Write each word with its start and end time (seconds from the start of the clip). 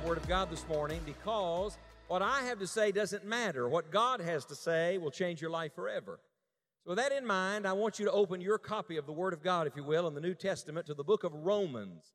the 0.00 0.08
Word 0.08 0.18
of 0.18 0.28
God 0.28 0.50
this 0.50 0.66
morning 0.68 1.00
because 1.04 1.76
what 2.08 2.22
I 2.22 2.42
have 2.42 2.58
to 2.60 2.66
say 2.66 2.90
doesn't 2.90 3.24
matter. 3.24 3.68
What 3.68 3.90
God 3.90 4.20
has 4.20 4.44
to 4.46 4.54
say 4.54 4.98
will 4.98 5.10
change 5.10 5.40
your 5.40 5.50
life 5.50 5.74
forever. 5.74 6.20
So, 6.84 6.90
with 6.90 6.98
that 6.98 7.12
in 7.12 7.26
mind, 7.26 7.66
I 7.66 7.72
want 7.74 7.98
you 7.98 8.06
to 8.06 8.12
open 8.12 8.40
your 8.40 8.56
copy 8.56 8.96
of 8.96 9.06
the 9.06 9.12
Word 9.12 9.32
of 9.32 9.42
God, 9.42 9.66
if 9.66 9.76
you 9.76 9.84
will, 9.84 10.08
in 10.08 10.14
the 10.14 10.20
New 10.20 10.34
Testament 10.34 10.86
to 10.86 10.94
the 10.94 11.04
book 11.04 11.24
of 11.24 11.34
Romans. 11.34 12.14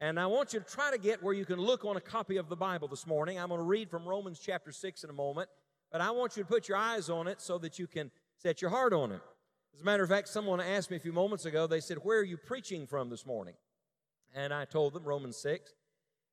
And 0.00 0.20
I 0.20 0.26
want 0.26 0.52
you 0.52 0.60
to 0.60 0.66
try 0.66 0.90
to 0.90 0.98
get 0.98 1.22
where 1.22 1.32
you 1.32 1.46
can 1.46 1.58
look 1.58 1.84
on 1.84 1.96
a 1.96 2.00
copy 2.00 2.36
of 2.36 2.48
the 2.48 2.56
Bible 2.56 2.88
this 2.88 3.06
morning. 3.06 3.38
I'm 3.38 3.48
going 3.48 3.60
to 3.60 3.66
read 3.66 3.88
from 3.88 4.06
Romans 4.06 4.38
chapter 4.38 4.72
6 4.72 5.04
in 5.04 5.10
a 5.10 5.14
moment, 5.14 5.48
but 5.90 6.00
I 6.00 6.10
want 6.10 6.36
you 6.36 6.42
to 6.42 6.48
put 6.48 6.68
your 6.68 6.76
eyes 6.76 7.08
on 7.08 7.26
it 7.26 7.40
so 7.40 7.56
that 7.58 7.78
you 7.78 7.86
can 7.86 8.10
set 8.36 8.60
your 8.60 8.70
heart 8.70 8.92
on 8.92 9.12
it. 9.12 9.20
As 9.74 9.80
a 9.80 9.84
matter 9.84 10.02
of 10.02 10.10
fact, 10.10 10.28
someone 10.28 10.60
asked 10.60 10.90
me 10.90 10.98
a 10.98 11.00
few 11.00 11.12
moments 11.12 11.46
ago, 11.46 11.66
they 11.66 11.80
said, 11.80 11.98
Where 12.02 12.18
are 12.18 12.24
you 12.24 12.36
preaching 12.36 12.86
from 12.86 13.08
this 13.08 13.24
morning? 13.24 13.54
And 14.34 14.52
I 14.52 14.66
told 14.66 14.92
them 14.92 15.04
Romans 15.04 15.38
6. 15.38 15.72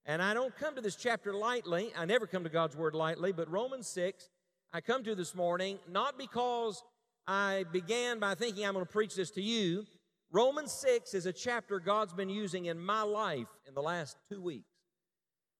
And 0.05 0.21
I 0.21 0.33
don't 0.33 0.55
come 0.55 0.75
to 0.75 0.81
this 0.81 0.95
chapter 0.95 1.33
lightly. 1.33 1.91
I 1.95 2.05
never 2.05 2.25
come 2.25 2.43
to 2.43 2.49
God's 2.49 2.75
Word 2.75 2.95
lightly, 2.95 3.31
but 3.31 3.49
Romans 3.51 3.87
6, 3.87 4.29
I 4.73 4.81
come 4.81 5.03
to 5.03 5.15
this 5.15 5.35
morning 5.35 5.79
not 5.89 6.17
because 6.17 6.83
I 7.27 7.65
began 7.71 8.19
by 8.19 8.35
thinking 8.35 8.65
I'm 8.65 8.73
going 8.73 8.85
to 8.85 8.91
preach 8.91 9.15
this 9.15 9.31
to 9.31 9.41
you. 9.41 9.85
Romans 10.31 10.71
6 10.71 11.13
is 11.13 11.25
a 11.25 11.33
chapter 11.33 11.79
God's 11.79 12.13
been 12.13 12.29
using 12.29 12.65
in 12.65 12.79
my 12.79 13.01
life 13.03 13.47
in 13.67 13.73
the 13.73 13.81
last 13.81 14.17
two 14.29 14.41
weeks. 14.41 14.71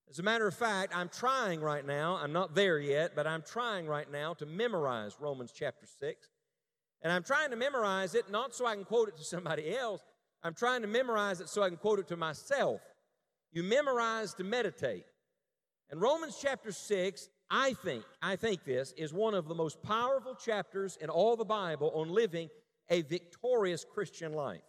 As 0.10 0.20
a 0.20 0.24
matter 0.24 0.48
of 0.48 0.56
fact, 0.56 0.96
I'm 0.96 1.10
trying 1.10 1.62
right 1.62 1.86
now, 1.86 2.18
I'm 2.22 2.34
not 2.34 2.56
there 2.56 2.80
yet, 2.80 3.16
but 3.16 3.28
I'm 3.28 3.44
trying 3.44 3.86
right 3.88 4.12
now 4.12 4.34
to 4.36 4.46
memorize 4.46 5.16
Romans 5.20 5.54
chapter 5.56 5.86
6. 5.86 6.28
And 7.02 7.14
I'm 7.14 7.24
trying 7.24 7.52
to 7.52 7.56
memorize 7.56 8.16
it 8.16 8.30
not 8.30 8.54
so 8.54 8.66
I 8.66 8.76
can 8.76 8.86
quote 8.86 9.08
it 9.08 9.18
to 9.18 9.24
somebody 9.24 9.76
else, 9.76 10.02
I'm 10.44 10.54
trying 10.54 10.82
to 10.82 10.88
memorize 10.88 11.40
it 11.40 11.50
so 11.50 11.62
I 11.62 11.70
can 11.70 11.78
quote 11.78 12.00
it 12.00 12.08
to 12.08 12.18
myself. 12.18 12.82
You 13.52 13.64
memorize 13.64 14.34
to 14.36 14.44
meditate. 14.44 15.06
And 15.90 16.02
Romans 16.02 16.38
chapter 16.42 16.72
6, 16.72 17.30
I 17.50 17.74
think, 17.74 18.06
I 18.22 18.38
think 18.38 18.64
this 18.64 18.94
is 18.98 19.14
one 19.14 19.34
of 19.34 19.48
the 19.48 19.56
most 19.56 19.82
powerful 19.84 20.36
chapters 20.36 20.98
in 21.02 21.10
all 21.10 21.36
the 21.36 21.46
Bible 21.46 21.92
on 21.94 22.10
living 22.10 22.50
a 22.90 23.02
victorious 23.02 23.86
Christian 23.86 24.34
life. 24.34 24.62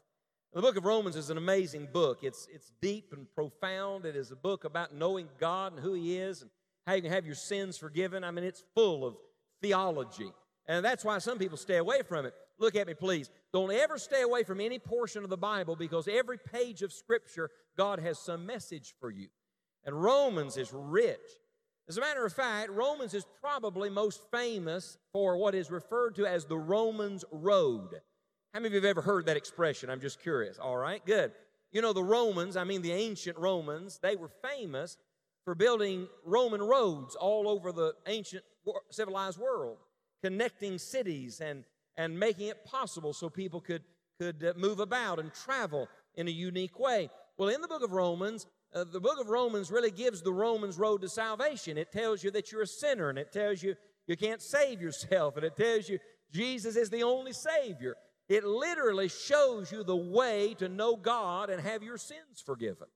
The 0.52 0.60
book 0.60 0.76
of 0.76 0.84
Romans 0.84 1.16
is 1.16 1.30
an 1.30 1.38
amazing 1.38 1.88
book. 1.92 2.18
It's, 2.22 2.46
it's 2.52 2.72
deep 2.82 3.12
and 3.12 3.26
profound. 3.34 4.04
It 4.04 4.16
is 4.16 4.32
a 4.32 4.36
book 4.36 4.64
about 4.64 4.94
knowing 4.94 5.28
God 5.38 5.72
and 5.72 5.80
who 5.80 5.94
He 5.94 6.18
is 6.18 6.42
and 6.42 6.50
how 6.86 6.94
you 6.94 7.02
can 7.02 7.12
have 7.12 7.24
your 7.24 7.36
sins 7.36 7.78
forgiven. 7.78 8.24
I 8.24 8.32
mean, 8.32 8.44
it's 8.44 8.64
full 8.74 9.06
of 9.06 9.16
theology. 9.62 10.30
And 10.66 10.84
that's 10.84 11.04
why 11.04 11.18
some 11.18 11.38
people 11.38 11.56
stay 11.56 11.76
away 11.76 12.02
from 12.02 12.26
it. 12.26 12.34
Look 12.58 12.76
at 12.76 12.86
me, 12.86 12.94
please. 12.94 13.30
Don't 13.52 13.72
ever 13.72 13.98
stay 13.98 14.22
away 14.22 14.44
from 14.44 14.60
any 14.60 14.78
portion 14.78 15.24
of 15.24 15.30
the 15.30 15.36
Bible 15.36 15.76
because 15.76 16.08
every 16.08 16.38
page 16.38 16.82
of 16.82 16.92
Scripture, 16.92 17.50
God 17.76 17.98
has 17.98 18.18
some 18.18 18.46
message 18.46 18.94
for 18.98 19.10
you. 19.10 19.28
And 19.84 20.00
Romans 20.00 20.56
is 20.56 20.72
rich. 20.72 21.20
As 21.88 21.98
a 21.98 22.00
matter 22.00 22.24
of 22.24 22.32
fact, 22.32 22.70
Romans 22.70 23.12
is 23.12 23.26
probably 23.40 23.90
most 23.90 24.22
famous 24.30 24.96
for 25.12 25.36
what 25.36 25.54
is 25.54 25.70
referred 25.70 26.14
to 26.16 26.26
as 26.26 26.46
the 26.46 26.56
Romans 26.56 27.24
Road. 27.30 28.00
How 28.54 28.60
many 28.60 28.68
of 28.68 28.72
you 28.72 28.88
have 28.88 28.96
ever 28.96 29.02
heard 29.02 29.26
that 29.26 29.36
expression? 29.36 29.90
I'm 29.90 30.00
just 30.00 30.20
curious. 30.20 30.58
All 30.58 30.76
right, 30.76 31.04
good. 31.04 31.32
You 31.72 31.82
know, 31.82 31.92
the 31.92 32.04
Romans, 32.04 32.56
I 32.56 32.64
mean 32.64 32.82
the 32.82 32.92
ancient 32.92 33.36
Romans, 33.36 33.98
they 34.02 34.16
were 34.16 34.28
famous 34.28 34.96
for 35.44 35.54
building 35.54 36.06
Roman 36.24 36.62
roads 36.62 37.16
all 37.16 37.48
over 37.48 37.72
the 37.72 37.94
ancient 38.06 38.44
civilized 38.90 39.38
world, 39.38 39.78
connecting 40.22 40.78
cities 40.78 41.40
and 41.40 41.64
and 41.96 42.18
making 42.18 42.48
it 42.48 42.64
possible 42.64 43.12
so 43.12 43.28
people 43.28 43.60
could, 43.60 43.82
could 44.18 44.44
uh, 44.44 44.52
move 44.56 44.80
about 44.80 45.18
and 45.18 45.32
travel 45.32 45.88
in 46.14 46.28
a 46.28 46.30
unique 46.30 46.78
way. 46.78 47.10
Well, 47.38 47.48
in 47.48 47.60
the 47.60 47.68
book 47.68 47.82
of 47.82 47.92
Romans, 47.92 48.46
uh, 48.74 48.84
the 48.84 49.00
book 49.00 49.20
of 49.20 49.28
Romans 49.28 49.70
really 49.70 49.90
gives 49.90 50.22
the 50.22 50.32
Romans 50.32 50.78
road 50.78 51.02
to 51.02 51.08
salvation. 51.08 51.76
It 51.76 51.92
tells 51.92 52.24
you 52.24 52.30
that 52.32 52.50
you're 52.50 52.62
a 52.62 52.66
sinner, 52.66 53.10
and 53.10 53.18
it 53.18 53.32
tells 53.32 53.62
you 53.62 53.74
you 54.06 54.16
can't 54.16 54.42
save 54.42 54.80
yourself, 54.80 55.36
and 55.36 55.44
it 55.44 55.56
tells 55.56 55.88
you 55.88 55.98
Jesus 56.32 56.76
is 56.76 56.90
the 56.90 57.02
only 57.02 57.32
Savior. 57.32 57.96
It 58.28 58.44
literally 58.44 59.08
shows 59.08 59.70
you 59.70 59.84
the 59.84 59.96
way 59.96 60.54
to 60.58 60.68
know 60.68 60.96
God 60.96 61.50
and 61.50 61.60
have 61.60 61.82
your 61.82 61.98
sins 61.98 62.42
forgiven. 62.44 62.88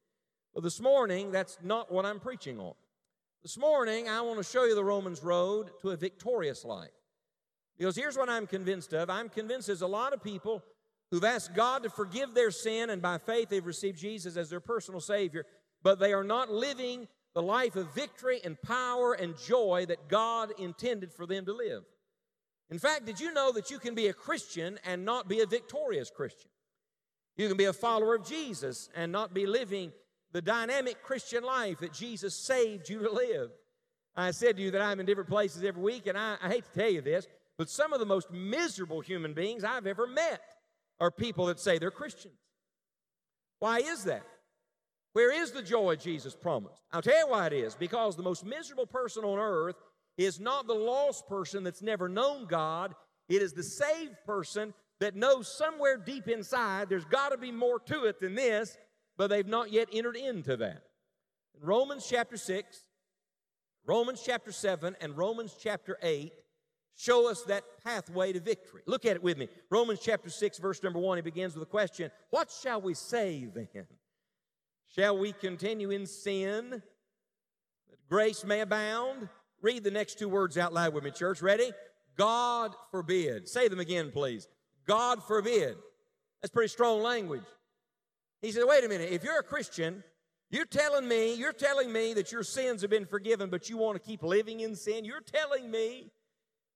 Well, 0.55 0.63
this 0.63 0.81
morning, 0.81 1.31
that's 1.31 1.59
not 1.63 1.93
what 1.93 2.07
I'm 2.07 2.21
preaching 2.21 2.59
on. 2.59 2.73
This 3.43 3.59
morning, 3.59 4.09
I 4.09 4.23
want 4.23 4.39
to 4.39 4.45
show 4.45 4.65
you 4.65 4.75
the 4.75 4.83
Romans 4.83 5.23
road 5.23 5.71
to 5.83 5.91
a 5.91 5.97
victorious 5.97 6.65
life. 6.65 6.96
Because 7.79 7.97
here's 7.97 8.17
what 8.17 8.29
I'm 8.29 8.47
convinced 8.47 8.93
of 8.95 9.11
I'm 9.11 9.29
convinced 9.29 9.67
there's 9.67 9.83
a 9.83 9.87
lot 9.87 10.13
of 10.13 10.23
people 10.23 10.63
who've 11.11 11.25
asked 11.25 11.55
God 11.55 11.83
to 11.83 11.91
forgive 11.91 12.35
their 12.35 12.51
sin, 12.51 12.91
and 12.91 13.01
by 13.01 13.19
faith 13.19 13.49
they've 13.49 13.65
received 13.65 13.99
Jesus 13.99 14.37
as 14.37 14.51
their 14.51 14.61
personal 14.61 15.01
Savior, 15.01 15.47
but 15.83 15.99
they 15.99 16.13
are 16.13 16.25
not 16.25 16.51
living 16.51 17.07
the 17.35 17.43
life 17.43 17.77
of 17.77 17.95
victory 17.95 18.41
and 18.45 18.61
power 18.63 19.13
and 19.13 19.39
joy 19.39 19.85
that 19.89 20.09
God 20.09 20.53
intended 20.59 21.13
for 21.13 21.27
them 21.27 21.45
to 21.45 21.53
live. 21.53 21.83
In 22.71 22.79
fact, 22.79 23.05
did 23.05 23.21
you 23.21 23.33
know 23.33 23.53
that 23.53 23.71
you 23.71 23.79
can 23.79 23.95
be 23.95 24.09
a 24.09 24.13
Christian 24.13 24.79
and 24.85 25.05
not 25.05 25.29
be 25.29 25.41
a 25.41 25.47
victorious 25.47 26.11
Christian? 26.11 26.51
You 27.37 27.47
can 27.47 27.57
be 27.57 27.67
a 27.67 27.73
follower 27.73 28.15
of 28.15 28.27
Jesus 28.27 28.89
and 28.97 29.13
not 29.13 29.35
be 29.35 29.47
living 29.47 29.93
the 30.33 30.43
dynamic 30.43 31.03
Christian 31.03 31.45
life 31.45 31.79
that 31.79 31.93
Jesus 31.93 32.35
saved 32.35 32.89
you 32.89 33.01
to 33.01 33.11
live. 33.11 33.51
I 34.17 34.31
said 34.31 34.57
to 34.57 34.63
you 34.63 34.71
that 34.73 34.81
I'm 34.81 34.99
in 34.99 35.07
different 35.07 35.29
places 35.29 35.63
every 35.63 35.83
week, 35.83 36.07
and 36.07 36.17
I, 36.17 36.37
I 36.43 36.49
hate 36.49 36.65
to 36.65 36.81
tell 36.81 36.91
you 36.91 37.03
this, 37.03 37.29
but 37.59 37.71
some 37.71 37.93
of 37.93 38.01
the 38.01 38.07
most 38.07 38.31
miserable 38.31 39.01
human 39.01 39.33
beings 39.35 39.65
I've 39.65 39.87
ever 39.87 40.07
met 40.07 40.41
are 41.01 41.11
people 41.11 41.47
that 41.47 41.61
say 41.61 41.79
they're 41.79 41.91
Christians. 41.91 42.39
Why 43.59 43.79
is 43.79 44.05
that? 44.05 44.27
Where 45.13 45.33
is 45.33 45.53
the 45.53 45.63
joy 45.63 45.97
Jesus 45.97 46.35
promised? 46.35 46.83
I'll 46.93 47.01
tell 47.01 47.19
you 47.19 47.29
why 47.29 47.47
it 47.47 47.53
is. 47.55 47.75
Because 47.75 48.17
the 48.17 48.23
most 48.23 48.45
miserable 48.45 48.87
person 48.87 49.25
on 49.25 49.39
earth 49.39 49.77
is 50.19 50.39
not 50.39 50.67
the 50.67 50.75
lost 50.75 51.27
person 51.27 51.65
that's 51.65 51.83
never 51.83 52.09
known 52.09 52.47
God, 52.47 52.95
it 53.29 53.43
is 53.43 53.53
the 53.53 53.63
saved 53.63 54.17
person 54.27 54.75
that 55.01 55.17
knows 55.17 55.57
somewhere 55.57 55.99
deep 55.99 56.29
inside 56.29 56.89
there's 56.89 57.05
got 57.05 57.31
to 57.31 57.39
be 57.39 57.53
more 57.53 57.79
to 57.81 58.05
it 58.05 58.21
than 58.21 58.35
this, 58.35 58.77
but 59.17 59.29
they've 59.29 59.47
not 59.47 59.73
yet 59.73 59.89
entered 59.93 60.17
into 60.17 60.57
that. 60.59 60.83
In 61.61 61.67
Romans 61.67 62.07
chapter 62.09 62.37
6, 62.37 62.85
Romans 63.87 64.23
chapter 64.25 64.53
7, 64.53 64.97
and 65.01 65.17
Romans 65.17 65.55
chapter 65.59 65.99
8 66.03 66.33
show 66.97 67.31
us 67.31 67.43
that 67.43 67.65
pathway 67.85 68.33
to 68.33 68.41
victory. 68.41 68.83
Look 68.87 69.05
at 69.05 69.17
it 69.17 69.23
with 69.23 69.39
me. 69.39 69.49
Romans 69.71 70.01
chapter 70.03 70.31
6, 70.31 70.59
verse 70.59 70.83
number 70.83 70.99
1, 70.99 71.19
he 71.19 71.23
begins 71.23 71.55
with 71.55 71.63
a 71.63 71.71
question 71.71 72.11
What 72.31 72.51
shall 72.51 72.81
we 72.81 72.95
say 72.95 73.49
then? 73.55 73.87
Shall 74.95 75.19
we 75.19 75.33
continue 75.33 75.91
in 75.91 76.07
sin 76.07 76.71
that 76.71 78.09
grace 78.09 78.45
may 78.45 78.61
abound? 78.61 79.29
Read 79.63 79.85
the 79.85 79.91
next 79.91 80.19
two 80.19 80.29
words 80.29 80.59
out 80.59 80.73
loud 80.73 80.95
with 80.95 81.05
me, 81.05 81.11
church. 81.11 81.43
Ready? 81.43 81.73
God 82.17 82.75
forbid. 82.91 83.49
Say 83.49 83.69
them 83.69 83.81
again, 83.81 84.11
please. 84.11 84.49
God 84.87 85.23
forbid. 85.23 85.77
That's 86.41 86.53
pretty 86.53 86.69
strong 86.69 87.03
language. 87.03 87.43
He 88.41 88.53
said, 88.53 88.65
wait 88.67 88.85
a 88.85 88.89
minute, 88.89 89.11
if 89.11 89.25
you're 89.25 89.39
a 89.39 89.43
Christian, 89.43 90.05
you're 90.51 90.67
telling 90.67 91.09
me, 91.09 91.35
you're 91.35 91.53
telling 91.53 91.93
me 91.93 92.15
that 92.15 92.31
your 92.31 92.45
sins 92.45 92.83
have 92.83 92.91
been 92.91 93.07
forgiven, 93.07 93.51
but 93.51 93.69
you 93.69 93.77
want 93.77 94.01
to 94.01 94.07
keep 94.07 94.23
living 94.23 94.61
in 94.61 94.77
sin. 94.77 95.05
You're 95.05 95.21
telling 95.21 95.71
me 95.71 96.13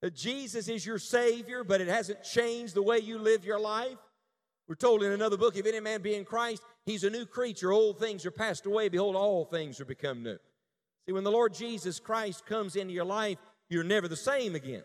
Jesus 0.08 0.68
is 0.68 0.86
your 0.86 0.98
Savior, 0.98 1.62
but 1.62 1.82
it 1.82 1.88
hasn't 1.88 2.22
changed 2.22 2.74
the 2.74 2.82
way 2.82 2.98
you 2.98 3.18
live 3.18 3.44
your 3.44 3.60
life. 3.60 3.98
We're 4.66 4.76
told 4.76 5.02
in 5.02 5.12
another 5.12 5.36
book, 5.36 5.56
if 5.56 5.66
any 5.66 5.80
man 5.80 6.00
be 6.00 6.14
in 6.14 6.24
Christ, 6.24 6.62
he's 6.86 7.04
a 7.04 7.10
new 7.10 7.26
creature. 7.26 7.72
Old 7.72 7.98
things 7.98 8.24
are 8.24 8.30
passed 8.30 8.64
away. 8.64 8.88
Behold, 8.88 9.16
all 9.16 9.44
things 9.44 9.80
are 9.80 9.84
become 9.84 10.22
new. 10.22 10.38
See, 11.04 11.12
when 11.12 11.24
the 11.24 11.30
Lord 11.30 11.52
Jesus 11.52 11.98
Christ 11.98 12.46
comes 12.46 12.76
into 12.76 12.94
your 12.94 13.04
life, 13.04 13.38
you're 13.68 13.84
never 13.84 14.08
the 14.08 14.16
same 14.16 14.54
again. 14.54 14.84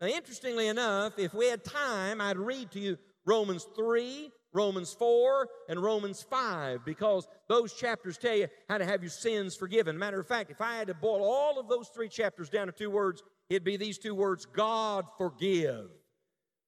Now, 0.00 0.06
interestingly 0.06 0.68
enough, 0.68 1.18
if 1.18 1.34
we 1.34 1.46
had 1.46 1.64
time, 1.64 2.20
I'd 2.20 2.36
read 2.36 2.70
to 2.72 2.78
you 2.78 2.98
Romans 3.24 3.66
3, 3.74 4.30
Romans 4.52 4.94
4, 4.94 5.48
and 5.68 5.82
Romans 5.82 6.22
5, 6.22 6.84
because 6.84 7.26
those 7.48 7.74
chapters 7.74 8.16
tell 8.16 8.36
you 8.36 8.48
how 8.68 8.78
to 8.78 8.84
have 8.84 9.02
your 9.02 9.10
sins 9.10 9.56
forgiven. 9.56 9.98
Matter 9.98 10.20
of 10.20 10.28
fact, 10.28 10.50
if 10.50 10.60
I 10.60 10.76
had 10.76 10.88
to 10.88 10.94
boil 10.94 11.24
all 11.24 11.58
of 11.58 11.68
those 11.68 11.88
three 11.88 12.08
chapters 12.08 12.48
down 12.48 12.66
to 12.66 12.72
two 12.72 12.90
words, 12.90 13.22
it'd 13.48 13.64
be 13.64 13.76
these 13.76 13.98
two 13.98 14.14
words 14.14 14.46
God 14.46 15.06
forgive. 15.16 15.86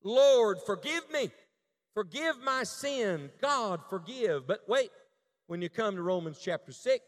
Lord, 0.02 0.58
forgive 0.64 1.10
me. 1.12 1.30
Forgive 1.94 2.40
my 2.42 2.62
sin. 2.64 3.30
God 3.40 3.80
forgive. 3.90 4.46
But 4.46 4.60
wait, 4.68 4.90
when 5.46 5.60
you 5.60 5.68
come 5.68 5.96
to 5.96 6.02
Romans 6.02 6.38
chapter 6.42 6.72
6, 6.72 7.04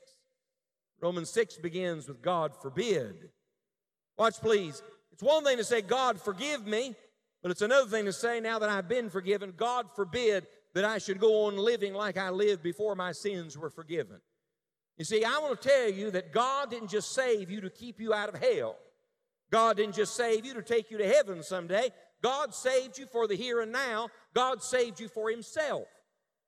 Romans 1.00 1.30
6 1.30 1.58
begins 1.58 2.08
with 2.08 2.22
God 2.22 2.52
forbid. 2.60 3.30
Watch, 4.19 4.40
please. 4.40 4.82
It's 5.12 5.22
one 5.22 5.44
thing 5.44 5.56
to 5.56 5.64
say, 5.64 5.82
God 5.82 6.20
forgive 6.20 6.66
me, 6.66 6.94
but 7.42 7.50
it's 7.50 7.62
another 7.62 7.88
thing 7.88 8.04
to 8.06 8.12
say, 8.12 8.40
now 8.40 8.58
that 8.58 8.70
I've 8.70 8.88
been 8.88 9.10
forgiven, 9.10 9.52
God 9.56 9.86
forbid 9.94 10.46
that 10.74 10.84
I 10.84 10.98
should 10.98 11.20
go 11.20 11.46
on 11.46 11.56
living 11.56 11.92
like 11.92 12.16
I 12.16 12.30
lived 12.30 12.62
before 12.62 12.94
my 12.94 13.12
sins 13.12 13.58
were 13.58 13.70
forgiven. 13.70 14.20
You 14.96 15.04
see, 15.04 15.24
I 15.24 15.38
want 15.38 15.60
to 15.60 15.69
tell 15.69 15.90
you 15.90 16.10
that 16.12 16.32
God 16.32 16.70
didn't 16.70 16.90
just 16.90 17.12
save 17.12 17.50
you 17.50 17.60
to 17.62 17.70
keep 17.70 18.00
you 18.00 18.14
out 18.14 18.28
of 18.28 18.40
hell. 18.40 18.76
God 19.52 19.76
didn't 19.76 19.94
just 19.94 20.16
save 20.16 20.46
you 20.46 20.54
to 20.54 20.62
take 20.62 20.90
you 20.90 20.96
to 20.99 21.06
heaven 21.06 21.43
someday. 21.43 21.90
God 22.22 22.54
saved 22.54 22.99
you 22.99 23.04
for 23.06 23.28
the 23.28 23.37
here 23.37 23.60
and 23.60 23.70
now. 23.70 24.08
God 24.34 24.62
saved 24.62 24.99
you 24.99 25.08
for 25.08 25.31
Himself. 25.31 25.87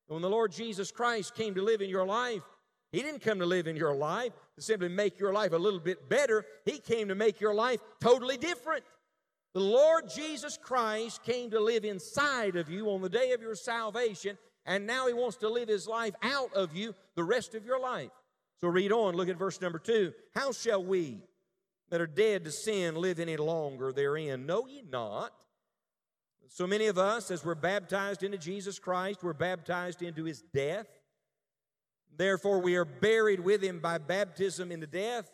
When 0.08 0.22
the 0.22 0.30
Lord 0.30 0.52
Jesus 0.52 0.90
Christ 0.90 1.34
came 1.34 1.54
to 1.54 1.62
live 1.62 1.82
in 1.82 1.90
your 1.90 2.06
life, 2.06 2.42
He 2.92 3.02
didn't 3.02 3.20
come 3.20 3.38
to 3.40 3.46
live 3.46 3.66
in 3.66 3.76
your 3.76 3.94
life 3.94 4.32
to 4.56 4.62
simply 4.62 4.88
make 4.88 5.18
your 5.18 5.34
life 5.34 5.52
a 5.52 5.58
little 5.58 5.80
bit 5.80 6.08
better. 6.08 6.46
He 6.64 6.78
came 6.78 7.08
to 7.08 7.14
make 7.14 7.40
your 7.40 7.54
life 7.54 7.80
totally 8.00 8.38
different. 8.38 8.84
The 9.52 9.60
Lord 9.60 10.08
Jesus 10.08 10.56
Christ 10.56 11.22
came 11.22 11.50
to 11.50 11.60
live 11.60 11.84
inside 11.84 12.56
of 12.56 12.70
you 12.70 12.90
on 12.90 13.02
the 13.02 13.08
day 13.08 13.32
of 13.32 13.42
your 13.42 13.54
salvation, 13.54 14.38
and 14.64 14.86
now 14.86 15.06
He 15.06 15.12
wants 15.12 15.36
to 15.38 15.50
live 15.50 15.68
His 15.68 15.86
life 15.86 16.14
out 16.22 16.54
of 16.54 16.74
you 16.74 16.94
the 17.16 17.24
rest 17.24 17.54
of 17.54 17.66
your 17.66 17.80
life. 17.80 18.10
So 18.62 18.68
read 18.68 18.92
on, 18.92 19.14
look 19.14 19.28
at 19.28 19.36
verse 19.36 19.60
number 19.60 19.78
two. 19.78 20.14
How 20.34 20.52
shall 20.52 20.82
we 20.82 21.20
that 21.94 22.00
are 22.00 22.08
dead 22.08 22.44
to 22.44 22.50
sin 22.50 22.96
live 22.96 23.20
any 23.20 23.36
longer 23.36 23.92
therein? 23.92 24.46
Know 24.46 24.66
ye 24.66 24.82
not? 24.82 25.32
So 26.48 26.66
many 26.66 26.86
of 26.86 26.98
us, 26.98 27.30
as 27.30 27.44
we're 27.44 27.54
baptized 27.54 28.24
into 28.24 28.36
Jesus 28.36 28.80
Christ, 28.80 29.22
we're 29.22 29.32
baptized 29.32 30.02
into 30.02 30.24
His 30.24 30.42
death. 30.52 30.88
Therefore, 32.16 32.60
we 32.60 32.74
are 32.74 32.84
buried 32.84 33.38
with 33.38 33.62
Him 33.62 33.78
by 33.78 33.98
baptism 33.98 34.72
into 34.72 34.88
death 34.88 35.30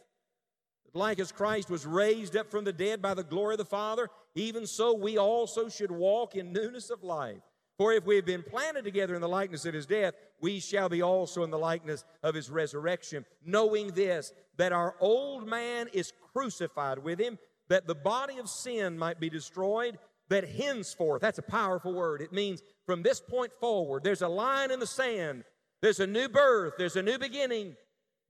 like 0.93 1.19
as 1.19 1.33
Christ 1.33 1.71
was 1.71 1.87
raised 1.87 2.37
up 2.37 2.51
from 2.51 2.65
the 2.65 2.75
dead 2.75 3.01
by 3.01 3.15
the 3.15 3.25
glory 3.25 3.55
of 3.55 3.59
the 3.59 3.65
Father, 3.65 4.11
even 4.35 4.67
so 4.67 4.93
we 4.93 5.17
also 5.17 5.71
should 5.71 5.91
walk 5.91 6.35
in 6.35 6.53
newness 6.53 6.91
of 6.91 7.03
life. 7.03 7.41
For 7.81 7.95
if 7.95 8.05
we 8.05 8.17
have 8.17 8.27
been 8.27 8.43
planted 8.43 8.85
together 8.85 9.15
in 9.15 9.23
the 9.23 9.29
likeness 9.29 9.65
of 9.65 9.73
his 9.73 9.87
death, 9.87 10.13
we 10.39 10.61
shall 10.61 10.91
be 10.91 11.01
also 11.01 11.45
in 11.45 11.51
the 11.51 11.57
likeness 11.57 12.05
of 12.23 12.35
his 12.35 12.51
resurrection, 12.51 13.25
knowing 13.43 13.89
this, 13.93 14.35
that 14.59 14.71
our 14.71 14.97
old 15.01 15.49
man 15.49 15.89
is 15.95 16.13
crucified 16.35 16.99
with 16.99 17.19
him, 17.19 17.39
that 17.71 17.87
the 17.87 17.95
body 17.95 18.37
of 18.37 18.51
sin 18.51 18.99
might 18.99 19.19
be 19.19 19.31
destroyed, 19.31 19.99
that 20.29 20.47
henceforth, 20.47 21.23
that's 21.23 21.39
a 21.39 21.43
powerful 21.43 21.95
word. 21.95 22.21
It 22.21 22.35
means 22.35 22.61
from 22.85 23.03
this 23.03 23.19
point 23.19 23.53
forward, 23.59 24.05
there's 24.05 24.21
a 24.21 24.29
line 24.29 24.71
in 24.71 24.79
the 24.79 24.87
sand, 24.87 25.45
there's 25.81 26.01
a 26.01 26.07
new 26.07 26.29
birth, 26.29 26.75
there's 26.77 26.97
a 26.97 27.03
new 27.03 27.17
beginning 27.17 27.77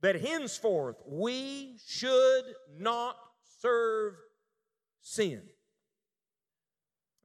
that 0.01 0.21
henceforth 0.21 0.95
we 1.05 1.75
should 1.85 2.43
not 2.79 3.17
serve 3.59 4.13
sin. 5.01 5.41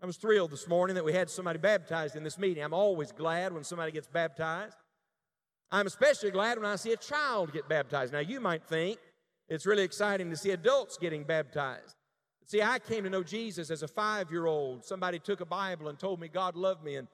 I 0.03 0.07
was 0.07 0.17
thrilled 0.19 0.51
this 0.51 0.69
morning 0.69 0.95
that 0.95 1.05
we 1.05 1.15
had 1.15 1.31
somebody 1.31 1.59
baptized 1.59 2.17
in 2.17 2.23
this 2.23 2.39
meeting. 2.39 2.63
I'm 2.63 2.75
always 2.75 3.13
glad 3.13 3.53
when 3.53 3.65
somebody 3.65 3.93
gets 3.93 4.09
baptized. 4.09 4.77
I'm 5.71 5.87
especially 5.87 6.31
glad 6.31 6.59
when 6.59 6.67
I 6.67 6.77
see 6.77 6.93
a 6.93 6.97
child 6.97 7.53
get 7.53 7.69
baptized. 7.69 8.13
Now, 8.13 8.19
you 8.21 8.39
might 8.39 8.65
think 8.65 8.99
it's 9.49 9.65
really 9.65 9.83
exciting 9.83 10.29
to 10.31 10.37
see 10.37 10.51
adults 10.51 10.99
getting 10.99 11.25
baptized. 11.25 11.97
See, 12.45 12.63
I 12.63 12.79
came 12.79 13.05
to 13.05 13.11
know 13.11 13.23
Jesus 13.23 13.71
as 13.71 13.83
a 13.83 13.89
five 13.89 14.31
year 14.31 14.47
old. 14.47 14.85
Somebody 14.85 15.19
took 15.19 15.41
a 15.41 15.47
Bible 15.47 15.89
and 15.89 15.99
told 15.99 16.21
me 16.21 16.29
God 16.29 16.57
loved 16.57 16.85
me 16.85 16.97
and 16.97 17.09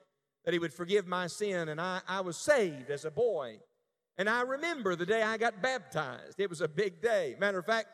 that 0.45 0.53
He 0.53 0.59
would 0.59 0.73
forgive 0.73 1.07
my 1.07 1.27
sin, 1.27 1.69
and 1.69 1.79
I, 1.79 2.01
I 2.07 2.21
was 2.21 2.37
saved 2.37 2.89
as 2.91 3.05
a 3.05 3.11
boy. 3.11 3.59
And 4.17 4.29
I 4.29 4.41
remember 4.41 4.95
the 4.95 5.05
day 5.05 5.23
I 5.23 5.37
got 5.37 5.61
baptized. 5.61 6.39
It 6.39 6.49
was 6.49 6.61
a 6.61 6.67
big 6.67 7.01
day. 7.01 7.35
Matter 7.39 7.59
of 7.59 7.65
fact, 7.65 7.87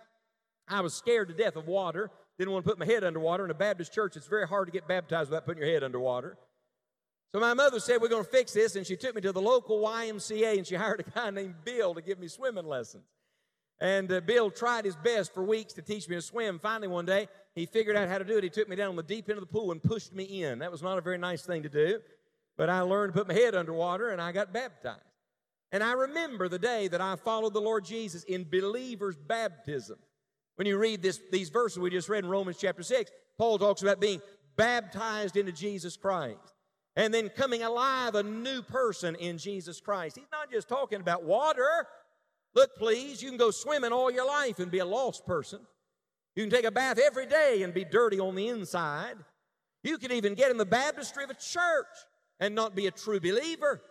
I 0.67 0.81
was 0.81 0.93
scared 0.93 1.29
to 1.29 1.33
death 1.33 1.55
of 1.55 1.67
water. 1.67 2.11
Didn't 2.39 2.53
want 2.53 2.63
to 2.65 2.71
put 2.71 2.79
my 2.79 2.85
head 2.85 3.03
underwater. 3.03 3.43
In 3.43 3.51
a 3.51 3.53
Baptist 3.55 3.93
church, 3.93 4.15
it's 4.15 4.25
very 4.25 4.47
hard 4.47 4.67
to 4.67 4.71
get 4.71 4.87
baptized 4.87 5.29
without 5.29 5.45
putting 5.45 5.61
your 5.61 5.71
head 5.71 5.83
underwater. 5.83 6.37
So 7.33 7.39
my 7.41 7.53
mother 7.53 7.81
said, 7.81 8.01
We're 8.01 8.07
going 8.07 8.23
to 8.23 8.29
fix 8.29 8.53
this. 8.53 8.77
And 8.77 8.87
she 8.87 8.95
took 8.95 9.13
me 9.13 9.19
to 9.21 9.33
the 9.33 9.41
local 9.41 9.81
YMCA 9.81 10.57
and 10.57 10.65
she 10.65 10.75
hired 10.75 11.01
a 11.01 11.03
guy 11.03 11.29
named 11.31 11.55
Bill 11.65 11.93
to 11.93 12.01
give 12.01 12.17
me 12.17 12.29
swimming 12.29 12.65
lessons. 12.65 13.03
And 13.81 14.09
uh, 14.11 14.21
Bill 14.21 14.49
tried 14.49 14.85
his 14.85 14.95
best 14.95 15.33
for 15.33 15.43
weeks 15.43 15.73
to 15.73 15.81
teach 15.81 16.07
me 16.07 16.15
to 16.15 16.21
swim. 16.21 16.59
Finally, 16.59 16.87
one 16.87 17.05
day, 17.05 17.27
he 17.55 17.65
figured 17.65 17.97
out 17.97 18.07
how 18.07 18.17
to 18.17 18.23
do 18.23 18.37
it. 18.37 18.43
He 18.43 18.49
took 18.49 18.69
me 18.69 18.77
down 18.77 18.89
on 18.89 18.95
the 18.95 19.03
deep 19.03 19.29
end 19.29 19.37
of 19.37 19.43
the 19.43 19.51
pool 19.53 19.73
and 19.73 19.83
pushed 19.83 20.13
me 20.13 20.43
in. 20.43 20.59
That 20.59 20.71
was 20.71 20.81
not 20.81 20.97
a 20.97 21.01
very 21.01 21.17
nice 21.17 21.41
thing 21.41 21.63
to 21.63 21.69
do. 21.69 21.99
But 22.55 22.69
I 22.69 22.81
learned 22.81 23.13
to 23.13 23.19
put 23.19 23.27
my 23.27 23.33
head 23.33 23.53
underwater 23.53 24.09
and 24.09 24.21
I 24.21 24.31
got 24.31 24.53
baptized. 24.53 25.01
And 25.73 25.83
I 25.83 25.91
remember 25.91 26.47
the 26.47 26.59
day 26.59 26.87
that 26.87 27.01
I 27.01 27.17
followed 27.17 27.53
the 27.53 27.61
Lord 27.61 27.83
Jesus 27.83 28.23
in 28.23 28.45
believer's 28.49 29.17
baptism. 29.17 29.99
When 30.59 30.67
you 30.67 30.77
read 30.77 31.01
this, 31.01 31.21
these 31.31 31.47
verses 31.47 31.79
we 31.79 31.89
just 31.89 32.09
read 32.09 32.25
in 32.25 32.29
Romans 32.29 32.57
chapter 32.59 32.83
6, 32.83 33.11
Paul 33.37 33.57
talks 33.57 33.81
about 33.81 34.01
being 34.01 34.21
baptized 34.57 35.37
into 35.37 35.53
Jesus 35.53 35.95
Christ 35.95 36.53
and 36.97 37.13
then 37.13 37.29
coming 37.29 37.63
alive 37.63 38.13
a 38.13 38.23
new 38.23 38.61
person 38.61 39.15
in 39.15 39.37
Jesus 39.37 39.79
Christ. 39.79 40.17
He's 40.17 40.27
not 40.33 40.51
just 40.51 40.67
talking 40.67 40.99
about 40.99 41.23
water. 41.23 41.87
Look, 42.55 42.71
please, 42.77 43.23
you 43.23 43.29
can 43.29 43.37
go 43.37 43.51
swimming 43.51 43.93
all 43.93 44.11
your 44.11 44.27
life 44.27 44.59
and 44.59 44.69
be 44.69 44.79
a 44.79 44.85
lost 44.85 45.25
person. 45.25 45.61
You 46.35 46.43
can 46.43 46.51
take 46.51 46.65
a 46.65 46.71
bath 46.71 46.99
every 46.99 47.25
day 47.25 47.61
and 47.63 47.73
be 47.73 47.85
dirty 47.85 48.19
on 48.19 48.35
the 48.35 48.49
inside. 48.49 49.15
You 49.81 49.97
can 49.97 50.11
even 50.11 50.33
get 50.33 50.51
in 50.51 50.57
the 50.57 50.65
baptistry 50.65 51.23
of 51.23 51.29
a 51.29 51.35
church 51.35 51.85
and 52.41 52.53
not 52.53 52.75
be 52.75 52.87
a 52.87 52.91
true 52.91 53.21
believer. 53.21 53.81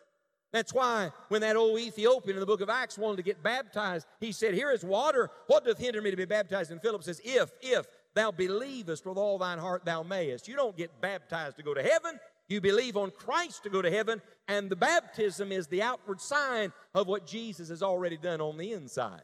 That's 0.52 0.72
why 0.72 1.10
when 1.28 1.42
that 1.42 1.56
old 1.56 1.78
Ethiopian 1.78 2.36
in 2.36 2.40
the 2.40 2.46
book 2.46 2.62
of 2.62 2.70
Acts 2.70 2.96
wanted 2.96 3.18
to 3.18 3.22
get 3.22 3.42
baptized, 3.42 4.06
he 4.18 4.32
said, 4.32 4.54
Here 4.54 4.70
is 4.70 4.82
water. 4.82 5.30
What 5.46 5.64
doth 5.64 5.78
hinder 5.78 6.00
me 6.00 6.10
to 6.10 6.16
be 6.16 6.24
baptized? 6.24 6.70
And 6.70 6.80
Philip 6.80 7.04
says, 7.04 7.20
If, 7.22 7.50
if 7.60 7.86
thou 8.14 8.30
believest 8.30 9.04
with 9.04 9.18
all 9.18 9.38
thine 9.38 9.58
heart, 9.58 9.84
thou 9.84 10.02
mayest. 10.02 10.48
You 10.48 10.56
don't 10.56 10.76
get 10.76 11.00
baptized 11.00 11.56
to 11.56 11.62
go 11.62 11.74
to 11.74 11.82
heaven. 11.82 12.18
You 12.48 12.62
believe 12.62 12.96
on 12.96 13.10
Christ 13.10 13.62
to 13.64 13.70
go 13.70 13.82
to 13.82 13.90
heaven, 13.90 14.22
and 14.48 14.70
the 14.70 14.76
baptism 14.76 15.52
is 15.52 15.66
the 15.66 15.82
outward 15.82 16.18
sign 16.18 16.72
of 16.94 17.06
what 17.06 17.26
Jesus 17.26 17.68
has 17.68 17.82
already 17.82 18.16
done 18.16 18.40
on 18.40 18.56
the 18.56 18.72
inside. 18.72 19.20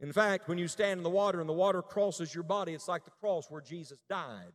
In 0.00 0.12
fact, 0.12 0.46
when 0.46 0.58
you 0.58 0.68
stand 0.68 0.98
in 0.98 1.04
the 1.04 1.10
water 1.10 1.40
and 1.40 1.48
the 1.48 1.54
water 1.54 1.80
crosses 1.80 2.34
your 2.34 2.44
body, 2.44 2.74
it's 2.74 2.88
like 2.88 3.04
the 3.04 3.10
cross 3.10 3.50
where 3.50 3.62
Jesus 3.62 3.98
died. 4.10 4.52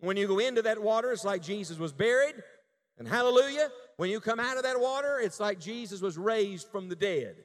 When 0.00 0.16
you 0.16 0.26
go 0.26 0.38
into 0.38 0.62
that 0.62 0.80
water, 0.80 1.12
it's 1.12 1.24
like 1.24 1.42
Jesus 1.42 1.76
was 1.76 1.92
buried, 1.92 2.36
and 2.98 3.06
hallelujah, 3.06 3.70
when 3.96 4.10
you 4.10 4.20
come 4.20 4.40
out 4.40 4.56
of 4.56 4.64
that 4.64 4.80
water, 4.80 5.20
it's 5.20 5.40
like 5.40 5.60
Jesus 5.60 6.00
was 6.00 6.18
raised 6.18 6.68
from 6.68 6.88
the 6.88 6.96
dead. 6.96 7.36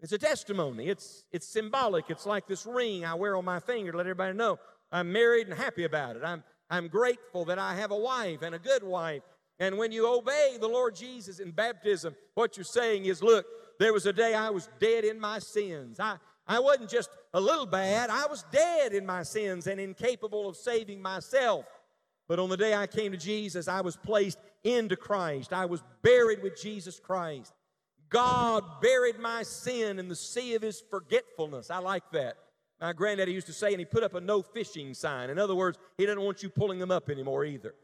It's 0.00 0.12
a 0.12 0.18
testimony. 0.18 0.88
It's, 0.88 1.24
it's 1.32 1.48
symbolic. 1.48 2.04
It's 2.08 2.26
like 2.26 2.46
this 2.46 2.64
ring 2.64 3.04
I 3.04 3.14
wear 3.14 3.36
on 3.36 3.44
my 3.44 3.58
finger 3.58 3.90
to 3.90 3.98
let 3.98 4.06
everybody 4.06 4.36
know 4.36 4.58
I'm 4.90 5.12
married 5.12 5.48
and 5.48 5.58
happy 5.58 5.84
about 5.84 6.16
it. 6.16 6.22
I'm, 6.24 6.42
I'm 6.70 6.88
grateful 6.88 7.44
that 7.46 7.58
I 7.58 7.74
have 7.74 7.90
a 7.90 7.96
wife 7.96 8.42
and 8.42 8.54
a 8.54 8.58
good 8.58 8.82
wife. 8.82 9.22
And 9.58 9.76
when 9.76 9.90
you 9.90 10.06
obey 10.06 10.56
the 10.60 10.68
Lord 10.68 10.94
Jesus 10.94 11.40
in 11.40 11.50
baptism, 11.50 12.14
what 12.34 12.56
you're 12.56 12.64
saying 12.64 13.06
is, 13.06 13.22
look, 13.22 13.44
there 13.78 13.92
was 13.92 14.06
a 14.06 14.12
day 14.12 14.34
I 14.34 14.50
was 14.50 14.68
dead 14.78 15.04
in 15.04 15.18
my 15.18 15.40
sins. 15.40 15.98
I, 15.98 16.16
I 16.46 16.60
wasn't 16.60 16.88
just 16.88 17.10
a 17.34 17.40
little 17.40 17.66
bad, 17.66 18.08
I 18.08 18.26
was 18.26 18.44
dead 18.50 18.94
in 18.94 19.04
my 19.04 19.22
sins 19.22 19.66
and 19.66 19.80
incapable 19.80 20.48
of 20.48 20.56
saving 20.56 21.02
myself. 21.02 21.66
But 22.28 22.38
on 22.38 22.48
the 22.48 22.56
day 22.56 22.74
I 22.74 22.86
came 22.86 23.12
to 23.12 23.18
Jesus, 23.18 23.68
I 23.68 23.80
was 23.80 23.96
placed 23.96 24.38
into 24.76 24.96
Christ. 24.96 25.52
I 25.52 25.66
was 25.66 25.82
buried 26.02 26.42
with 26.42 26.60
Jesus 26.60 27.00
Christ. 27.00 27.52
God 28.10 28.64
buried 28.80 29.18
my 29.18 29.42
sin 29.42 29.98
in 29.98 30.08
the 30.08 30.16
sea 30.16 30.54
of 30.54 30.62
his 30.62 30.82
forgetfulness. 30.90 31.70
I 31.70 31.78
like 31.78 32.10
that. 32.12 32.36
My 32.80 32.92
granddaddy 32.92 33.32
used 33.32 33.48
to 33.48 33.52
say, 33.52 33.70
and 33.70 33.78
he 33.78 33.84
put 33.84 34.04
up 34.04 34.14
a 34.14 34.20
no 34.20 34.40
fishing 34.40 34.94
sign. 34.94 35.30
In 35.30 35.38
other 35.38 35.54
words, 35.54 35.78
he 35.96 36.06
doesn't 36.06 36.22
want 36.22 36.42
you 36.42 36.48
pulling 36.48 36.78
them 36.78 36.90
up 36.90 37.10
anymore 37.10 37.44
either. 37.44 37.74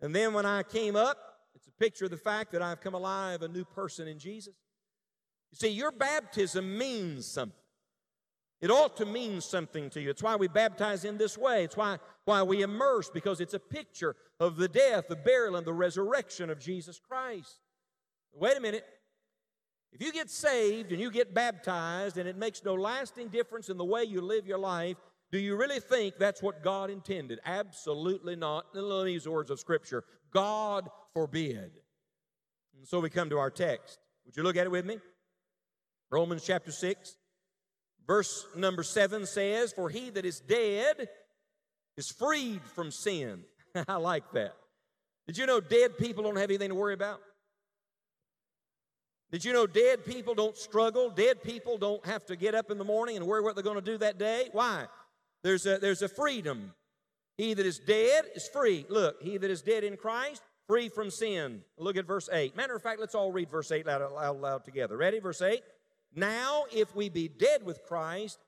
And 0.00 0.14
then 0.14 0.32
when 0.32 0.46
I 0.46 0.62
came 0.62 0.96
up, 0.96 1.18
it's 1.54 1.68
a 1.68 1.72
picture 1.72 2.06
of 2.06 2.10
the 2.10 2.16
fact 2.16 2.52
that 2.52 2.62
I've 2.62 2.80
come 2.80 2.94
alive, 2.94 3.42
a 3.42 3.48
new 3.48 3.64
person 3.64 4.08
in 4.08 4.18
Jesus. 4.18 4.54
You 5.50 5.56
see, 5.58 5.68
your 5.68 5.92
baptism 5.92 6.78
means 6.78 7.26
something. 7.26 7.61
It 8.62 8.70
ought 8.70 8.96
to 8.98 9.04
mean 9.04 9.40
something 9.40 9.90
to 9.90 10.00
you. 10.00 10.08
It's 10.08 10.22
why 10.22 10.36
we 10.36 10.46
baptize 10.46 11.04
in 11.04 11.18
this 11.18 11.36
way. 11.36 11.64
It's 11.64 11.76
why, 11.76 11.98
why 12.26 12.44
we 12.44 12.62
immerse, 12.62 13.10
because 13.10 13.40
it's 13.40 13.54
a 13.54 13.58
picture 13.58 14.14
of 14.38 14.56
the 14.56 14.68
death, 14.68 15.08
the 15.08 15.16
burial, 15.16 15.56
and 15.56 15.66
the 15.66 15.72
resurrection 15.72 16.48
of 16.48 16.60
Jesus 16.60 17.00
Christ. 17.00 17.58
Wait 18.32 18.56
a 18.56 18.60
minute. 18.60 18.84
If 19.92 20.00
you 20.00 20.12
get 20.12 20.30
saved 20.30 20.92
and 20.92 21.00
you 21.00 21.10
get 21.10 21.34
baptized 21.34 22.18
and 22.18 22.28
it 22.28 22.38
makes 22.38 22.64
no 22.64 22.74
lasting 22.74 23.28
difference 23.28 23.68
in 23.68 23.76
the 23.76 23.84
way 23.84 24.04
you 24.04 24.20
live 24.20 24.46
your 24.46 24.58
life, 24.58 24.96
do 25.32 25.40
you 25.40 25.56
really 25.56 25.80
think 25.80 26.14
that's 26.16 26.40
what 26.40 26.62
God 26.62 26.88
intended? 26.88 27.40
Absolutely 27.44 28.36
not. 28.36 28.66
In 28.76 29.04
these 29.04 29.26
words 29.26 29.50
of 29.50 29.58
Scripture, 29.58 30.04
God 30.30 30.88
forbid. 31.14 31.72
And 32.78 32.86
so 32.86 33.00
we 33.00 33.10
come 33.10 33.28
to 33.30 33.38
our 33.38 33.50
text. 33.50 33.98
Would 34.24 34.36
you 34.36 34.44
look 34.44 34.56
at 34.56 34.66
it 34.66 34.70
with 34.70 34.86
me? 34.86 34.98
Romans 36.10 36.44
chapter 36.44 36.70
6. 36.70 37.16
Verse 38.06 38.46
number 38.56 38.82
seven 38.82 39.26
says, 39.26 39.72
For 39.72 39.88
he 39.88 40.10
that 40.10 40.24
is 40.24 40.40
dead 40.40 41.08
is 41.96 42.10
freed 42.10 42.62
from 42.74 42.90
sin. 42.90 43.44
I 43.88 43.96
like 43.96 44.30
that. 44.32 44.54
Did 45.26 45.38
you 45.38 45.46
know 45.46 45.60
dead 45.60 45.98
people 45.98 46.24
don't 46.24 46.36
have 46.36 46.50
anything 46.50 46.70
to 46.70 46.74
worry 46.74 46.94
about? 46.94 47.20
Did 49.30 49.44
you 49.44 49.52
know 49.52 49.66
dead 49.66 50.04
people 50.04 50.34
don't 50.34 50.56
struggle? 50.56 51.08
Dead 51.08 51.42
people 51.42 51.78
don't 51.78 52.04
have 52.04 52.26
to 52.26 52.36
get 52.36 52.54
up 52.54 52.70
in 52.70 52.76
the 52.76 52.84
morning 52.84 53.16
and 53.16 53.26
worry 53.26 53.40
what 53.40 53.54
they're 53.54 53.64
going 53.64 53.76
to 53.76 53.82
do 53.82 53.96
that 53.98 54.18
day? 54.18 54.50
Why? 54.52 54.86
There's 55.42 55.64
a, 55.64 55.78
there's 55.78 56.02
a 56.02 56.08
freedom. 56.08 56.74
He 57.38 57.54
that 57.54 57.64
is 57.64 57.78
dead 57.78 58.24
is 58.34 58.46
free. 58.48 58.84
Look, 58.90 59.22
he 59.22 59.38
that 59.38 59.50
is 59.50 59.62
dead 59.62 59.84
in 59.84 59.96
Christ, 59.96 60.42
free 60.66 60.90
from 60.90 61.10
sin. 61.10 61.62
Look 61.78 61.96
at 61.96 62.06
verse 62.06 62.28
8. 62.30 62.56
Matter 62.56 62.76
of 62.76 62.82
fact, 62.82 63.00
let's 63.00 63.14
all 63.14 63.32
read 63.32 63.50
verse 63.50 63.72
8 63.72 63.86
loud, 63.86 64.12
loud, 64.12 64.40
loud 64.40 64.64
together. 64.64 64.98
Ready? 64.98 65.18
Verse 65.18 65.40
8. 65.40 65.62
Now, 66.14 66.64
if 66.72 66.94
we 66.94 67.08
be 67.08 67.28
dead 67.28 67.64
with 67.64 67.82
Christ, 67.84 68.38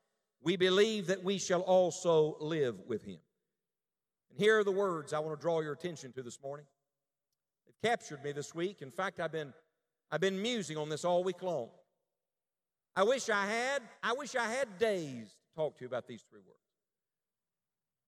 we 0.42 0.56
believe 0.56 1.06
that 1.06 1.24
we 1.24 1.38
shall 1.38 1.62
also 1.62 2.36
live 2.40 2.76
with 2.86 3.04
him. 3.04 3.18
And 4.30 4.38
here 4.38 4.58
are 4.58 4.64
the 4.64 4.72
words 4.72 5.12
I 5.12 5.18
want 5.20 5.38
to 5.38 5.40
draw 5.40 5.60
your 5.60 5.72
attention 5.72 6.12
to 6.12 6.22
this 6.22 6.38
morning. 6.42 6.66
They've 7.66 7.90
captured 7.90 8.22
me 8.22 8.32
this 8.32 8.54
week. 8.54 8.82
In 8.82 8.90
fact, 8.90 9.20
I've 9.20 9.32
been 9.32 9.52
I've 10.10 10.20
been 10.20 10.40
musing 10.40 10.76
on 10.76 10.88
this 10.88 11.04
all 11.04 11.24
week 11.24 11.42
long. 11.42 11.70
I 12.94 13.02
wish 13.02 13.28
I 13.28 13.46
had, 13.46 13.82
I 14.02 14.12
wish 14.12 14.36
I 14.36 14.46
had 14.46 14.78
days 14.78 15.26
to 15.26 15.54
talk 15.56 15.76
to 15.78 15.80
you 15.82 15.88
about 15.88 16.06
these 16.06 16.22
three 16.30 16.40
words. 16.46 16.60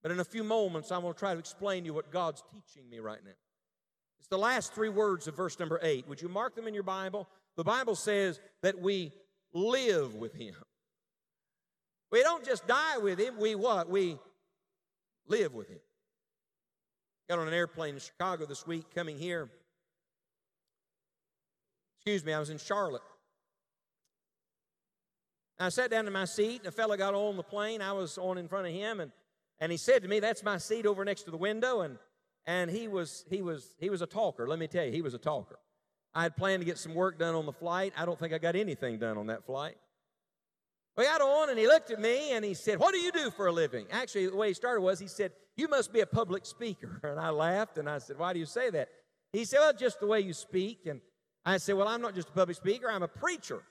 But 0.01 0.11
in 0.11 0.19
a 0.19 0.23
few 0.23 0.43
moments, 0.43 0.91
I'm 0.91 1.01
going 1.01 1.13
to 1.13 1.19
try 1.19 1.33
to 1.33 1.39
explain 1.39 1.83
to 1.83 1.87
you 1.87 1.93
what 1.93 2.11
God's 2.11 2.43
teaching 2.53 2.89
me 2.89 2.99
right 2.99 3.19
now. 3.25 3.31
It's 4.19 4.29
the 4.29 4.37
last 4.37 4.73
three 4.73 4.89
words 4.89 5.27
of 5.27 5.35
verse 5.35 5.59
number 5.59 5.79
eight. 5.83 6.07
Would 6.07 6.21
you 6.21 6.29
mark 6.29 6.55
them 6.55 6.67
in 6.67 6.73
your 6.73 6.83
Bible? 6.83 7.27
The 7.57 7.63
Bible 7.63 7.95
says 7.95 8.39
that 8.61 8.79
we 8.79 9.11
live 9.53 10.15
with 10.15 10.33
Him. 10.33 10.55
We 12.11 12.21
don't 12.23 12.45
just 12.45 12.67
die 12.67 12.97
with 12.97 13.19
Him, 13.19 13.37
we 13.39 13.55
what? 13.55 13.89
We 13.89 14.17
live 15.27 15.53
with 15.53 15.69
Him. 15.69 15.79
Got 17.29 17.39
on 17.39 17.47
an 17.47 17.53
airplane 17.53 17.95
in 17.95 17.99
Chicago 17.99 18.45
this 18.45 18.65
week 18.65 18.85
coming 18.93 19.17
here 19.17 19.49
excuse 22.07 22.23
me, 22.23 22.31
I 22.31 22.39
was 22.39 22.49
in 22.49 22.57
Charlotte. 22.57 23.01
I 25.59 25.67
sat 25.67 25.91
down 25.91 26.07
in 26.07 26.13
my 26.13 26.23
seat, 26.23 26.59
and 26.59 26.67
a 26.67 26.71
fellow 26.71 26.95
got 26.95 27.13
on 27.13 27.35
the 27.35 27.43
plane. 27.43 27.81
I 27.81 27.91
was 27.91 28.17
on 28.17 28.37
in 28.37 28.47
front 28.47 28.65
of 28.65 28.71
him, 28.71 29.01
and, 29.01 29.11
and 29.59 29.73
he 29.73 29.77
said 29.77 30.03
to 30.03 30.07
me, 30.07 30.21
That's 30.21 30.41
my 30.41 30.57
seat 30.57 30.85
over 30.85 31.03
next 31.03 31.23
to 31.23 31.31
the 31.31 31.37
window. 31.37 31.81
And, 31.81 31.97
and 32.45 32.71
he, 32.71 32.87
was, 32.87 33.25
he, 33.29 33.41
was, 33.41 33.75
he 33.77 33.89
was 33.89 34.01
a 34.01 34.05
talker. 34.05 34.47
Let 34.47 34.57
me 34.57 34.67
tell 34.67 34.85
you, 34.85 34.93
he 34.93 35.01
was 35.01 35.15
a 35.15 35.17
talker. 35.17 35.59
I 36.17 36.23
had 36.23 36.35
planned 36.35 36.61
to 36.61 36.65
get 36.65 36.79
some 36.79 36.95
work 36.95 37.19
done 37.19 37.35
on 37.35 37.45
the 37.45 37.53
flight. 37.53 37.93
I 37.95 38.03
don't 38.03 38.17
think 38.17 38.33
I 38.33 38.39
got 38.39 38.55
anything 38.55 38.97
done 38.97 39.19
on 39.19 39.27
that 39.27 39.45
flight. 39.45 39.75
We 40.97 41.03
got 41.03 41.21
on, 41.21 41.51
and 41.51 41.59
he 41.59 41.67
looked 41.67 41.91
at 41.91 42.01
me, 42.01 42.31
and 42.31 42.43
he 42.43 42.55
said, 42.55 42.79
What 42.79 42.91
do 42.91 42.99
you 42.99 43.11
do 43.11 43.29
for 43.29 43.45
a 43.45 43.51
living? 43.51 43.85
Actually, 43.91 44.25
the 44.25 44.35
way 44.35 44.47
he 44.47 44.55
started 44.55 44.81
was 44.81 44.97
he 44.97 45.05
said, 45.05 45.31
You 45.55 45.67
must 45.67 45.93
be 45.93 45.99
a 45.99 46.07
public 46.07 46.47
speaker. 46.47 46.99
And 47.03 47.19
I 47.19 47.29
laughed, 47.29 47.77
and 47.77 47.87
I 47.87 47.99
said, 47.99 48.17
Why 48.17 48.33
do 48.33 48.39
you 48.39 48.47
say 48.47 48.71
that? 48.71 48.89
He 49.31 49.45
said, 49.45 49.59
Well, 49.59 49.73
just 49.73 49.99
the 49.99 50.07
way 50.07 50.21
you 50.21 50.33
speak. 50.33 50.87
And 50.87 51.01
I 51.45 51.57
said, 51.57 51.75
Well, 51.75 51.87
I'm 51.87 52.01
not 52.01 52.15
just 52.15 52.29
a 52.29 52.31
public 52.31 52.57
speaker, 52.57 52.89
I'm 52.89 53.03
a 53.03 53.07
preacher. 53.07 53.61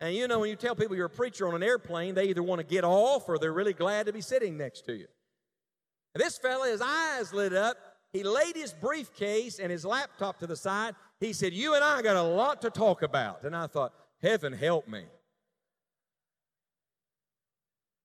And 0.00 0.14
you 0.14 0.28
know, 0.28 0.40
when 0.40 0.50
you 0.50 0.56
tell 0.56 0.74
people 0.74 0.96
you're 0.96 1.06
a 1.06 1.10
preacher 1.10 1.48
on 1.48 1.54
an 1.54 1.62
airplane, 1.62 2.14
they 2.14 2.26
either 2.26 2.42
want 2.42 2.58
to 2.58 2.66
get 2.66 2.84
off 2.84 3.26
or 3.26 3.38
they're 3.38 3.54
really 3.54 3.72
glad 3.72 4.04
to 4.04 4.12
be 4.12 4.20
sitting 4.20 4.58
next 4.58 4.82
to 4.82 4.92
you. 4.92 5.06
And 6.14 6.22
this 6.22 6.36
fella, 6.36 6.68
his 6.68 6.82
eyes 6.82 7.32
lit 7.32 7.54
up. 7.54 7.78
He 8.12 8.22
laid 8.22 8.56
his 8.56 8.72
briefcase 8.72 9.58
and 9.58 9.70
his 9.70 9.84
laptop 9.84 10.38
to 10.38 10.46
the 10.46 10.56
side. 10.56 10.94
He 11.20 11.32
said, 11.32 11.52
You 11.52 11.74
and 11.74 11.84
I 11.84 12.00
got 12.02 12.16
a 12.16 12.22
lot 12.22 12.62
to 12.62 12.70
talk 12.70 13.02
about. 13.02 13.44
And 13.44 13.54
I 13.54 13.66
thought, 13.66 13.92
Heaven 14.22 14.52
help 14.52 14.88
me. 14.88 15.04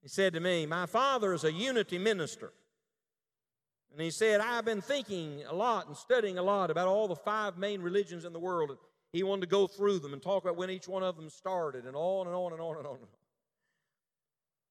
He 0.02 0.10
said 0.10 0.34
to 0.34 0.42
me, 0.42 0.66
My 0.66 0.86
father 0.86 1.34
is 1.34 1.46
a 1.46 1.52
unity 1.52 1.98
minister. 1.98 2.52
And 3.94 4.02
he 4.02 4.12
said, 4.12 4.42
I've 4.42 4.66
been 4.66 4.82
thinking 4.82 5.44
a 5.48 5.54
lot 5.54 5.88
and 5.88 5.96
studying 5.96 6.38
a 6.38 6.44
lot 6.44 6.72
about 6.72 6.88
all 6.88 7.08
the 7.08 7.16
five 7.16 7.58
main 7.58 7.82
religions 7.82 8.26
in 8.26 8.34
the 8.34 8.40
world. 8.40 8.72
And 8.72 8.80
he 9.14 9.24
wanted 9.24 9.42
to 9.42 9.48
go 9.48 9.68
through 9.68 10.00
them 10.00 10.14
and 10.14 10.22
talk 10.22 10.44
about 10.44 10.58
when 10.58 10.72
each 10.72 10.88
one 10.88 11.04
of 11.04 11.16
them 11.16 11.30
started 11.30 11.86
and 11.86 11.96
on 11.96 12.28
and 12.28 12.36
on 12.36 12.52
and 12.52 12.62
on 12.62 12.78
and 12.78 12.88
on. 12.88 12.96
And 12.96 13.04
on. 13.04 13.08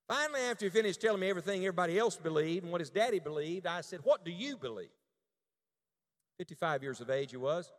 Finally, 0.09 0.41
after 0.41 0.67
he 0.67 0.71
finished 0.71 1.01
telling 1.01 1.21
me 1.21 1.31
everything 1.31 1.63
everybody 1.63 1.99
else 1.99 2.17
believed 2.17 2.65
and 2.65 2.73
what 2.73 2.81
his 2.81 2.91
daddy 2.91 3.21
believed, 3.21 3.67
I 3.67 3.81
said, 3.81 4.01
What 4.03 4.25
do 4.25 4.31
you 4.31 4.59
believe? 4.59 4.91
55 6.43 6.83
years 6.83 7.01
of 7.01 7.09
age 7.09 7.31
he 7.31 7.37
was. 7.37 7.71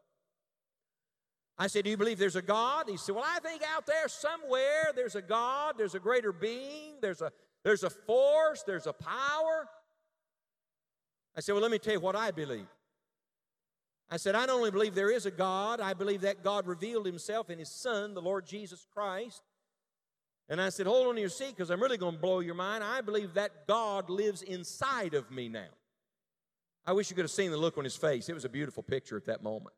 I 1.58 1.68
said, 1.68 1.84
Do 1.84 1.90
you 1.90 1.98
believe 1.98 2.18
there's 2.18 2.38
a 2.38 2.42
God? 2.42 2.86
He 2.88 2.96
said, 2.96 3.14
Well, 3.14 3.26
I 3.28 3.40
think 3.40 3.62
out 3.76 3.86
there 3.86 4.08
somewhere 4.08 4.94
there's 4.96 5.16
a 5.16 5.22
God, 5.22 5.76
there's 5.78 5.96
a 5.96 6.00
greater 6.00 6.32
being, 6.32 6.94
there's 7.02 7.22
a, 7.22 7.34
there's 7.66 7.84
a 7.84 7.90
force, 7.90 8.64
there's 8.66 8.88
a 8.88 8.94
power. 8.94 9.68
I 11.36 11.42
said, 11.42 11.52
Well, 11.52 11.62
let 11.62 11.72
me 11.72 11.78
tell 11.78 11.92
you 11.92 12.00
what 12.00 12.16
I 12.16 12.32
believe. 12.32 12.68
I 14.10 14.16
said, 14.16 14.34
I 14.34 14.46
don't 14.46 14.60
only 14.60 14.72
believe 14.72 14.96
there 14.96 15.12
is 15.12 15.26
a 15.26 15.32
God, 15.32 15.82
I 15.82 15.94
believe 15.94 16.22
that 16.22 16.42
God 16.42 16.66
revealed 16.66 17.06
himself 17.06 17.50
in 17.50 17.60
his 17.60 17.70
Son, 17.70 18.14
the 18.14 18.22
Lord 18.22 18.46
Jesus 18.46 18.88
Christ. 18.94 19.42
And 20.48 20.62
I 20.62 20.70
said, 20.70 20.88
Hold 20.88 21.08
on 21.08 21.16
to 21.16 21.20
your 21.20 21.30
seat 21.30 21.50
because 21.50 21.70
I'm 21.70 21.82
really 21.82 21.98
going 21.98 22.16
to 22.16 22.22
blow 22.22 22.40
your 22.40 22.56
mind. 22.56 22.82
I 22.82 23.02
believe 23.02 23.34
that 23.34 23.68
God 23.68 24.10
lives 24.10 24.42
inside 24.42 25.16
of 25.16 25.30
me 25.32 25.50
now. 25.50 25.68
I 26.86 26.94
wish 26.94 27.10
you 27.10 27.16
could 27.16 27.24
have 27.24 27.32
seen 27.32 27.52
the 27.52 27.58
look 27.58 27.78
on 27.78 27.84
his 27.84 27.96
face. 27.96 28.28
It 28.28 28.34
was 28.34 28.46
a 28.46 28.50
beautiful 28.50 28.84
picture 28.84 29.18
at 29.18 29.26
that 29.26 29.42
moment. 29.42 29.76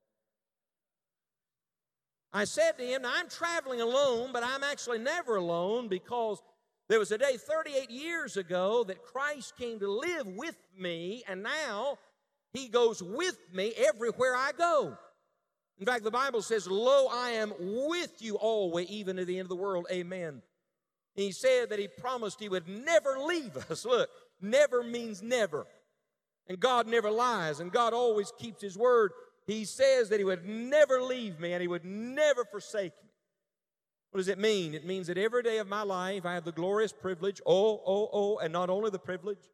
I 2.33 2.43
said 2.43 2.77
to 2.77 2.83
him, 2.83 3.03
I'm 3.05 3.29
traveling 3.29 3.79
alone, 3.79 4.31
but 4.33 4.43
I'm 4.43 4.63
actually 4.63 4.99
never 4.99 5.37
alone 5.37 5.87
because 5.87 6.41
there 6.89 6.99
was 6.99 7.11
a 7.11 7.17
day 7.17 7.37
38 7.37 7.89
years 7.89 8.37
ago 8.37 8.83
that 8.83 9.03
Christ 9.03 9.57
came 9.57 9.79
to 9.79 9.89
live 9.89 10.27
with 10.27 10.57
me, 10.77 11.23
and 11.27 11.41
now 11.41 11.97
He 12.53 12.67
goes 12.67 13.01
with 13.01 13.37
me 13.53 13.73
everywhere 13.77 14.35
I 14.35 14.51
go. 14.55 14.97
In 15.79 15.85
fact, 15.85 16.03
the 16.03 16.11
Bible 16.11 16.41
says, 16.41 16.67
Lo, 16.67 17.07
I 17.11 17.31
am 17.31 17.53
with 17.59 18.21
you 18.21 18.35
always, 18.35 18.89
even 18.89 19.17
to 19.17 19.25
the 19.25 19.39
end 19.39 19.45
of 19.45 19.49
the 19.49 19.55
world. 19.55 19.87
Amen. 19.91 20.41
He 21.15 21.31
said 21.31 21.69
that 21.69 21.79
He 21.79 21.87
promised 21.87 22.39
He 22.39 22.49
would 22.49 22.67
never 22.67 23.17
leave 23.19 23.57
us. 23.69 23.85
Look, 23.85 24.09
never 24.41 24.83
means 24.83 25.23
never. 25.23 25.65
And 26.47 26.59
God 26.59 26.87
never 26.87 27.09
lies, 27.09 27.59
and 27.59 27.71
God 27.71 27.93
always 27.93 28.31
keeps 28.37 28.61
His 28.61 28.77
word. 28.77 29.11
He 29.47 29.65
says 29.65 30.09
that 30.09 30.19
He 30.19 30.23
would 30.23 30.45
never 30.45 31.01
leave 31.01 31.39
me 31.39 31.53
and 31.53 31.61
He 31.61 31.67
would 31.67 31.85
never 31.85 32.45
forsake 32.45 32.93
me. 33.03 33.09
What 34.11 34.19
does 34.19 34.27
it 34.27 34.39
mean? 34.39 34.73
It 34.73 34.85
means 34.85 35.07
that 35.07 35.17
every 35.17 35.43
day 35.43 35.57
of 35.57 35.67
my 35.67 35.81
life 35.81 36.25
I 36.25 36.35
have 36.35 36.45
the 36.45 36.51
glorious 36.51 36.93
privilege, 36.93 37.41
oh, 37.45 37.81
oh, 37.85 38.09
oh, 38.13 38.37
and 38.37 38.53
not 38.53 38.69
only 38.69 38.89
the 38.89 38.99
privilege, 38.99 39.51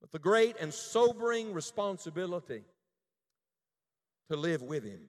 but 0.00 0.10
the 0.10 0.18
great 0.18 0.56
and 0.60 0.72
sobering 0.72 1.52
responsibility 1.52 2.64
to 4.30 4.36
live 4.36 4.62
with 4.62 4.84
Him. 4.84 5.08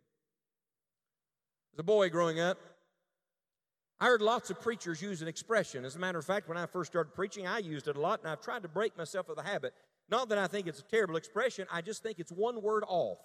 As 1.74 1.80
a 1.80 1.84
boy 1.84 2.10
growing 2.10 2.40
up, 2.40 2.60
I 4.00 4.06
heard 4.06 4.22
lots 4.22 4.50
of 4.50 4.62
preachers 4.62 5.02
use 5.02 5.22
an 5.22 5.28
expression. 5.28 5.84
As 5.84 5.96
a 5.96 6.00
matter 6.00 6.20
of 6.20 6.26
fact, 6.26 6.48
when 6.48 6.58
I 6.58 6.66
first 6.66 6.92
started 6.92 7.14
preaching, 7.14 7.48
I 7.48 7.58
used 7.58 7.88
it 7.88 7.98
a 7.98 8.00
lot, 8.00 8.22
and 8.22 8.30
I've 8.30 8.42
tried 8.42 8.62
to 8.64 8.70
break 8.70 8.98
myself 8.98 9.28
of 9.30 9.36
the 9.36 9.44
habit. 9.44 9.74
Not 10.10 10.30
that 10.30 10.38
I 10.38 10.48
think 10.48 10.68
it's 10.68 10.80
a 10.80 10.84
terrible 10.84 11.16
expression, 11.16 11.68
I 11.72 11.82
just 11.82 12.04
think 12.04 12.20
it's 12.20 12.32
one 12.32 12.62
word 12.62 12.84
off. 12.88 13.20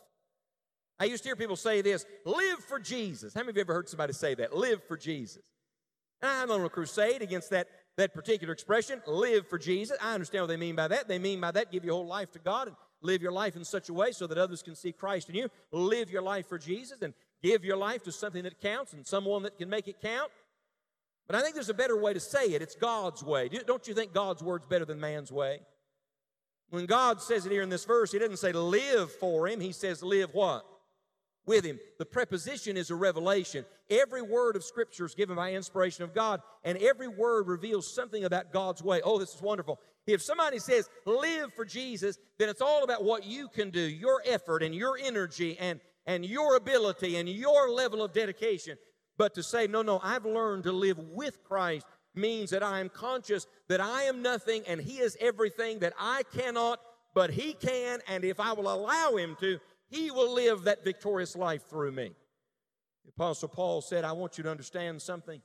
I 0.99 1.05
used 1.05 1.23
to 1.25 1.29
hear 1.29 1.37
people 1.37 1.57
say 1.57 1.81
this 1.81 2.07
live 2.25 2.59
for 2.69 2.79
Jesus. 2.79 3.35
How 3.35 3.41
many 3.41 3.51
of 3.51 3.57
you 3.57 3.63
ever 3.63 3.75
heard 3.75 3.89
somebody 3.89 4.13
say 4.13 4.35
that? 4.35 4.57
Live 4.57 4.83
for 4.87 4.97
Jesus. 4.97 5.43
And 6.23 6.31
I'm 6.31 6.51
on 6.51 6.65
a 6.65 6.69
crusade 6.69 7.21
against 7.21 7.51
that, 7.51 7.69
that 7.97 8.15
particular 8.15 8.53
expression, 8.53 9.03
live 9.07 9.49
for 9.49 9.59
Jesus. 9.59 9.99
I 10.01 10.15
understand 10.15 10.43
what 10.43 10.49
they 10.49 10.57
mean 10.57 10.77
by 10.77 10.89
that. 10.89 11.09
They 11.09 11.19
mean 11.19 11.41
by 11.41 11.51
that, 11.51 11.73
give 11.73 11.85
your 11.85 11.95
whole 11.95 12.07
life 12.07 12.31
to 12.33 12.39
God 12.39 12.69
and 12.69 12.77
live 13.03 13.23
your 13.23 13.33
life 13.33 13.57
in 13.57 13.65
such 13.65 13.89
a 13.89 13.93
way 13.93 14.13
so 14.13 14.27
that 14.27 14.39
others 14.39 14.63
can 14.63 14.75
see 14.75 14.93
Christ 14.93 15.29
in 15.29 15.35
you. 15.35 15.49
Live 15.73 16.11
your 16.11 16.23
life 16.23 16.49
for 16.49 16.59
Jesus 16.59 17.03
and 17.03 17.13
give 17.43 17.65
your 17.65 17.77
life 17.77 18.03
to 18.05 18.13
something 18.13 18.45
that 18.45 18.61
counts 18.61 18.93
and 18.93 19.07
someone 19.07 19.43
that 19.43 19.59
can 19.59 19.69
make 19.69 19.89
it 19.89 20.01
count. 20.01 20.31
But 21.27 21.37
I 21.37 21.41
think 21.41 21.55
there's 21.55 21.71
a 21.71 21.75
better 21.75 21.99
way 22.01 22.15
to 22.15 22.21
say 22.21 22.47
it. 22.47 22.63
It's 22.63 22.75
God's 22.75 23.23
way. 23.23 23.49
Don't 23.49 23.89
you 23.89 23.95
think 23.95 24.13
God's 24.13 24.43
word's 24.43 24.67
better 24.67 24.85
than 24.85 25.01
man's 25.01 25.33
way? 25.33 25.61
When 26.71 26.87
God 26.87 27.21
says 27.21 27.47
it 27.47 27.53
here 27.53 27.63
in 27.63 27.69
this 27.69 27.85
verse, 27.85 28.13
He 28.13 28.19
doesn't 28.19 28.39
say 28.39 28.53
live 28.53 29.13
for 29.13 29.49
Him. 29.49 29.61
He 29.61 29.73
says 29.73 30.03
live 30.03 30.31
what? 30.33 30.65
with 31.47 31.65
him. 31.65 31.79
The 31.99 32.07
preposition 32.07 32.77
is 32.77 32.91
a 32.91 32.95
revelation. 32.95 33.65
Every 33.91 34.23
word 34.23 34.57
of 34.57 34.65
Scripture 34.65 35.05
is 35.05 35.15
given 35.15 35.37
by 35.37 35.53
inspiration 35.53 36.05
of 36.05 36.15
God, 36.15 36.41
and 36.63 36.79
every 36.79 37.09
word 37.09 37.49
reveals 37.49 37.93
something 37.93 38.25
about 38.25 38.53
God's 38.53 38.83
way. 38.83 39.01
Oh, 39.03 39.19
this 39.19 39.35
is 39.35 39.43
wonderful. 39.43 39.81
If 40.07 40.23
somebody 40.23 40.59
says, 40.59 40.89
live 41.07 41.53
for 41.55 41.65
Jesus, 41.65 42.19
then 42.39 42.49
it's 42.49 42.61
all 42.61 42.85
about 42.85 43.05
what 43.05 43.25
you 43.25 43.49
can 43.49 43.71
do, 43.71 43.81
your 43.81 44.23
effort 44.27 44.63
and 44.63 44.75
your 44.75 44.99
energy 45.03 45.57
and, 45.59 45.81
and 46.07 46.25
your 46.25 46.57
ability 46.57 47.17
and 47.17 47.29
your 47.29 47.71
level 47.71 48.03
of 48.03 48.13
dedication. 48.13 48.77
But 49.17 49.35
to 49.35 49.43
say, 49.43 49.67
no, 49.67 49.83
no, 49.83 50.01
I've 50.03 50.27
learned 50.27 50.65
to 50.65 50.73
live 50.73 50.99
with 50.99 51.43
Christ 51.45 51.87
means 52.15 52.51
that 52.51 52.63
I 52.63 52.81
am 52.81 52.89
conscious 52.89 53.47
that 53.69 53.81
I 53.81 54.05
am 54.05 54.23
nothing 54.23 54.63
and 54.67 54.81
He 54.81 54.99
is 54.99 55.17
everything 55.21 55.81
that 55.81 55.93
I 55.99 56.23
cannot, 56.37 56.81
but 57.15 57.31
He 57.31 57.55
can, 57.55 58.01
and 58.09 58.25
if 58.25 58.41
I 58.41 58.53
will 58.53 58.73
allow 58.73 59.17
Him 59.17 59.37
to, 59.41 59.59
he 59.95 60.11
will 60.11 60.33
live 60.33 60.65
that 60.65 60.83
victorious 60.83 61.37
life 61.37 61.69
through 61.69 61.93
me. 61.93 62.13
The 63.05 63.11
Apostle 63.11 63.49
Paul 63.49 63.81
said, 63.81 64.05
I 64.05 64.13
want 64.13 64.39
you 64.39 64.45
to 64.45 64.51
understand 64.51 65.01
something 65.01 65.41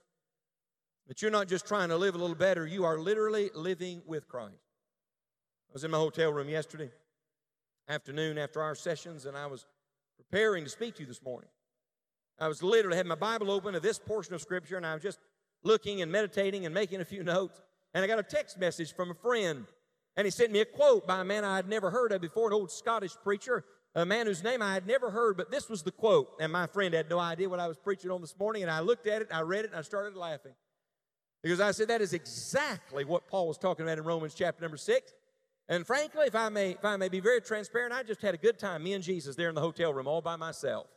that 1.08 1.22
you're 1.22 1.32
not 1.32 1.48
just 1.48 1.68
trying 1.68 1.90
to 1.90 1.98
live 1.98 2.16
a 2.16 2.18
little 2.18 2.36
better, 2.36 2.66
you 2.66 2.86
are 2.86 2.98
literally 2.98 3.52
living 3.54 4.02
with 4.08 4.28
Christ. 4.28 4.56
I 5.70 5.74
was 5.74 5.84
in 5.84 5.92
my 5.92 5.98
hotel 5.98 6.32
room 6.32 6.50
yesterday 6.50 6.90
afternoon 7.88 8.38
after 8.38 8.62
our 8.62 8.76
sessions, 8.76 9.26
and 9.26 9.38
I 9.38 9.46
was 9.46 9.66
preparing 10.18 10.64
to 10.64 10.70
speak 10.70 10.96
to 10.96 11.02
you 11.02 11.08
this 11.08 11.22
morning. 11.22 11.50
I 12.40 12.48
was 12.48 12.64
literally 12.64 12.98
had 12.98 13.06
my 13.06 13.16
Bible 13.16 13.52
open 13.52 13.74
to 13.74 13.80
this 13.80 14.00
portion 14.00 14.34
of 14.34 14.42
Scripture, 14.42 14.78
and 14.78 14.86
I 14.86 14.94
was 14.94 15.04
just 15.04 15.20
looking 15.64 16.02
and 16.02 16.12
meditating 16.12 16.66
and 16.66 16.74
making 16.74 17.02
a 17.02 17.06
few 17.06 17.24
notes. 17.36 17.62
And 17.94 18.04
I 18.04 18.08
got 18.08 18.20
a 18.20 18.24
text 18.24 18.60
message 18.60 18.94
from 18.96 19.12
a 19.12 19.16
friend, 19.16 19.66
and 20.16 20.26
he 20.26 20.32
sent 20.32 20.52
me 20.52 20.60
a 20.60 20.66
quote 20.66 21.08
by 21.08 21.22
a 21.22 21.24
man 21.24 21.44
I 21.44 21.56
had 21.56 21.68
never 21.68 21.90
heard 21.90 22.12
of 22.12 22.22
before, 22.22 22.48
an 22.48 22.54
old 22.54 22.72
Scottish 22.72 23.16
preacher, 23.24 23.66
a 23.96 24.06
man 24.06 24.28
whose 24.28 24.44
name 24.44 24.62
I 24.62 24.74
had 24.74 24.86
never 24.86 25.10
heard, 25.10 25.38
but 25.38 25.50
this 25.50 25.70
was 25.70 25.82
the 25.82 25.92
quote. 25.92 26.30
And 26.40 26.52
my 26.52 26.68
friend 26.68 26.94
had 26.94 27.10
no 27.10 27.18
idea 27.18 27.50
what 27.50 27.60
I 27.60 27.68
was 27.68 27.78
preaching 27.78 28.12
on 28.12 28.22
this 28.22 28.38
morning, 28.38 28.62
and 28.62 28.72
I 28.72 28.82
looked 28.82 29.08
at 29.08 29.22
it, 29.22 29.30
I 29.32 29.42
read 29.42 29.66
it, 29.66 29.72
and 29.72 29.80
I 29.80 29.82
started 29.82 30.16
laughing. 30.16 30.54
Because 31.42 31.60
I 31.60 31.72
said 31.72 31.88
that 31.88 32.02
is 32.02 32.14
exactly 32.14 33.06
what 33.06 33.28
Paul 33.28 33.48
was 33.48 33.58
talking 33.58 33.86
about 33.86 33.98
in 33.98 34.04
Romans 34.04 34.34
chapter 34.36 34.62
number 34.62 34.78
six. 34.78 35.14
And 35.70 35.86
frankly, 35.86 36.26
if 36.28 36.36
I 36.36 36.50
may, 36.50 36.72
if 36.72 36.84
I 36.84 36.98
may 36.98 37.10
be 37.10 37.20
very 37.20 37.42
transparent, 37.42 37.94
I 37.94 38.04
just 38.04 38.22
had 38.22 38.34
a 38.34 38.38
good 38.38 38.60
time, 38.60 38.84
me 38.84 38.94
and 38.94 39.04
Jesus, 39.04 39.36
there 39.36 39.50
in 39.50 39.56
the 39.56 39.62
hotel 39.62 39.94
room 39.94 40.08
all 40.08 40.22
by 40.22 40.36
myself. 40.36 40.88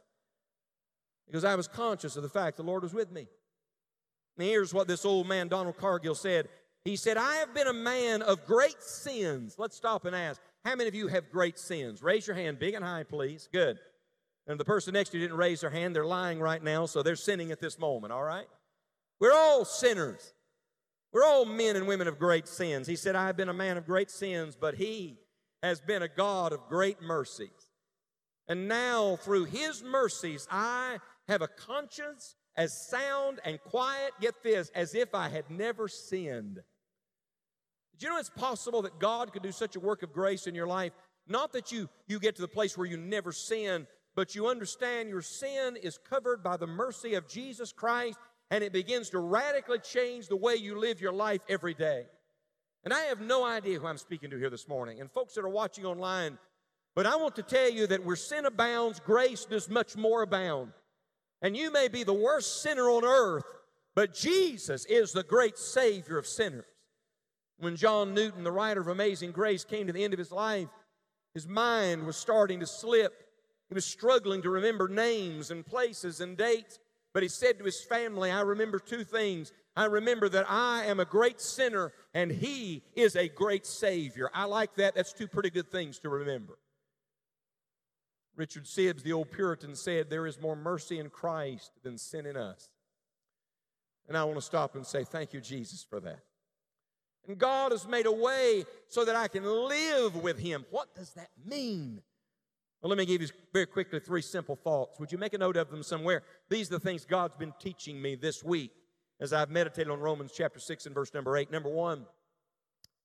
Because 1.26 1.44
I 1.44 1.54
was 1.54 1.68
conscious 1.68 2.16
of 2.16 2.22
the 2.22 2.28
fact 2.28 2.56
the 2.56 2.62
Lord 2.62 2.82
was 2.82 2.92
with 2.92 3.12
me. 3.12 3.28
And 4.36 4.46
here's 4.46 4.72
what 4.72 4.88
this 4.88 5.04
old 5.04 5.26
man, 5.26 5.48
Donald 5.48 5.76
Cargill, 5.76 6.14
said. 6.14 6.48
He 6.84 6.96
said, 6.96 7.16
I 7.16 7.36
have 7.36 7.54
been 7.54 7.68
a 7.68 7.72
man 7.72 8.22
of 8.22 8.44
great 8.44 8.82
sins. 8.82 9.54
Let's 9.58 9.76
stop 9.76 10.04
and 10.04 10.16
ask, 10.16 10.40
how 10.64 10.74
many 10.74 10.88
of 10.88 10.94
you 10.94 11.08
have 11.08 11.30
great 11.30 11.58
sins? 11.58 12.02
Raise 12.02 12.26
your 12.26 12.36
hand 12.36 12.58
big 12.58 12.74
and 12.74 12.84
high, 12.84 13.04
please. 13.04 13.48
Good. 13.52 13.78
And 14.46 14.58
the 14.58 14.64
person 14.64 14.94
next 14.94 15.10
to 15.10 15.18
you 15.18 15.24
didn't 15.24 15.38
raise 15.38 15.60
their 15.60 15.70
hand, 15.70 15.94
they're 15.94 16.04
lying 16.04 16.40
right 16.40 16.62
now, 16.62 16.86
so 16.86 17.02
they're 17.02 17.14
sinning 17.14 17.52
at 17.52 17.60
this 17.60 17.78
moment, 17.78 18.12
all 18.12 18.24
right? 18.24 18.46
We're 19.20 19.32
all 19.32 19.64
sinners. 19.64 20.34
We're 21.12 21.24
all 21.24 21.44
men 21.44 21.76
and 21.76 21.86
women 21.86 22.08
of 22.08 22.18
great 22.18 22.48
sins. 22.48 22.88
He 22.88 22.96
said, 22.96 23.14
I 23.14 23.26
have 23.26 23.36
been 23.36 23.48
a 23.48 23.54
man 23.54 23.76
of 23.76 23.86
great 23.86 24.10
sins, 24.10 24.56
but 24.60 24.74
he 24.74 25.18
has 25.62 25.80
been 25.80 26.02
a 26.02 26.08
God 26.08 26.52
of 26.52 26.66
great 26.68 27.00
mercies. 27.00 27.50
And 28.48 28.66
now, 28.66 29.16
through 29.16 29.44
his 29.44 29.84
mercies, 29.84 30.48
I 30.50 30.98
have 31.28 31.42
a 31.42 31.48
conscience 31.48 32.34
as 32.56 32.88
sound 32.88 33.40
and 33.44 33.60
quiet, 33.62 34.12
get 34.20 34.42
this, 34.42 34.70
as 34.74 34.94
if 34.94 35.14
I 35.14 35.28
had 35.28 35.50
never 35.50 35.88
sinned. 35.88 36.60
Did 37.92 38.02
you 38.02 38.08
know 38.10 38.18
it's 38.18 38.30
possible 38.30 38.82
that 38.82 38.98
God 38.98 39.32
could 39.32 39.42
do 39.42 39.52
such 39.52 39.76
a 39.76 39.80
work 39.80 40.02
of 40.02 40.12
grace 40.12 40.46
in 40.46 40.54
your 40.54 40.66
life? 40.66 40.92
Not 41.28 41.52
that 41.52 41.72
you, 41.72 41.88
you 42.08 42.18
get 42.18 42.36
to 42.36 42.42
the 42.42 42.48
place 42.48 42.76
where 42.76 42.86
you 42.86 42.96
never 42.96 43.32
sin, 43.32 43.86
but 44.14 44.34
you 44.34 44.48
understand 44.48 45.08
your 45.08 45.22
sin 45.22 45.76
is 45.76 45.98
covered 45.98 46.42
by 46.42 46.56
the 46.56 46.66
mercy 46.66 47.14
of 47.14 47.28
Jesus 47.28 47.72
Christ, 47.72 48.18
and 48.50 48.62
it 48.62 48.72
begins 48.72 49.10
to 49.10 49.18
radically 49.18 49.78
change 49.78 50.28
the 50.28 50.36
way 50.36 50.56
you 50.56 50.78
live 50.78 51.00
your 51.00 51.12
life 51.12 51.40
every 51.48 51.74
day. 51.74 52.04
And 52.84 52.92
I 52.92 53.02
have 53.02 53.20
no 53.20 53.44
idea 53.44 53.78
who 53.78 53.86
I'm 53.86 53.98
speaking 53.98 54.30
to 54.30 54.38
here 54.38 54.50
this 54.50 54.68
morning, 54.68 55.00
and 55.00 55.10
folks 55.10 55.34
that 55.34 55.44
are 55.44 55.48
watching 55.48 55.86
online, 55.86 56.38
but 56.94 57.06
I 57.06 57.16
want 57.16 57.36
to 57.36 57.42
tell 57.42 57.70
you 57.70 57.86
that 57.86 58.04
where 58.04 58.16
sin 58.16 58.44
abounds, 58.44 59.00
grace 59.00 59.46
does 59.46 59.70
much 59.70 59.96
more 59.96 60.22
abound. 60.22 60.72
And 61.42 61.56
you 61.56 61.72
may 61.72 61.88
be 61.88 62.04
the 62.04 62.14
worst 62.14 62.62
sinner 62.62 62.88
on 62.88 63.04
earth, 63.04 63.44
but 63.94 64.14
Jesus 64.14 64.84
is 64.86 65.12
the 65.12 65.24
great 65.24 65.58
Savior 65.58 66.16
of 66.16 66.26
sinners. 66.26 66.64
When 67.58 67.76
John 67.76 68.14
Newton, 68.14 68.44
the 68.44 68.52
writer 68.52 68.80
of 68.80 68.88
Amazing 68.88 69.32
Grace, 69.32 69.64
came 69.64 69.86
to 69.86 69.92
the 69.92 70.04
end 70.04 70.14
of 70.14 70.18
his 70.18 70.32
life, 70.32 70.68
his 71.34 71.46
mind 71.46 72.06
was 72.06 72.16
starting 72.16 72.60
to 72.60 72.66
slip. 72.66 73.12
He 73.68 73.74
was 73.74 73.84
struggling 73.84 74.42
to 74.42 74.50
remember 74.50 74.88
names 74.88 75.50
and 75.50 75.64
places 75.64 76.20
and 76.20 76.36
dates. 76.36 76.78
But 77.14 77.22
he 77.22 77.28
said 77.28 77.58
to 77.58 77.64
his 77.64 77.82
family, 77.82 78.30
I 78.30 78.40
remember 78.40 78.78
two 78.78 79.04
things. 79.04 79.52
I 79.76 79.86
remember 79.86 80.28
that 80.30 80.46
I 80.48 80.84
am 80.84 81.00
a 81.00 81.04
great 81.04 81.40
sinner 81.40 81.92
and 82.14 82.30
he 82.30 82.82
is 82.94 83.16
a 83.16 83.28
great 83.28 83.66
Savior. 83.66 84.30
I 84.34 84.44
like 84.44 84.74
that. 84.74 84.94
That's 84.94 85.12
two 85.12 85.28
pretty 85.28 85.50
good 85.50 85.70
things 85.70 85.98
to 86.00 86.08
remember. 86.08 86.58
Richard 88.36 88.64
Sibbes, 88.64 89.02
the 89.02 89.12
old 89.12 89.30
Puritan, 89.30 89.74
said, 89.74 90.08
There 90.08 90.26
is 90.26 90.40
more 90.40 90.56
mercy 90.56 90.98
in 90.98 91.10
Christ 91.10 91.72
than 91.82 91.98
sin 91.98 92.26
in 92.26 92.36
us. 92.36 92.70
And 94.08 94.16
I 94.16 94.24
want 94.24 94.36
to 94.36 94.42
stop 94.42 94.74
and 94.74 94.86
say, 94.86 95.04
Thank 95.04 95.32
you, 95.32 95.40
Jesus, 95.40 95.84
for 95.88 96.00
that. 96.00 96.20
And 97.28 97.38
God 97.38 97.72
has 97.72 97.86
made 97.86 98.06
a 98.06 98.12
way 98.12 98.64
so 98.88 99.04
that 99.04 99.14
I 99.14 99.28
can 99.28 99.44
live 99.44 100.16
with 100.16 100.38
Him. 100.38 100.64
What 100.70 100.94
does 100.94 101.12
that 101.14 101.30
mean? 101.44 102.02
Well, 102.80 102.88
let 102.90 102.98
me 102.98 103.06
give 103.06 103.22
you 103.22 103.28
very 103.52 103.66
quickly 103.66 104.00
three 104.00 104.22
simple 104.22 104.56
thoughts. 104.56 104.98
Would 104.98 105.12
you 105.12 105.18
make 105.18 105.34
a 105.34 105.38
note 105.38 105.56
of 105.56 105.70
them 105.70 105.84
somewhere? 105.84 106.22
These 106.48 106.68
are 106.68 106.74
the 106.74 106.80
things 106.80 107.04
God's 107.04 107.36
been 107.36 107.52
teaching 107.60 108.02
me 108.02 108.16
this 108.16 108.42
week 108.42 108.72
as 109.20 109.32
I've 109.32 109.50
meditated 109.50 109.92
on 109.92 110.00
Romans 110.00 110.32
chapter 110.34 110.58
6 110.58 110.86
and 110.86 110.94
verse 110.94 111.14
number 111.14 111.36
8. 111.36 111.52
Number 111.52 111.68
one, 111.68 112.06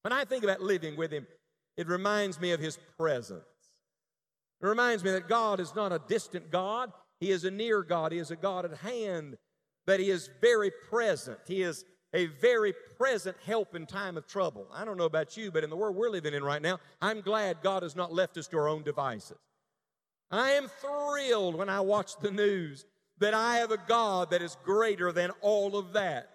when 0.02 0.14
I 0.14 0.26
think 0.26 0.44
about 0.44 0.62
living 0.62 0.96
with 0.96 1.12
Him, 1.12 1.28
it 1.76 1.88
reminds 1.88 2.40
me 2.40 2.52
of 2.52 2.60
His 2.60 2.80
presence. 2.98 3.44
It 4.62 4.66
reminds 4.66 5.04
me 5.04 5.12
that 5.12 5.30
God 5.30 5.60
is 5.60 5.76
not 5.76 5.92
a 5.92 6.02
distant 6.08 6.52
God, 6.52 6.92
He 7.20 7.32
is 7.32 7.44
a 7.44 7.52
near 7.52 7.84
God. 7.84 8.12
He 8.12 8.18
is 8.18 8.32
a 8.32 8.36
God 8.36 8.66
at 8.66 8.78
hand, 8.78 9.38
that 9.86 10.00
He 10.00 10.10
is 10.10 10.30
very 10.42 10.72
present. 10.90 11.40
He 11.48 11.62
is 11.62 11.86
a 12.14 12.28
very 12.28 12.74
present 12.98 13.36
help 13.46 13.76
in 13.76 13.86
time 13.86 14.18
of 14.18 14.28
trouble. 14.28 14.68
I 14.74 14.86
don't 14.86 14.98
know 14.98 15.06
about 15.06 15.38
you, 15.38 15.52
but 15.52 15.64
in 15.64 15.70
the 15.70 15.76
world 15.76 15.96
we're 15.96 16.10
living 16.10 16.34
in 16.34 16.44
right 16.44 16.62
now, 16.62 16.80
I'm 17.02 17.22
glad 17.22 17.62
God 17.62 17.84
has 17.84 17.96
not 17.96 18.14
left 18.14 18.38
us 18.38 18.48
to 18.48 18.58
our 18.58 18.68
own 18.68 18.84
devices. 18.84 19.38
I 20.32 20.52
am 20.52 20.68
thrilled 20.68 21.56
when 21.56 21.70
I 21.70 21.82
watch 21.82 22.18
the 22.18 22.32
news 22.32 22.86
that 23.20 23.34
I 23.34 23.58
have 23.58 23.72
a 23.72 23.80
God 23.88 24.30
that 24.32 24.42
is 24.42 24.58
greater 24.64 25.12
than 25.12 25.32
all 25.42 25.78
of 25.78 25.94
that. 25.94 26.30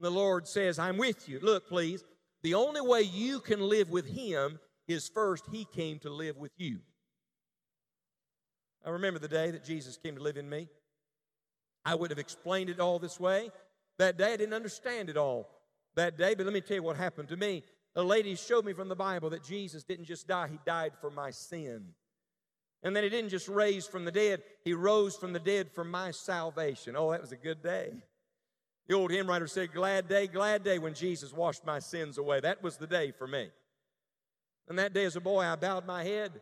The 0.00 0.10
Lord 0.10 0.46
says, 0.46 0.78
I'm 0.78 0.96
with 0.96 1.28
you. 1.28 1.40
Look, 1.40 1.68
please, 1.68 2.04
the 2.42 2.54
only 2.54 2.80
way 2.80 3.02
you 3.02 3.40
can 3.40 3.60
live 3.60 3.90
with 3.90 4.06
Him 4.06 4.58
is 4.86 5.08
first 5.08 5.44
He 5.50 5.64
came 5.64 5.98
to 6.00 6.10
live 6.10 6.36
with 6.36 6.52
you. 6.56 6.78
I 8.84 8.90
remember 8.90 9.18
the 9.18 9.28
day 9.28 9.50
that 9.50 9.64
Jesus 9.64 9.96
came 9.96 10.16
to 10.16 10.22
live 10.22 10.36
in 10.36 10.48
me. 10.48 10.68
I 11.84 11.94
would 11.94 12.10
have 12.10 12.18
explained 12.18 12.70
it 12.70 12.80
all 12.80 12.98
this 12.98 13.18
way. 13.18 13.50
That 13.98 14.18
day 14.18 14.34
I 14.34 14.36
didn't 14.36 14.54
understand 14.54 15.10
it 15.10 15.16
all 15.16 15.48
that 15.96 16.16
day, 16.16 16.34
but 16.34 16.46
let 16.46 16.52
me 16.52 16.60
tell 16.60 16.76
you 16.76 16.82
what 16.82 16.96
happened 16.96 17.28
to 17.28 17.36
me. 17.36 17.64
A 17.96 18.02
lady 18.02 18.34
showed 18.36 18.64
me 18.64 18.72
from 18.72 18.88
the 18.88 18.96
Bible 18.96 19.30
that 19.30 19.42
Jesus 19.42 19.82
didn't 19.82 20.04
just 20.04 20.28
die, 20.28 20.48
he 20.48 20.58
died 20.64 20.92
for 21.00 21.10
my 21.10 21.30
sin. 21.30 21.86
And 22.82 22.94
then 22.94 23.02
he 23.02 23.10
didn't 23.10 23.30
just 23.30 23.48
raise 23.48 23.86
from 23.86 24.04
the 24.04 24.12
dead, 24.12 24.42
he 24.64 24.72
rose 24.72 25.16
from 25.16 25.32
the 25.32 25.40
dead 25.40 25.70
for 25.72 25.82
my 25.82 26.12
salvation. 26.12 26.94
Oh, 26.96 27.10
that 27.10 27.20
was 27.20 27.32
a 27.32 27.36
good 27.36 27.62
day. 27.62 27.92
The 28.86 28.94
old 28.94 29.10
hymn 29.10 29.28
writer 29.28 29.46
said, 29.46 29.72
Glad 29.72 30.08
day, 30.08 30.26
glad 30.28 30.62
day 30.62 30.78
when 30.78 30.94
Jesus 30.94 31.32
washed 31.32 31.66
my 31.66 31.78
sins 31.78 32.18
away. 32.18 32.40
That 32.40 32.62
was 32.62 32.76
the 32.76 32.86
day 32.86 33.10
for 33.10 33.26
me. 33.26 33.48
And 34.68 34.78
that 34.78 34.94
day 34.94 35.04
as 35.04 35.16
a 35.16 35.20
boy, 35.20 35.40
I 35.40 35.56
bowed 35.56 35.86
my 35.86 36.04
head 36.04 36.40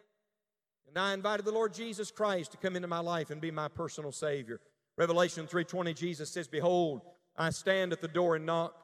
and 0.89 0.99
I 0.99 1.13
invited 1.15 1.45
the 1.45 1.53
Lord 1.53 1.75
Jesus 1.75 2.11
Christ 2.11 2.53
to 2.53 2.57
come 2.57 2.77
into 2.77 2.89
my 2.89 3.01
life 3.01 3.31
and 3.31 3.41
be 3.41 3.51
my 3.51 3.69
personal 3.69 4.13
Savior. 4.13 4.61
Revelation 4.97 5.47
3:20, 5.47 5.95
Jesus 5.95 6.31
says, 6.31 6.49
Behold, 6.49 7.03
I 7.37 7.51
stand 7.51 7.93
at 7.93 8.01
the 8.01 8.09
door 8.09 8.37
and 8.37 8.47
knock. 8.47 8.75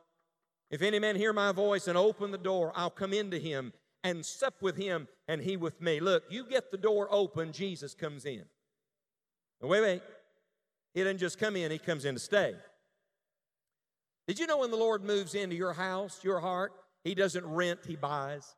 If 0.71 0.83
any 0.83 0.99
man 0.99 1.17
hear 1.17 1.33
my 1.33 1.53
voice 1.53 1.87
and 1.87 1.99
open 1.99 2.31
the 2.31 2.39
door, 2.39 2.73
I'll 2.75 2.91
come 2.91 3.13
into 3.13 3.39
him 3.39 3.73
and 4.05 4.25
sup 4.25 4.61
with 4.61 4.77
him 4.77 5.09
and 5.29 5.43
he 5.43 5.57
with 5.57 5.81
me. 5.81 6.01
Look, 6.01 6.25
you 6.31 6.47
get 6.47 6.71
the 6.71 6.79
door 6.79 7.09
open, 7.11 7.53
Jesus 7.53 7.95
comes 7.95 8.25
in. 8.25 8.45
Wait, 9.61 9.81
wait. 9.81 10.03
He 10.95 11.03
doesn't 11.03 11.19
just 11.19 11.39
come 11.39 11.57
in, 11.57 11.71
he 11.71 11.79
comes 11.79 12.05
in 12.05 12.15
to 12.15 12.21
stay. 12.21 12.55
Did 14.27 14.39
you 14.39 14.47
know 14.47 14.59
when 14.59 14.71
the 14.71 14.77
Lord 14.77 15.03
moves 15.03 15.35
into 15.35 15.57
your 15.57 15.73
house, 15.73 16.21
your 16.23 16.41
heart, 16.41 16.73
he 17.05 17.15
doesn't 17.15 17.45
rent, 17.47 17.81
he 17.87 17.97
buys? 17.97 18.55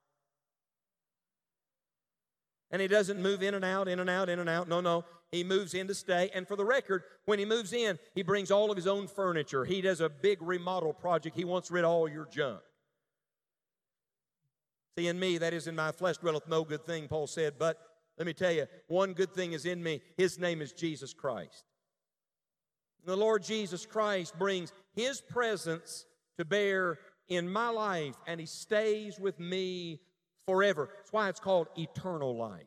And 2.75 2.83
he 2.83 2.89
doesn't 2.89 3.23
move 3.23 3.41
in 3.41 3.55
and 3.55 3.65
out, 3.65 3.87
in 3.87 4.01
and 4.01 4.11
out, 4.11 4.29
in 4.29 4.41
and 4.41 4.49
out. 4.49 4.67
No, 4.69 4.81
no. 4.81 5.05
He 5.31 5.45
moves 5.45 5.75
in 5.75 5.87
to 5.87 5.95
stay. 5.95 6.29
And 6.35 6.49
for 6.49 6.57
the 6.57 6.65
record, 6.65 7.05
when 7.25 7.39
he 7.39 7.45
moves 7.45 7.73
in, 7.73 8.01
he 8.17 8.25
brings 8.25 8.51
all 8.51 8.69
of 8.69 8.77
his 8.77 8.89
own 8.89 9.07
furniture. 9.07 9.65
He 9.65 9.81
does 9.81 10.01
a 10.01 10.09
big 10.09 10.43
remodel 10.43 10.93
project. 10.93 11.37
He 11.37 11.45
wants 11.45 11.71
rid 11.71 11.85
of 11.85 11.91
all 11.93 12.09
your 12.09 12.27
junk. 12.27 12.59
See, 14.99 15.07
in 15.07 15.21
me, 15.21 15.39
that 15.39 15.55
is 15.55 15.69
in 15.69 15.77
my 15.77 15.93
flesh 15.93 16.17
dwelleth 16.17 16.49
no 16.49 16.65
good 16.65 16.85
thing, 16.85 17.07
Paul 17.07 17.29
said. 17.29 17.61
But 17.61 17.79
let 18.19 18.27
me 18.27 18.33
tell 18.33 18.51
you, 18.51 18.67
one 18.89 19.13
good 19.13 19.33
thing 19.33 19.53
is 19.53 19.67
in 19.67 19.81
me. 19.81 20.01
His 20.17 20.41
name 20.41 20.61
is 20.61 20.73
Jesus 20.73 21.15
Christ. 21.15 21.63
The 23.07 23.17
Lord 23.17 23.45
Jesus 23.45 23.87
Christ 23.87 24.37
brings 24.37 24.73
his 24.97 25.21
presence 25.21 26.07
to 26.39 26.45
bear 26.45 26.99
in 27.29 27.49
my 27.49 27.69
life, 27.69 28.17
and 28.27 28.41
he 28.41 28.47
stays 28.47 29.21
with 29.21 29.39
me 29.39 30.01
forever. 30.47 30.89
That's 30.97 31.13
why 31.13 31.29
it's 31.29 31.41
called 31.41 31.69
eternal 31.77 32.37
life. 32.37 32.67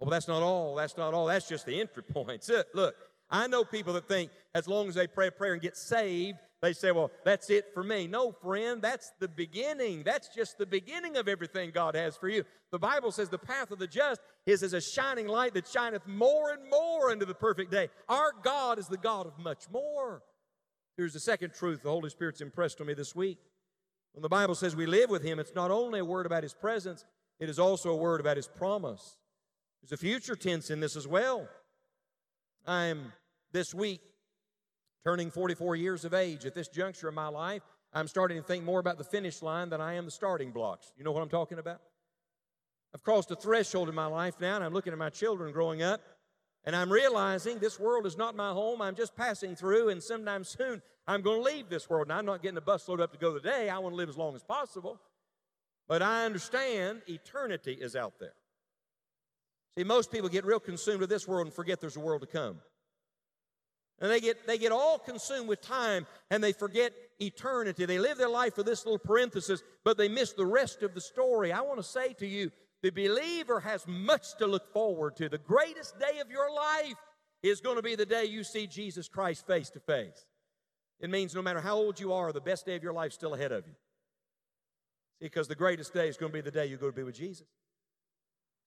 Oh, 0.00 0.06
well, 0.06 0.10
that's 0.10 0.28
not 0.28 0.42
all. 0.42 0.74
That's 0.74 0.96
not 0.96 1.14
all. 1.14 1.26
That's 1.26 1.48
just 1.48 1.66
the 1.66 1.80
entry 1.80 2.02
point. 2.12 2.48
Look, 2.74 2.94
I 3.30 3.46
know 3.46 3.64
people 3.64 3.92
that 3.94 4.08
think 4.08 4.30
as 4.54 4.66
long 4.66 4.88
as 4.88 4.94
they 4.94 5.06
pray 5.06 5.28
a 5.28 5.32
prayer 5.32 5.52
and 5.52 5.62
get 5.62 5.76
saved, 5.76 6.38
they 6.62 6.72
say, 6.74 6.92
well, 6.92 7.10
that's 7.24 7.48
it 7.48 7.72
for 7.72 7.82
me. 7.82 8.06
No, 8.06 8.32
friend, 8.32 8.82
that's 8.82 9.12
the 9.18 9.28
beginning. 9.28 10.02
That's 10.02 10.28
just 10.28 10.58
the 10.58 10.66
beginning 10.66 11.16
of 11.16 11.26
everything 11.26 11.70
God 11.70 11.94
has 11.94 12.16
for 12.16 12.28
you. 12.28 12.44
The 12.70 12.78
Bible 12.78 13.12
says 13.12 13.30
the 13.30 13.38
path 13.38 13.70
of 13.70 13.78
the 13.78 13.86
just 13.86 14.20
is 14.44 14.62
as 14.62 14.74
a 14.74 14.80
shining 14.80 15.26
light 15.26 15.54
that 15.54 15.66
shineth 15.66 16.06
more 16.06 16.50
and 16.50 16.68
more 16.68 17.10
unto 17.10 17.24
the 17.24 17.34
perfect 17.34 17.70
day. 17.70 17.88
Our 18.08 18.32
God 18.42 18.78
is 18.78 18.88
the 18.88 18.98
God 18.98 19.26
of 19.26 19.38
much 19.38 19.70
more. 19.72 20.22
Here's 20.98 21.14
the 21.14 21.20
second 21.20 21.54
truth 21.54 21.82
the 21.82 21.90
Holy 21.90 22.10
Spirit's 22.10 22.42
impressed 22.42 22.80
on 22.80 22.86
me 22.86 22.94
this 22.94 23.14
week. 23.14 23.38
When 24.12 24.22
the 24.22 24.28
Bible 24.28 24.54
says 24.54 24.74
we 24.74 24.86
live 24.86 25.10
with 25.10 25.22
Him, 25.22 25.38
it's 25.38 25.54
not 25.54 25.70
only 25.70 26.00
a 26.00 26.04
word 26.04 26.26
about 26.26 26.42
His 26.42 26.54
presence, 26.54 27.04
it 27.38 27.48
is 27.48 27.58
also 27.58 27.90
a 27.90 27.96
word 27.96 28.20
about 28.20 28.36
His 28.36 28.48
promise. 28.48 29.16
There's 29.82 29.92
a 29.92 29.96
future 29.96 30.36
tense 30.36 30.70
in 30.70 30.80
this 30.80 30.96
as 30.96 31.06
well. 31.06 31.48
I'm 32.66 33.12
this 33.52 33.74
week, 33.74 34.02
turning 35.04 35.30
44 35.30 35.76
years 35.76 36.04
of 36.04 36.12
age 36.12 36.44
at 36.44 36.54
this 36.54 36.68
juncture 36.68 37.08
of 37.08 37.14
my 37.14 37.28
life, 37.28 37.62
I'm 37.92 38.06
starting 38.06 38.36
to 38.36 38.42
think 38.42 38.64
more 38.64 38.78
about 38.78 38.98
the 38.98 39.04
finish 39.04 39.42
line 39.42 39.70
than 39.70 39.80
I 39.80 39.94
am 39.94 40.04
the 40.04 40.10
starting 40.10 40.52
blocks. 40.52 40.92
You 40.96 41.04
know 41.04 41.12
what 41.12 41.22
I'm 41.22 41.28
talking 41.28 41.58
about? 41.58 41.80
I've 42.94 43.02
crossed 43.02 43.30
a 43.30 43.36
threshold 43.36 43.88
in 43.88 43.94
my 43.94 44.06
life 44.06 44.34
now, 44.40 44.56
and 44.56 44.64
I'm 44.64 44.72
looking 44.72 44.92
at 44.92 44.98
my 44.98 45.10
children 45.10 45.52
growing 45.52 45.82
up, 45.82 46.00
and 46.64 46.76
I'm 46.76 46.92
realizing 46.92 47.58
this 47.58 47.80
world 47.80 48.06
is 48.06 48.16
not 48.16 48.36
my 48.36 48.50
home. 48.50 48.82
I'm 48.82 48.94
just 48.94 49.16
passing 49.16 49.56
through, 49.56 49.88
and 49.88 50.02
sometime 50.02 50.44
soon 50.44 50.82
I'm 51.10 51.22
going 51.22 51.42
to 51.42 51.50
leave 51.50 51.68
this 51.68 51.90
world. 51.90 52.06
And 52.06 52.12
I'm 52.12 52.24
not 52.24 52.40
getting 52.40 52.56
a 52.56 52.60
bus 52.60 52.88
load 52.88 53.00
up 53.00 53.12
to 53.12 53.18
go 53.18 53.34
today. 53.34 53.68
I 53.68 53.78
want 53.80 53.94
to 53.94 53.96
live 53.96 54.08
as 54.08 54.16
long 54.16 54.36
as 54.36 54.44
possible. 54.44 55.00
But 55.88 56.02
I 56.02 56.24
understand 56.24 57.02
eternity 57.08 57.72
is 57.72 57.96
out 57.96 58.20
there. 58.20 58.34
See, 59.76 59.82
most 59.82 60.12
people 60.12 60.28
get 60.28 60.44
real 60.44 60.60
consumed 60.60 61.00
with 61.00 61.10
this 61.10 61.26
world 61.26 61.48
and 61.48 61.54
forget 61.54 61.80
there's 61.80 61.96
a 61.96 62.00
world 62.00 62.20
to 62.20 62.28
come. 62.28 62.60
And 63.98 64.08
they 64.08 64.20
get, 64.20 64.46
they 64.46 64.56
get 64.56 64.70
all 64.70 65.00
consumed 65.00 65.48
with 65.48 65.60
time 65.60 66.06
and 66.30 66.44
they 66.44 66.52
forget 66.52 66.92
eternity. 67.18 67.86
They 67.86 67.98
live 67.98 68.16
their 68.16 68.28
life 68.28 68.54
for 68.54 68.62
this 68.62 68.86
little 68.86 68.98
parenthesis, 68.98 69.64
but 69.84 69.98
they 69.98 70.08
miss 70.08 70.32
the 70.32 70.46
rest 70.46 70.84
of 70.84 70.94
the 70.94 71.00
story. 71.00 71.52
I 71.52 71.60
want 71.62 71.78
to 71.78 71.82
say 71.82 72.12
to 72.14 72.26
you, 72.26 72.52
the 72.82 72.90
believer 72.90 73.58
has 73.58 73.84
much 73.88 74.36
to 74.38 74.46
look 74.46 74.72
forward 74.72 75.16
to. 75.16 75.28
The 75.28 75.38
greatest 75.38 75.98
day 75.98 76.20
of 76.20 76.30
your 76.30 76.54
life 76.54 76.94
is 77.42 77.60
going 77.60 77.76
to 77.76 77.82
be 77.82 77.96
the 77.96 78.06
day 78.06 78.26
you 78.26 78.44
see 78.44 78.68
Jesus 78.68 79.08
Christ 79.08 79.44
face 79.44 79.70
to 79.70 79.80
face. 79.80 80.24
It 81.00 81.10
means 81.10 81.34
no 81.34 81.42
matter 81.42 81.60
how 81.60 81.76
old 81.76 81.98
you 81.98 82.12
are, 82.12 82.32
the 82.32 82.40
best 82.40 82.66
day 82.66 82.76
of 82.76 82.82
your 82.82 82.92
life 82.92 83.08
is 83.08 83.14
still 83.14 83.34
ahead 83.34 83.52
of 83.52 83.66
you. 83.66 83.72
See, 85.18 85.26
because 85.26 85.48
the 85.48 85.54
greatest 85.54 85.92
day 85.92 86.08
is 86.08 86.16
going 86.16 86.30
to 86.30 86.34
be 86.34 86.42
the 86.42 86.50
day 86.50 86.66
you 86.66 86.76
go 86.76 86.86
to 86.86 86.96
be 86.96 87.02
with 87.02 87.14
Jesus. 87.14 87.46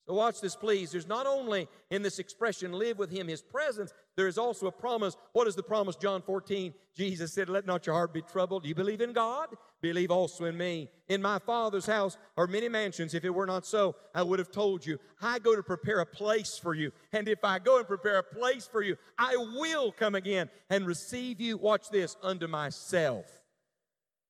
So, 0.08 0.14
watch 0.14 0.42
this, 0.42 0.56
please. 0.56 0.92
There's 0.92 1.08
not 1.08 1.26
only 1.26 1.68
in 1.90 2.02
this 2.02 2.20
expression, 2.20 2.74
live 2.74 2.98
with 2.98 3.10
him, 3.10 3.28
his 3.28 3.42
presence, 3.42 3.94
there 4.18 4.28
is 4.28 4.38
also 4.38 4.68
a 4.68 4.72
promise. 4.72 5.16
What 5.32 5.48
is 5.48 5.56
the 5.56 5.64
promise? 5.64 5.96
John 5.96 6.22
14, 6.22 6.74
Jesus 6.96 7.34
said, 7.34 7.48
Let 7.48 7.66
not 7.66 7.86
your 7.86 7.96
heart 7.96 8.14
be 8.14 8.22
troubled. 8.22 8.64
Do 8.64 8.70
you 8.70 8.76
believe 8.76 9.00
in 9.00 9.14
God? 9.14 9.48
Believe 9.84 10.12
also 10.12 10.46
in 10.46 10.58
me. 10.58 10.90
In 11.10 11.22
my 11.22 11.40
Father's 11.40 11.86
house 11.86 12.18
are 12.38 12.48
many 12.48 12.70
mansions. 12.70 13.14
If 13.14 13.26
it 13.26 13.30
were 13.30 13.46
not 13.46 13.66
so, 13.66 13.98
I 14.16 14.24
would 14.24 14.40
have 14.40 14.50
told 14.50 14.86
you. 14.86 14.98
I 15.22 15.40
go 15.40 15.58
to 15.58 15.62
prepare 15.62 16.00
a 16.00 16.06
place 16.06 16.58
for 16.58 16.74
you. 16.74 16.94
And 17.12 17.28
if 17.28 17.44
I 17.44 17.60
go 17.60 17.80
and 17.80 17.86
prepare 17.86 18.18
a 18.18 18.24
place 18.24 18.66
for 18.66 18.82
you, 18.82 18.96
I 19.18 19.36
will 19.36 19.92
come 19.92 20.16
again 20.16 20.50
and 20.70 20.88
receive 20.88 21.42
you, 21.42 21.58
watch 21.58 21.90
this, 21.90 22.16
unto 22.24 22.48
myself. 22.48 23.26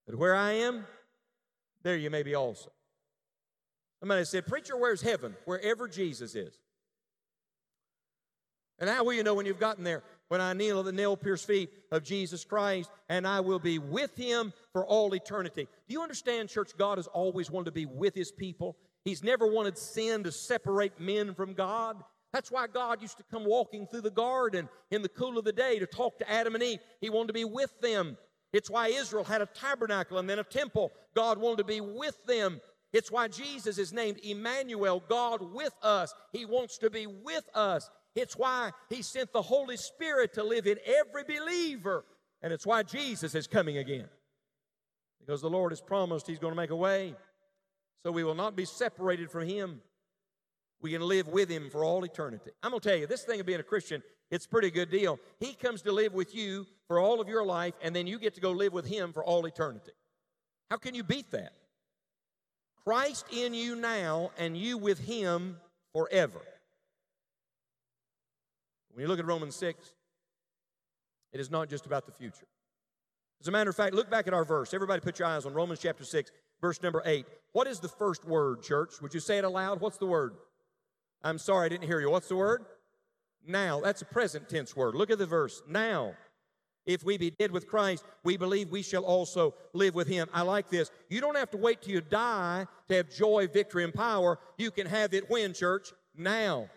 But 0.08 0.16
where 0.16 0.36
I 0.36 0.54
am, 0.54 0.88
there 1.84 1.98
you 1.98 2.10
may 2.10 2.24
be 2.24 2.34
also. 2.34 2.72
Somebody 4.00 4.26
said, 4.26 4.48
Preacher, 4.48 4.76
where's 4.76 5.04
heaven? 5.04 5.36
Wherever 5.46 5.88
Jesus 5.88 6.34
is. 6.34 6.58
And 8.80 8.90
how 8.90 9.04
will 9.04 9.14
you 9.14 9.22
know 9.22 9.36
when 9.36 9.46
you've 9.46 9.60
gotten 9.60 9.84
there? 9.84 10.02
When 10.30 10.42
I 10.42 10.54
kneel 10.54 10.80
at 10.80 10.86
the 10.86 10.92
nail 10.92 11.16
pierced 11.16 11.46
feet 11.46 11.70
of 11.92 12.04
Jesus 12.04 12.44
Christ, 12.44 12.90
and 13.10 13.28
I 13.28 13.40
will 13.42 13.60
be 13.60 13.78
with 13.78 14.16
him 14.16 14.54
for 14.72 14.86
all 14.86 15.14
eternity. 15.14 15.68
Do 15.88 15.94
you 15.94 16.02
understand, 16.02 16.50
church? 16.50 16.72
God 16.78 16.98
has 16.98 17.08
always 17.08 17.52
wanted 17.52 17.66
to 17.66 17.72
be 17.72 17.86
with 17.86 18.16
his 18.16 18.32
people. 18.32 18.78
He's 19.06 19.24
never 19.24 19.46
wanted 19.46 19.78
sin 19.78 20.24
to 20.24 20.32
separate 20.32 21.00
men 21.00 21.36
from 21.36 21.54
God. 21.54 21.98
That's 22.32 22.52
why 22.52 22.66
God 22.68 23.02
used 23.02 23.18
to 23.18 23.24
come 23.30 23.46
walking 23.46 23.86
through 23.86 24.02
the 24.02 24.10
garden 24.10 24.68
in 24.90 25.04
the 25.04 25.10
cool 25.10 25.38
of 25.38 25.46
the 25.46 25.54
day 25.54 25.78
to 25.78 25.86
talk 25.86 26.18
to 26.20 26.32
Adam 26.32 26.56
and 26.56 26.64
Eve. 26.64 26.80
He 27.00 27.12
wanted 27.12 27.28
to 27.28 27.34
be 27.34 27.46
with 27.46 27.80
them. 27.80 28.18
It's 28.54 28.70
why 28.70 28.88
Israel 28.88 29.24
had 29.24 29.42
a 29.42 29.46
tabernacle 29.46 30.18
and 30.18 30.30
then 30.30 30.40
a 30.40 30.44
temple. 30.44 30.92
God 31.16 31.38
wanted 31.38 31.58
to 31.60 31.64
be 31.64 31.82
with 31.82 32.24
them. 32.26 32.60
It's 32.92 33.12
why 33.12 33.28
Jesus 33.28 33.78
is 33.78 33.92
named 33.92 34.20
Emmanuel, 34.24 35.04
God 35.10 35.42
with 35.54 35.74
us. 35.82 36.14
He 36.32 36.46
wants 36.46 36.78
to 36.80 36.90
be 36.90 37.08
with 37.08 37.44
us. 37.54 37.90
It's 38.16 38.36
why 38.36 38.72
He 38.90 39.02
sent 39.02 39.34
the 39.34 39.42
Holy 39.42 39.78
Spirit 39.78 40.34
to 40.34 40.44
live 40.44 40.68
in 40.68 40.78
every 40.86 41.24
believer. 41.24 42.06
And 42.42 42.52
it's 42.52 42.66
why 42.66 42.84
Jesus 42.84 43.36
is 43.36 43.48
coming 43.48 43.78
again. 43.78 44.08
Because 45.20 45.42
the 45.42 45.50
Lord 45.50 45.72
has 45.72 45.82
promised 45.82 46.28
He's 46.28 46.40
going 46.40 46.52
to 46.52 46.58
make 46.58 46.70
a 46.70 46.76
way. 46.76 47.16
So 48.04 48.12
we 48.12 48.24
will 48.24 48.36
not 48.36 48.56
be 48.56 48.66
separated 48.66 49.32
from 49.32 49.48
Him. 49.48 49.82
We 50.82 50.92
can 50.92 51.02
live 51.02 51.28
with 51.28 51.50
Him 51.50 51.70
for 51.70 51.86
all 51.86 52.04
eternity. 52.04 52.52
I'm 52.62 52.72
going 52.72 52.82
to 52.82 52.90
tell 52.90 52.98
you, 52.98 53.08
this 53.08 53.24
thing 53.24 53.40
of 53.40 53.46
being 53.46 53.62
a 53.62 53.64
Christian, 53.64 54.04
it's 54.30 54.46
a 54.46 54.50
pretty 54.50 54.70
good 54.72 54.90
deal. 54.90 55.20
He 55.40 55.54
comes 55.54 55.82
to 55.84 55.92
live 55.92 56.14
with 56.14 56.36
you 56.36 56.68
for 56.88 57.00
all 57.00 57.22
of 57.22 57.30
your 57.30 57.46
life, 57.46 57.74
and 57.82 57.96
then 57.96 58.06
you 58.06 58.20
get 58.20 58.36
to 58.36 58.42
go 58.42 58.52
live 58.52 58.74
with 58.74 58.86
Him 58.86 59.14
for 59.14 59.24
all 59.24 59.46
eternity. 59.46 59.94
How 60.70 60.78
can 60.78 60.94
you 60.96 61.04
beat 61.04 61.32
that? 61.32 61.54
Christ 62.84 63.26
in 63.32 63.54
you 63.54 63.76
now, 63.76 64.32
and 64.38 64.58
you 64.58 64.78
with 64.78 65.00
him 65.00 65.58
forever. 65.94 66.42
When 68.94 69.02
you 69.02 69.08
look 69.08 69.20
at 69.20 69.26
Romans 69.26 69.56
6, 69.56 69.94
it 71.32 71.40
is 71.40 71.50
not 71.50 71.70
just 71.70 71.86
about 71.86 72.06
the 72.06 72.12
future. 72.12 72.46
As 73.42 73.48
a 73.48 73.52
matter 73.52 73.70
of 73.70 73.76
fact, 73.76 73.94
look 73.94 74.10
back 74.10 74.28
at 74.28 74.34
our 74.34 74.46
verse. 74.46 74.74
Everybody 74.74 75.02
put 75.02 75.20
your 75.20 75.28
eyes 75.28 75.46
on 75.46 75.54
Romans 75.54 75.80
chapter 75.82 76.06
6, 76.06 76.32
verse 76.62 76.82
number 76.82 77.02
8. 77.06 77.26
What 77.52 77.68
is 77.68 77.80
the 77.80 77.88
first 77.88 78.24
word, 78.24 78.62
church? 78.62 79.02
Would 79.02 79.14
you 79.14 79.20
say 79.20 79.40
it 79.40 79.44
aloud? 79.44 79.82
What's 79.82 79.98
the 79.98 80.06
word? 80.06 80.36
I'm 81.24 81.38
sorry, 81.38 81.66
I 81.66 81.70
didn't 81.70 81.88
hear 81.88 82.00
you. 82.00 82.10
What's 82.10 82.28
the 82.28 82.36
word? 82.36 82.66
Now. 83.46 83.82
That's 83.82 84.02
a 84.02 84.06
present 84.06 84.48
tense 84.48 84.76
word. 84.76 84.96
Look 84.96 85.10
at 85.10 85.18
the 85.18 85.26
verse. 85.26 85.62
Now. 85.68 86.14
If 86.86 87.04
we 87.04 87.18
be 87.18 87.32
dead 87.32 87.52
with 87.52 87.68
Christ, 87.68 88.04
we 88.24 88.36
believe 88.36 88.70
we 88.70 88.82
shall 88.82 89.06
also 89.06 89.56
live 89.74 89.96
with 89.96 90.08
him. 90.08 90.28
I 90.34 90.42
like 90.42 90.70
this. 90.70 90.92
You 91.10 91.22
don't 91.22 91.38
have 91.38 91.50
to 91.52 91.58
wait 91.58 91.82
till 91.82 91.94
you 91.94 92.02
die 92.02 92.68
to 92.90 92.96
have 92.96 93.10
joy, 93.10 93.48
victory, 93.48 93.86
and 93.86 93.94
power. 93.94 94.38
You 94.58 94.70
can 94.70 94.88
have 94.88 95.14
it 95.14 95.30
when, 95.30 95.54
church? 95.54 95.94
Now. 96.16 96.70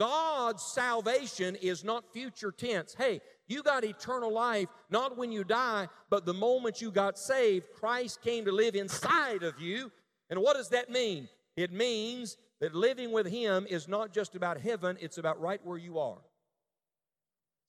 God's 0.00 0.62
salvation 0.62 1.56
is 1.56 1.84
not 1.84 2.10
future 2.10 2.50
tense. 2.50 2.96
Hey, 2.96 3.20
you 3.46 3.62
got 3.62 3.84
eternal 3.84 4.32
life 4.32 4.68
not 4.88 5.18
when 5.18 5.30
you 5.30 5.44
die, 5.44 5.88
but 6.08 6.24
the 6.24 6.32
moment 6.32 6.80
you 6.80 6.90
got 6.90 7.18
saved, 7.18 7.66
Christ 7.78 8.22
came 8.22 8.46
to 8.46 8.52
live 8.52 8.74
inside 8.74 9.42
of 9.42 9.60
you. 9.60 9.92
And 10.30 10.40
what 10.40 10.56
does 10.56 10.70
that 10.70 10.88
mean? 10.88 11.28
It 11.54 11.70
means 11.70 12.38
that 12.62 12.74
living 12.74 13.12
with 13.12 13.26
Him 13.26 13.66
is 13.68 13.88
not 13.88 14.14
just 14.14 14.34
about 14.34 14.58
heaven, 14.58 14.96
it's 15.02 15.18
about 15.18 15.38
right 15.38 15.60
where 15.64 15.76
you 15.76 15.98
are. 15.98 16.18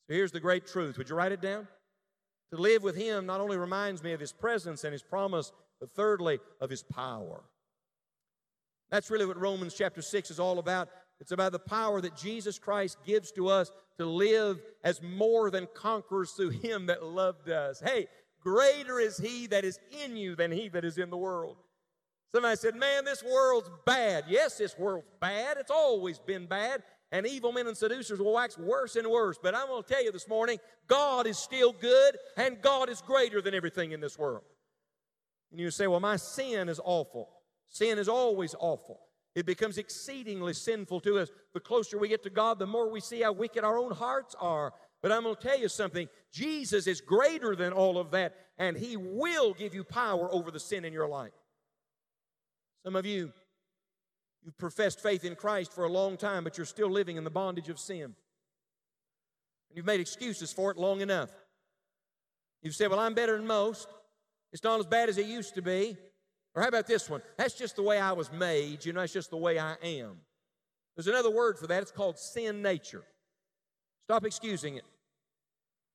So 0.08 0.14
here's 0.14 0.32
the 0.32 0.40
great 0.40 0.66
truth. 0.66 0.98
Would 0.98 1.10
you 1.10 1.16
write 1.16 1.34
it 1.34 1.42
down? 1.42 1.68
To 2.54 2.62
live 2.62 2.82
with 2.82 2.96
Him 2.96 3.26
not 3.26 3.42
only 3.42 3.58
reminds 3.58 4.04
me 4.04 4.14
of 4.14 4.22
His 4.22 4.32
presence 4.32 4.86
and 4.86 4.94
His 4.94 5.04
promise, 5.04 5.52
but 5.82 5.92
thirdly, 5.92 6.40
of 6.62 6.70
His 6.70 6.84
power. 6.84 7.44
That's 8.90 9.10
really 9.10 9.26
what 9.26 9.38
Romans 9.38 9.74
chapter 9.74 10.02
6 10.02 10.32
is 10.32 10.40
all 10.40 10.60
about. 10.60 10.90
It's 11.22 11.32
about 11.32 11.54
the 11.54 11.60
power 11.60 12.02
that 12.02 12.18
Jesus 12.18 12.60
Christ 12.60 12.98
gives 13.06 13.32
to 13.34 13.48
us 13.48 13.72
to 13.98 14.06
live 14.06 14.62
as 14.84 15.02
more 15.02 15.50
than 15.50 15.68
conquerors 15.74 16.32
through 16.32 16.50
Him 16.50 16.88
that 16.88 17.04
loved 17.04 17.50
us. 17.50 17.80
Hey, 17.80 18.08
greater 18.42 19.00
is 19.00 19.18
He 19.18 19.48
that 19.48 19.64
is 19.64 19.80
in 20.04 20.18
you 20.18 20.36
than 20.36 20.52
He 20.52 20.68
that 20.70 20.84
is 20.84 20.98
in 20.98 21.10
the 21.10 21.18
world. 21.18 21.56
Somebody 22.32 22.58
said, 22.58 22.76
Man, 22.76 23.06
this 23.06 23.24
world's 23.24 23.70
bad. 23.86 24.26
Yes, 24.28 24.58
this 24.58 24.78
world's 24.78 25.08
bad. 25.22 25.58
It's 25.58 25.72
always 25.72 26.20
been 26.20 26.48
bad 26.48 26.84
and 27.12 27.28
evil 27.28 27.52
men 27.52 27.68
and 27.68 27.76
seducers 27.76 28.20
will 28.20 28.34
wax 28.34 28.58
worse 28.58 28.96
and 28.96 29.08
worse. 29.08 29.38
But 29.42 29.54
I'm 29.54 29.68
going 29.68 29.84
to 29.84 29.90
tell 29.90 30.04
you 30.04 30.12
this 30.12 30.28
morning 30.28 30.60
God 30.88 31.28
is 31.28 31.38
still 31.38 31.74
good, 31.74 32.18
and 32.38 32.62
God 32.62 32.90
is 32.90 33.02
greater 33.02 33.42
than 33.42 33.54
everything 33.54 33.92
in 33.92 34.00
this 34.00 34.18
world. 34.18 34.44
And 35.52 35.60
you 35.60 35.70
say, 35.72 35.88
Well, 35.88 36.00
my 36.00 36.16
sin 36.16 36.70
is 36.70 36.80
awful. 36.84 37.30
Sin 37.68 37.98
is 37.98 38.10
always 38.10 38.56
awful. 38.58 39.00
It 39.34 39.46
becomes 39.46 39.78
exceedingly 39.78 40.54
sinful 40.54 41.00
to 41.02 41.20
us. 41.20 41.30
The 41.54 41.60
closer 41.60 41.98
we 41.98 42.10
get 42.10 42.24
to 42.24 42.30
God, 42.30 42.60
the 42.60 42.68
more 42.68 42.90
we 42.90 43.00
see 43.00 43.22
how 43.22 43.32
wicked 43.32 43.64
our 43.64 43.78
own 43.78 43.92
hearts 43.92 44.36
are. 44.40 44.74
But 45.02 45.12
I'm 45.12 45.24
going 45.24 45.36
to 45.36 45.42
tell 45.42 45.58
you 45.58 45.70
something 45.70 46.10
Jesus 46.32 46.86
is 46.86 47.02
greater 47.02 47.56
than 47.56 47.74
all 47.74 47.98
of 47.98 48.12
that, 48.12 48.36
and 48.58 48.78
He 48.78 48.98
will 48.98 49.54
give 49.54 49.74
you 49.74 49.84
power 49.84 50.32
over 50.34 50.52
the 50.52 50.60
sin 50.60 50.86
in 50.86 50.94
your 50.94 51.08
life. 51.08 51.32
Some 52.84 52.96
of 52.96 53.06
you 53.06 53.32
You've 54.44 54.58
professed 54.58 55.02
faith 55.02 55.24
in 55.24 55.36
Christ 55.36 55.72
for 55.72 55.86
a 55.86 55.90
long 55.90 56.18
time, 56.18 56.44
but 56.44 56.58
you're 56.58 56.66
still 56.66 56.90
living 56.90 57.18
in 57.18 57.24
the 57.24 57.30
bondage 57.30 57.70
of 57.70 57.80
sin. 57.80 58.06
And 58.06 58.16
you've 59.76 59.86
made 59.86 60.00
excuses 60.00 60.52
for 60.52 60.72
it 60.72 60.78
long 60.78 61.02
enough. 61.02 61.30
You've 62.64 62.76
said, 62.76 62.90
Well, 62.90 63.00
I'm 63.00 63.14
better 63.14 63.38
than 63.38 63.46
most. 63.46 63.88
It's 64.52 64.64
not 64.64 64.80
as 64.80 64.86
bad 64.86 65.10
as 65.10 65.18
it 65.18 65.28
used 65.28 65.56
to 65.56 65.62
be. 65.62 65.96
Or 66.54 66.62
how 66.62 66.68
about 66.68 66.88
this 66.88 67.10
one? 67.10 67.22
That's 67.38 67.54
just 67.54 67.76
the 67.76 67.84
way 67.84 67.98
I 67.98 68.12
was 68.12 68.32
made. 68.32 68.86
You 68.86 68.94
know, 68.94 69.00
that's 69.00 69.14
just 69.14 69.30
the 69.30 69.38
way 69.38 69.58
I 69.58 69.76
am. 69.82 70.18
There's 70.96 71.08
another 71.08 71.32
word 71.32 71.58
for 71.58 71.68
that. 71.68 71.82
It's 71.82 71.92
called 71.92 72.20
sin 72.20 72.62
nature. 72.62 73.04
Stop 74.06 74.26
excusing 74.26 74.76
it. 74.76 74.84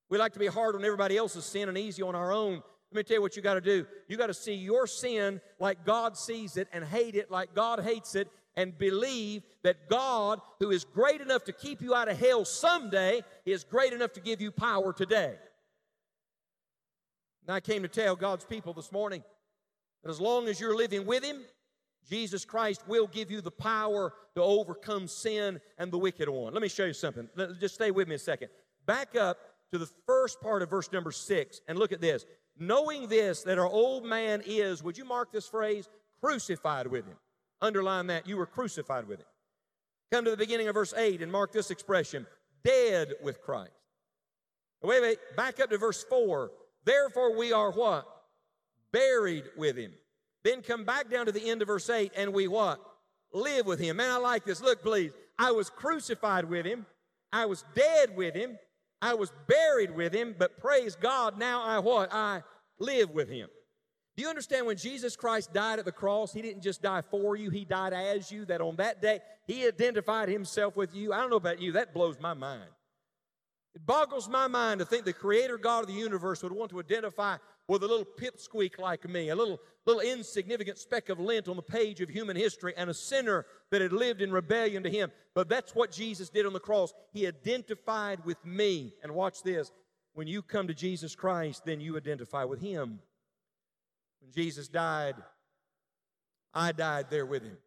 We 0.09 0.19
like 0.19 0.33
to 0.33 0.39
be 0.39 0.47
hard 0.47 0.75
on 0.75 0.85
everybody 0.85 1.17
else's 1.17 1.45
sin 1.45 1.69
and 1.69 1.77
easy 1.77 2.03
on 2.03 2.15
our 2.15 2.33
own. 2.33 2.63
Let 2.93 2.97
me 2.97 3.03
tell 3.03 3.17
you 3.17 3.23
what 3.23 3.37
you 3.37 3.43
got 3.43 3.55
to 3.55 3.61
do. 3.61 3.87
You 4.09 4.17
got 4.17 4.29
to 4.29 4.35
see 4.35 4.55
your 4.55 4.87
sin 4.87 5.41
like 5.59 5.85
God 5.85 6.17
sees 6.17 6.57
it 6.57 6.69
and 6.73 6.85
hate 6.85 7.17
it 7.17 7.31
like 7.31 7.55
God 7.55 7.81
hates 7.81 8.15
it 8.15 8.29
and 8.57 8.79
believe 8.79 9.43
that 9.65 9.89
God, 9.91 10.41
who 10.61 10.71
is 10.71 10.85
great 10.85 11.21
enough 11.21 11.45
to 11.45 11.53
keep 11.53 11.83
you 11.83 11.95
out 11.95 12.09
of 12.09 12.19
hell 12.19 12.45
someday, 12.45 13.23
is 13.45 13.65
great 13.65 13.93
enough 13.93 14.13
to 14.15 14.21
give 14.21 14.41
you 14.41 14.51
power 14.51 14.93
today. 14.93 15.35
And 17.47 17.55
I 17.55 17.61
came 17.61 17.83
to 17.83 17.89
tell 17.89 18.17
God's 18.17 18.45
people 18.45 18.73
this 18.73 18.91
morning 18.91 19.23
that 20.07 20.13
as 20.13 20.21
long 20.21 20.47
as 20.47 20.61
you're 20.61 20.77
living 20.77 21.05
with 21.05 21.25
Him, 21.25 21.43
Jesus 22.09 22.45
Christ 22.45 22.87
will 22.87 23.09
give 23.09 23.29
you 23.29 23.41
the 23.41 23.51
power 23.51 24.13
to 24.37 24.43
overcome 24.43 25.09
sin 25.09 25.61
and 25.79 25.91
the 25.91 25.99
wicked 25.99 26.29
one. 26.29 26.53
Let 26.53 26.63
me 26.63 26.69
show 26.69 26.85
you 26.85 26.93
something. 26.93 27.29
Just 27.59 27.75
stay 27.75 27.91
with 27.91 28.07
me 28.07 28.15
a 28.15 28.19
second. 28.19 28.51
Back 28.87 29.17
up 29.17 29.37
to 29.73 29.79
the 29.79 29.89
first 30.07 30.41
part 30.41 30.63
of 30.63 30.71
verse 30.71 30.93
number 30.93 31.11
six 31.11 31.61
and 31.67 31.77
look 31.77 31.91
at 31.91 32.01
this. 32.01 32.25
Knowing 32.57 33.09
this, 33.09 33.43
that 33.43 33.59
our 33.59 33.67
old 33.67 34.05
man 34.05 34.45
is, 34.47 34.81
would 34.81 34.97
you 34.97 35.05
mark 35.05 35.33
this 35.33 35.49
phrase? 35.49 35.89
Crucified 36.21 36.87
with 36.87 37.05
him. 37.05 37.17
Underline 37.61 38.07
that. 38.07 38.29
You 38.29 38.37
were 38.37 38.47
crucified 38.47 39.09
with 39.09 39.19
him. 39.19 39.27
Come 40.13 40.25
to 40.25 40.31
the 40.31 40.37
beginning 40.37 40.69
of 40.69 40.75
verse 40.75 40.95
8 40.97 41.21
and 41.21 41.33
mark 41.33 41.53
this 41.53 41.73
expression 41.73 42.29
dead 42.63 43.15
with 43.25 43.43
Christ. 43.43 43.73
Wait, 44.85 45.03
wait, 45.03 45.19
back 45.37 45.59
up 45.59 45.71
to 45.71 45.79
verse 45.79 46.05
4. 46.05 46.53
Therefore, 46.85 47.37
we 47.37 47.53
are 47.53 47.73
what? 47.73 48.16
Buried 48.97 49.45
with 49.59 49.77
him. 49.77 49.93
Then 50.43 50.63
come 50.63 50.85
back 50.85 51.11
down 51.11 51.27
to 51.27 51.33
the 51.33 51.51
end 51.51 51.61
of 51.61 51.69
verse 51.69 51.91
8 51.91 52.13
and 52.17 52.33
we 52.33 52.49
what? 52.49 52.81
Live 53.31 53.67
with 53.67 53.79
him. 53.79 53.99
Man, 53.99 54.11
I 54.11 54.17
like 54.17 54.47
this. 54.47 54.63
Look, 54.63 54.83
please. 54.83 55.13
I 55.39 55.51
was 55.51 55.69
crucified 55.69 56.47
with 56.47 56.65
him. 56.65 56.87
I 57.31 57.45
was 57.45 57.63
dead 57.75 58.17
with 58.17 58.35
him. 58.35 58.57
I 59.03 59.13
was 59.13 59.31
buried 59.47 59.95
with 59.95 60.15
him, 60.15 60.35
but 60.39 60.59
praise 60.59 60.97
God, 60.97 61.39
now 61.39 61.63
I 61.63 61.79
what? 61.81 62.11
I 62.11 62.43
live 62.79 63.11
with 63.11 63.29
him. 63.29 63.51
Do 64.17 64.23
you 64.23 64.31
understand 64.31 64.65
when 64.65 64.79
Jesus 64.79 65.15
Christ 65.15 65.53
died 65.53 65.79
at 65.79 65.85
the 65.85 65.93
cross, 65.93 66.33
he 66.33 66.41
didn't 66.41 66.63
just 66.63 66.81
die 66.81 67.03
for 67.11 67.37
you, 67.37 67.51
he 67.51 67.67
died 67.67 67.93
as 67.93 68.33
you, 68.33 68.47
that 68.47 68.63
on 68.63 68.77
that 68.77 69.03
day 69.03 69.21
he 69.47 69.67
identified 69.67 70.31
himself 70.31 70.75
with 70.75 70.95
you. 70.95 71.13
I 71.13 71.19
don't 71.19 71.29
know 71.29 71.37
about 71.37 71.61
you, 71.61 71.73
that 71.73 71.93
blows 71.93 72.19
my 72.19 72.33
mind. 72.33 72.71
It 73.75 73.85
boggles 73.85 74.27
my 74.27 74.47
mind 74.47 74.79
to 74.79 74.87
think 74.87 75.05
the 75.05 75.13
creator 75.13 75.59
God 75.59 75.81
of 75.81 75.89
the 75.89 75.93
universe 75.93 76.43
would 76.43 76.53
want 76.53 76.71
to 76.71 76.81
identify 76.81 77.37
with 77.69 77.83
a 77.83 77.87
little 77.87 78.07
pipsqueak 78.07 78.79
like 78.79 79.09
me, 79.09 79.31
a 79.31 79.37
little, 79.37 79.59
little 79.87 80.03
insignificant 80.03 80.79
speck 80.79 81.09
of 81.09 81.19
lint 81.19 81.49
on 81.49 81.57
the 81.57 81.63
page 81.63 82.01
of 82.01 82.09
human 82.09 82.37
history, 82.37 82.73
and 82.77 82.89
a 82.89 82.95
sinner 82.95 83.45
that 83.71 83.83
had 83.83 83.93
lived 83.93 84.23
in 84.23 84.31
rebellion 84.31 84.83
to 84.83 84.91
him. 84.91 85.11
But 85.35 85.49
that's 85.49 85.75
what 85.75 85.91
Jesus 85.91 86.29
did 86.29 86.47
on 86.47 86.53
the 86.53 86.61
cross. 86.61 86.95
He 87.13 87.27
identified 87.27 88.25
with 88.25 88.45
me. 88.45 88.95
And 89.03 89.13
watch 89.13 89.43
this 89.43 89.73
when 90.15 90.27
you 90.27 90.43
come 90.43 90.69
to 90.69 90.75
Jesus 90.75 91.15
Christ, 91.15 91.65
then 91.65 91.81
you 91.81 91.97
identify 91.97 92.45
with 92.45 92.61
him. 92.61 93.01
When 94.21 94.33
Jesus 94.33 94.69
died, 94.69 95.17
I 96.55 96.73
died 96.73 97.07
there 97.11 97.27
with 97.27 97.43
him. 97.43 97.59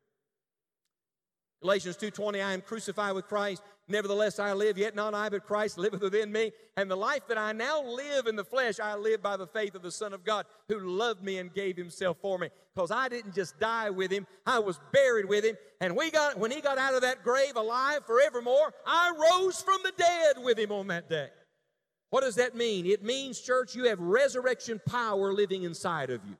Galatians 1.62 1.98
2:20 1.98 2.42
I 2.42 2.54
am 2.54 2.62
crucified 2.62 3.16
with 3.16 3.28
Christ. 3.28 3.62
Nevertheless 3.88 4.40
I 4.40 4.54
live. 4.54 4.78
Yet 4.78 4.96
not 4.96 5.14
I 5.14 5.30
but 5.30 5.46
Christ 5.46 5.78
liveth 5.78 6.02
within 6.02 6.32
me. 6.32 6.52
And 6.78 6.90
the 6.90 6.96
life 6.96 7.28
that 7.28 7.38
I 7.38 7.52
now 7.52 7.84
live 7.84 8.28
in 8.28 8.36
the 8.36 8.46
flesh 8.46 8.80
I 8.80 8.96
live 8.96 9.22
by 9.22 9.36
the 9.36 9.48
faith 9.48 9.76
of 9.76 9.82
the 9.82 9.92
Son 9.92 10.14
of 10.14 10.24
God 10.24 10.46
who 10.68 10.80
loved 10.80 11.24
me 11.24 11.38
and 11.38 11.54
gave 11.54 11.76
himself 11.76 12.18
for 12.22 12.38
me. 12.38 12.50
Because 12.74 12.92
I 12.92 13.10
didn't 13.10 13.36
just 13.36 13.60
die 13.60 13.90
with 13.90 14.12
him 14.12 14.26
I 14.46 14.60
was 14.60 14.80
buried 14.94 15.26
with 15.26 15.44
him. 15.44 15.58
And 15.82 15.98
we 15.98 16.12
got 16.12 16.38
when 16.38 16.52
he 16.52 16.62
got 16.62 16.78
out 16.78 16.94
of 16.94 17.02
that 17.02 17.24
grave 17.24 17.56
alive 17.56 18.06
forevermore 18.06 18.74
I 18.86 19.12
rose 19.12 19.62
from 19.62 19.82
the 19.84 19.94
dead 19.98 20.44
with 20.44 20.58
him 20.58 20.72
on 20.72 20.88
that 20.88 21.10
day 21.10 21.30
what 22.10 22.22
does 22.22 22.36
that 22.36 22.56
mean? 22.56 22.86
It 22.86 23.04
means 23.04 23.40
church 23.40 23.76
you 23.76 23.86
have 23.86 24.00
resurrection 24.00 24.82
power 24.86 25.32
living 25.32 25.64
inside 25.64 26.10
of 26.10 26.26
you. 26.26 26.38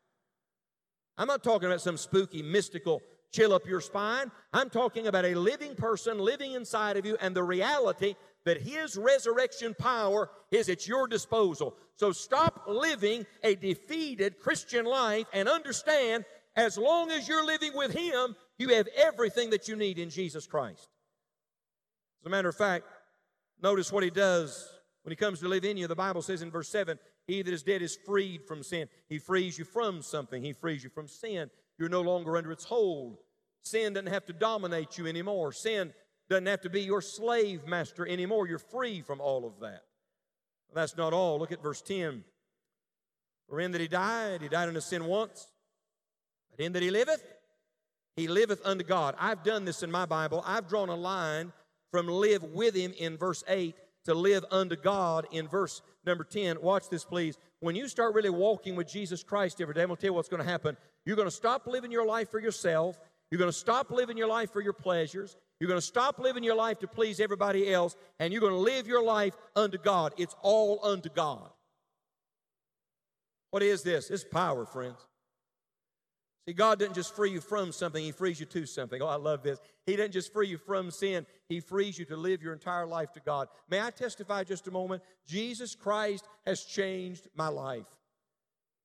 I'm 1.18 1.28
not 1.28 1.44
talking 1.44 1.68
about 1.68 1.82
some 1.82 1.98
spooky 1.98 2.42
mystical 2.42 3.02
chill 3.32 3.54
up 3.54 3.66
your 3.68 3.82
spine. 3.82 4.32
I'm 4.54 4.70
talking 4.70 5.08
about 5.08 5.26
a 5.26 5.36
living 5.36 5.76
person 5.76 6.20
living 6.20 6.54
inside 6.54 6.98
of 6.98 7.06
you 7.06 7.18
and 7.22 7.36
the 7.36 7.44
reality 7.44 8.16
that 8.46 8.62
His 8.62 8.98
resurrection 8.98 9.76
power 9.78 10.30
is 10.52 10.70
at 10.70 10.88
your 10.88 11.08
disposal. 11.08 11.76
So 11.96 12.12
stop 12.12 12.64
living 12.68 13.26
a 13.44 13.56
defeated 13.56 14.40
Christian 14.40 14.86
life 14.86 15.28
and 15.34 15.48
understand 15.48 16.26
as 16.56 16.78
long 16.78 17.12
as 17.12 17.28
you're 17.28 17.46
living 17.46 17.72
with 17.76 17.94
Him, 17.94 18.36
you 18.58 18.70
have 18.70 18.88
everything 18.98 19.52
that 19.52 19.68
you 19.68 19.76
need 19.76 20.00
in 20.00 20.10
Jesus 20.10 20.48
Christ. 20.48 20.90
As 22.22 22.26
a 22.26 22.30
matter 22.30 22.50
of 22.50 22.56
fact, 22.56 22.86
notice 23.62 23.92
what 23.92 24.04
He 24.04 24.10
does 24.10 24.68
when 25.04 25.12
He 25.12 25.16
comes 25.16 25.40
to 25.40 25.48
live 25.48 25.66
in 25.66 25.78
you. 25.78 25.88
The 25.88 25.96
Bible 25.96 26.22
says 26.22 26.42
in 26.42 26.52
verse 26.52 26.70
7 26.70 26.98
He 27.28 27.42
that 27.42 27.54
is 27.54 27.64
dead 27.64 27.82
is 27.82 27.98
freed 28.06 28.46
from 28.46 28.64
sin. 28.64 28.88
He 29.08 29.20
frees 29.20 29.58
you 29.58 29.66
from 29.66 30.02
something, 30.02 30.42
He 30.42 30.54
frees 30.54 30.84
you 30.84 30.90
from 30.90 31.08
sin. 31.08 31.50
You're 31.80 31.90
no 31.90 32.02
longer 32.02 32.38
under 32.38 32.52
its 32.52 32.66
hold. 32.66 33.18
Sin 33.64 33.94
doesn't 33.94 34.12
have 34.12 34.26
to 34.26 34.34
dominate 34.34 34.98
you 34.98 35.08
anymore. 35.08 35.52
Sin 35.52 35.94
doesn't 36.30 36.46
have 36.46 36.62
to 36.62 36.70
be 36.70 36.82
your 36.82 37.02
slave 37.02 37.66
master 37.66 38.06
anymore. 38.06 38.48
You're 38.48 38.60
free 38.60 39.02
from 39.02 39.22
all 39.22 39.48
of 39.48 39.60
that. 39.62 39.84
That's 40.74 40.98
not 40.98 41.14
all. 41.14 41.40
Look 41.40 41.52
at 41.52 41.64
verse 41.64 41.82
10. 41.82 42.24
For 43.48 43.60
in 43.60 43.72
that 43.72 43.82
he 43.82 43.88
died, 43.88 44.42
he 44.42 44.50
died 44.50 44.68
unto 44.68 44.80
sin 44.80 45.06
once, 45.06 45.48
but 46.52 46.64
in 46.64 46.74
that 46.74 46.84
he 46.84 46.92
liveth, 46.92 47.24
he 48.16 48.28
liveth 48.28 48.62
unto 48.64 48.84
God. 48.84 49.16
I've 49.18 49.44
done 49.44 49.66
this 49.66 49.82
in 49.82 49.90
my 49.90 50.06
Bible. 50.06 50.44
I've 50.46 50.68
drawn 50.68 50.90
a 50.90 50.96
line 50.96 51.52
from 51.90 52.08
live 52.08 52.44
with 52.44 52.76
him 52.76 52.94
in 52.98 53.18
verse 53.18 53.44
8 53.48 53.76
to 54.06 54.14
live 54.14 54.46
unto 54.52 54.76
God 54.76 55.26
in 55.32 55.48
verse 55.48 55.82
number 56.06 56.24
10. 56.24 56.62
Watch 56.62 56.90
this, 56.90 57.04
please. 57.04 57.38
When 57.60 57.76
you 57.76 57.88
start 57.88 58.14
really 58.14 58.30
walking 58.30 58.76
with 58.76 58.88
Jesus 58.88 59.24
Christ 59.24 59.62
every 59.62 59.74
day, 59.74 59.82
I'm 59.82 59.88
going 59.88 59.98
to 59.98 60.02
tell 60.02 60.10
you 60.10 60.14
what's 60.14 60.30
going 60.30 60.44
to 60.44 60.50
happen. 60.50 60.78
You're 61.10 61.16
going 61.16 61.28
to 61.28 61.32
stop 61.32 61.66
living 61.66 61.92
your 61.92 62.06
life 62.06 62.30
for 62.30 62.40
yourself. 62.40 63.00
You're 63.32 63.40
going 63.40 63.50
to 63.50 63.58
stop 63.58 63.90
living 63.90 64.16
your 64.16 64.28
life 64.28 64.54
for 64.54 64.62
your 64.62 64.74
pleasures. 64.74 65.36
You're 65.60 65.68
going 65.68 65.80
to 65.80 65.86
stop 65.86 66.20
living 66.20 66.44
your 66.44 66.54
life 66.54 66.78
to 66.82 66.88
please 66.88 67.20
everybody 67.20 67.74
else, 67.74 67.96
and 68.20 68.32
you're 68.32 68.42
going 68.42 68.54
to 68.54 68.60
live 68.60 68.86
your 68.86 69.04
life 69.04 69.36
unto 69.56 69.80
God. 69.80 70.14
It's 70.20 70.36
all 70.44 70.80
unto 70.84 71.10
God. 71.10 71.50
What 73.50 73.64
is 73.64 73.82
this? 73.82 74.12
It's 74.12 74.24
power, 74.24 74.68
friends. 74.68 75.04
See, 76.48 76.54
God 76.54 76.78
doesn't 76.78 76.94
just 76.94 77.16
free 77.16 77.32
you 77.32 77.42
from 77.42 77.72
something, 77.72 78.04
He 78.04 78.12
frees 78.12 78.40
you 78.40 78.46
to 78.46 78.68
something. 78.68 79.02
Oh, 79.02 79.08
I 79.08 79.16
love 79.16 79.42
this. 79.42 79.60
He 79.88 79.96
doesn't 79.96 80.12
just 80.12 80.32
free 80.32 80.50
you 80.50 80.60
from 80.60 80.92
sin, 80.92 81.26
He 81.48 81.60
frees 81.60 81.98
you 81.98 82.06
to 82.06 82.18
live 82.18 82.44
your 82.44 82.54
entire 82.54 82.86
life 82.86 83.14
to 83.14 83.20
God. 83.20 83.48
May 83.68 83.82
I 83.82 83.90
testify 83.90 84.44
just 84.44 84.68
a 84.68 84.72
moment? 84.72 85.02
Jesus 85.26 85.74
Christ 85.74 86.28
has 86.46 86.66
changed 86.66 87.30
my 87.36 87.48
life. 87.48 87.88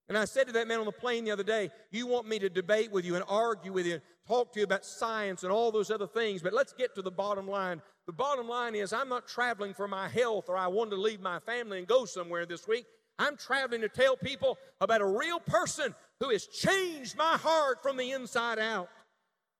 And 0.08 0.18
I 0.18 0.26
said 0.26 0.46
to 0.48 0.52
that 0.54 0.68
man 0.68 0.80
on 0.80 0.84
the 0.84 0.92
plane 0.92 1.24
the 1.24 1.30
other 1.30 1.42
day, 1.42 1.70
You 1.90 2.06
want 2.06 2.28
me 2.28 2.38
to 2.38 2.50
debate 2.50 2.92
with 2.92 3.04
you 3.04 3.14
and 3.14 3.24
argue 3.26 3.72
with 3.72 3.86
you 3.86 3.94
and 3.94 4.02
talk 4.26 4.52
to 4.52 4.60
you 4.60 4.64
about 4.64 4.84
science 4.84 5.42
and 5.42 5.52
all 5.52 5.72
those 5.72 5.90
other 5.90 6.06
things, 6.06 6.42
but 6.42 6.52
let's 6.52 6.72
get 6.72 6.94
to 6.94 7.02
the 7.02 7.10
bottom 7.10 7.48
line. 7.48 7.80
The 8.06 8.12
bottom 8.12 8.48
line 8.48 8.74
is, 8.74 8.92
I'm 8.92 9.08
not 9.08 9.26
traveling 9.26 9.72
for 9.72 9.88
my 9.88 10.08
health 10.08 10.48
or 10.48 10.56
I 10.56 10.66
wanted 10.66 10.90
to 10.90 11.00
leave 11.00 11.20
my 11.20 11.38
family 11.40 11.78
and 11.78 11.86
go 11.86 12.04
somewhere 12.04 12.44
this 12.44 12.68
week. 12.68 12.84
I'm 13.18 13.36
traveling 13.36 13.80
to 13.80 13.88
tell 13.88 14.16
people 14.16 14.58
about 14.80 15.00
a 15.00 15.06
real 15.06 15.40
person 15.40 15.94
who 16.20 16.30
has 16.30 16.46
changed 16.46 17.16
my 17.16 17.36
heart 17.36 17.82
from 17.82 17.96
the 17.96 18.10
inside 18.10 18.58
out. 18.58 18.88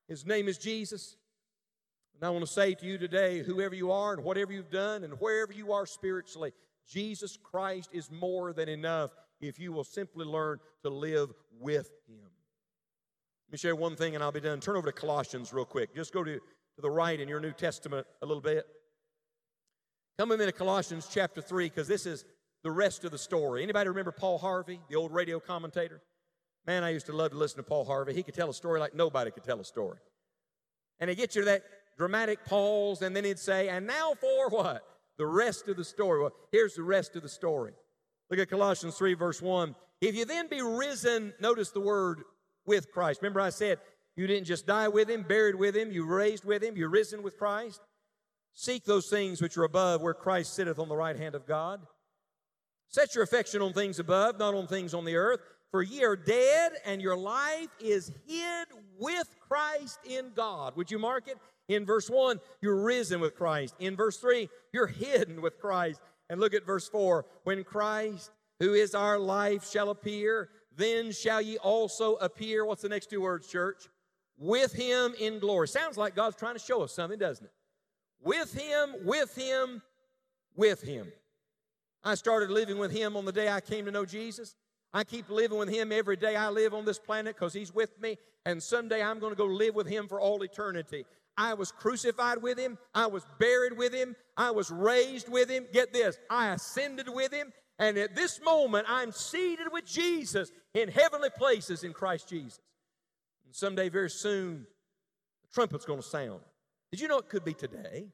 His 0.09 0.27
name 0.27 0.49
is 0.49 0.59
Jesus. 0.59 1.17
And 2.15 2.25
I 2.27 2.31
want 2.31 2.45
to 2.45 2.53
say 2.53 2.75
to 2.75 2.87
you 2.87 2.99
today, 2.99 3.43
whoever 3.43 3.75
you 3.75 3.93
are 3.93 4.13
and 4.13 4.25
whatever 4.25 4.53
you've 4.53 4.71
done 4.71 5.05
and 5.05 5.15
wherever 5.15 5.53
you 5.53 5.73
are 5.73 5.87
spiritually, 5.87 6.53
Jesus 6.87 7.39
Christ 7.43 7.91
is 7.93 8.11
more 8.11 8.53
than 8.53 8.69
enough 8.69 9.11
if 9.49 9.59
you 9.59 9.73
will 9.73 9.85
simply 9.85 10.25
learn 10.25 10.59
to 10.83 10.91
live 10.91 11.33
with 11.61 11.91
Him. 12.07 12.31
Let 13.49 13.53
me 13.53 13.59
share 13.59 13.77
one 13.77 13.97
thing 13.97 14.15
and 14.15 14.25
I'll 14.25 14.33
be 14.33 14.41
done. 14.41 14.61
Turn 14.61 14.77
over 14.77 14.87
to 14.87 14.93
Colossians 14.93 15.53
real 15.53 15.65
quick. 15.65 15.95
Just 15.95 16.13
go 16.13 16.25
to, 16.25 16.35
to 16.35 16.83
the 16.83 16.91
right 16.91 17.19
in 17.19 17.29
your 17.29 17.41
New 17.41 17.53
Testament 17.53 18.07
a 18.23 18.27
little 18.27 18.43
bit. 18.43 18.67
Come 20.19 20.29
with 20.29 20.41
me 20.41 20.47
to 20.47 20.53
Colossians 20.53 21.09
chapter 21.13 21.41
3 21.41 21.69
because 21.69 21.89
this 21.89 22.07
is 22.07 22.25
the 22.63 22.71
rest 22.71 23.05
of 23.05 23.11
the 23.11 23.19
story. 23.19 23.63
Anybody 23.63 23.89
remember 23.89 24.13
Paul 24.13 24.39
Harvey, 24.39 24.81
the 24.89 24.97
old 24.97 25.13
radio 25.13 25.39
commentator? 25.41 26.01
Man, 26.67 26.83
I 26.83 26.91
used 26.91 27.07
to 27.07 27.13
love 27.13 27.33
to 27.33 27.37
listen 27.37 27.59
to 27.59 27.63
Paul 27.63 27.85
Harvey. 27.85 28.15
He 28.15 28.23
could 28.23 28.35
tell 28.35 28.49
a 28.49 28.55
story 28.55 28.81
like 28.81 28.95
nobody 28.95 29.31
could 29.31 29.45
tell 29.45 29.61
a 29.61 29.65
story. 29.65 29.99
And 30.99 31.11
he'd 31.11 31.17
get 31.17 31.35
you 31.35 31.43
to 31.43 31.47
that 31.47 31.63
dramatic 31.99 32.45
pause, 32.45 33.03
and 33.03 33.15
then 33.15 33.25
he'd 33.25 33.39
say, 33.39 33.69
And 33.69 33.87
now 33.87 34.15
for 34.21 34.49
what? 34.49 34.83
The 35.19 35.27
rest 35.27 35.69
of 35.69 35.77
the 35.77 35.85
story. 35.85 36.23
Well, 36.23 36.33
here's 36.51 36.75
the 36.75 36.83
rest 36.83 37.17
of 37.17 37.23
the 37.23 37.29
story. 37.29 37.73
Look 38.35 38.43
at 38.43 38.51
Colossians 38.51 38.97
3, 38.97 39.15
verse 39.15 39.41
1. 39.41 39.77
If 40.01 40.17
you 40.17 40.25
then 40.25 40.49
be 40.49 40.61
risen, 40.61 41.33
notice 41.39 41.71
the 41.71 41.79
word 41.79 42.23
with 42.67 42.91
Christ. 42.91 43.23
Remember, 43.23 43.41
I 43.41 43.51
said 43.51 43.79
you 44.17 44.27
didn't 44.27 44.47
just 44.47 44.67
die 44.67 44.89
with 44.89 45.09
him, 45.09 45.23
buried 45.23 45.55
with 45.55 45.77
him, 45.77 45.93
you 45.93 46.05
raised 46.05 46.45
with 46.45 46.61
him, 46.61 46.77
you're 46.77 46.89
risen 46.89 47.23
with 47.23 47.39
Christ. 47.39 47.81
Seek 48.53 48.85
those 48.87 49.07
things 49.07 49.41
which 49.41 49.57
are 49.57 49.63
above, 49.63 50.03
where 50.03 50.15
Christ 50.15 50.53
sitteth 50.53 50.81
on 50.81 50.89
the 50.89 50.97
right 50.97 51.17
hand 51.17 51.37
of 51.37 51.47
God. 51.47 51.83
Set 52.89 53.15
your 53.15 53.23
affection 53.23 53.63
on 53.63 53.73
things 53.73 54.01
above, 54.01 54.37
not 54.41 54.53
on 54.53 54.67
things 54.67 54.95
on 54.95 55.05
the 55.05 55.15
earth. 55.15 55.39
For 55.71 55.85
ye 55.85 56.03
are 56.03 56.17
dead, 56.17 56.73
and 56.85 57.01
your 57.01 57.17
life 57.17 57.69
is 57.79 58.11
hid 58.27 58.67
with 58.99 59.29
Christ 59.49 60.01
in 60.05 60.33
God. 60.35 60.75
Would 60.75 60.91
you 60.91 60.99
mark 60.99 61.29
it? 61.29 61.39
In 61.69 61.87
verse 61.87 62.11
1, 62.11 62.41
you're 62.61 62.83
risen 62.83 63.21
with 63.21 63.37
Christ. 63.37 63.77
In 63.79 63.95
verse 63.95 64.17
3, 64.19 64.49
you're 64.73 64.89
hidden 64.89 65.41
with 65.41 65.61
Christ. 65.61 66.01
And 66.35 66.41
look 66.41 66.53
at 66.53 66.67
verse 66.67 66.89
4 66.89 67.25
when 67.45 67.63
Christ, 67.63 68.33
who 68.59 68.75
is 68.75 68.93
our 68.93 69.21
life, 69.21 69.71
shall 69.71 69.91
appear, 69.91 70.49
then 70.77 71.13
shall 71.13 71.41
ye 71.41 71.59
also 71.59 72.17
appear. 72.17 72.67
What's 72.67 72.83
the 72.83 72.89
next 72.89 73.09
two 73.09 73.21
words, 73.21 73.47
church? 73.47 73.87
With 74.37 74.73
him 74.73 75.15
in 75.21 75.39
glory. 75.39 75.69
Sounds 75.69 75.97
like 75.97 76.17
God's 76.17 76.35
trying 76.35 76.55
to 76.55 76.61
show 76.61 76.83
us 76.83 76.93
something, 76.93 77.21
doesn't 77.21 77.45
it? 77.47 77.53
With 78.21 78.53
him, 78.53 78.97
with 79.05 79.37
him, 79.37 79.81
with 80.57 80.83
him. 80.83 81.07
I 82.03 82.17
started 82.17 82.51
living 82.51 82.79
with 82.79 82.91
him 82.91 83.17
on 83.17 83.27
the 83.27 83.31
day 83.31 83.49
I 83.49 83.61
came 83.61 83.85
to 83.85 83.93
know 83.93 84.05
Jesus. 84.05 84.57
I 84.93 85.05
keep 85.05 85.31
living 85.31 85.57
with 85.57 85.69
him 85.69 85.93
every 85.93 86.17
day 86.17 86.35
I 86.35 86.49
live 86.49 86.75
on 86.75 86.85
this 86.85 86.99
planet 86.99 87.37
because 87.37 87.53
he's 87.53 87.73
with 87.73 88.01
me. 88.01 88.19
And 88.45 88.61
someday 88.61 89.05
I'm 89.05 89.21
going 89.21 89.31
to 89.31 89.39
go 89.39 89.47
live 89.47 89.77
with 89.77 89.87
him 89.87 90.09
for 90.09 90.21
all 90.21 90.43
eternity. 90.43 91.07
I 91.37 91.55
was 91.55 91.73
crucified 91.73 92.43
with 92.43 92.59
him. 92.59 92.79
I 92.95 93.07
was 93.07 93.27
buried 93.39 93.77
with 93.77 93.93
him. 93.93 94.17
I 94.37 94.51
was 94.51 94.71
raised 94.71 95.29
with 95.29 95.49
him. 95.49 95.67
Get 95.73 95.93
this, 95.93 96.19
I 96.31 96.53
ascended 96.53 97.09
with 97.09 97.33
him. 97.33 97.53
And 97.79 97.99
at 97.99 98.15
this 98.15 98.41
moment, 98.41 98.87
I'm 98.89 99.11
seated 99.11 99.67
with 99.73 99.85
Jesus 99.85 100.53
in 100.75 100.89
heavenly 100.89 101.31
places 101.31 101.83
in 101.83 101.93
Christ 101.93 102.29
Jesus. 102.29 102.61
And 103.45 103.55
someday, 103.55 103.89
very 103.89 104.11
soon, 104.11 104.67
the 105.43 105.49
trumpet's 105.53 105.85
going 105.85 106.01
to 106.01 106.07
sound. 106.07 106.41
Did 106.93 107.01
you 107.01 107.09
know 107.09 107.19
it 107.19 107.29
could 107.29 107.45
be 107.45 107.55
today? 107.55 108.07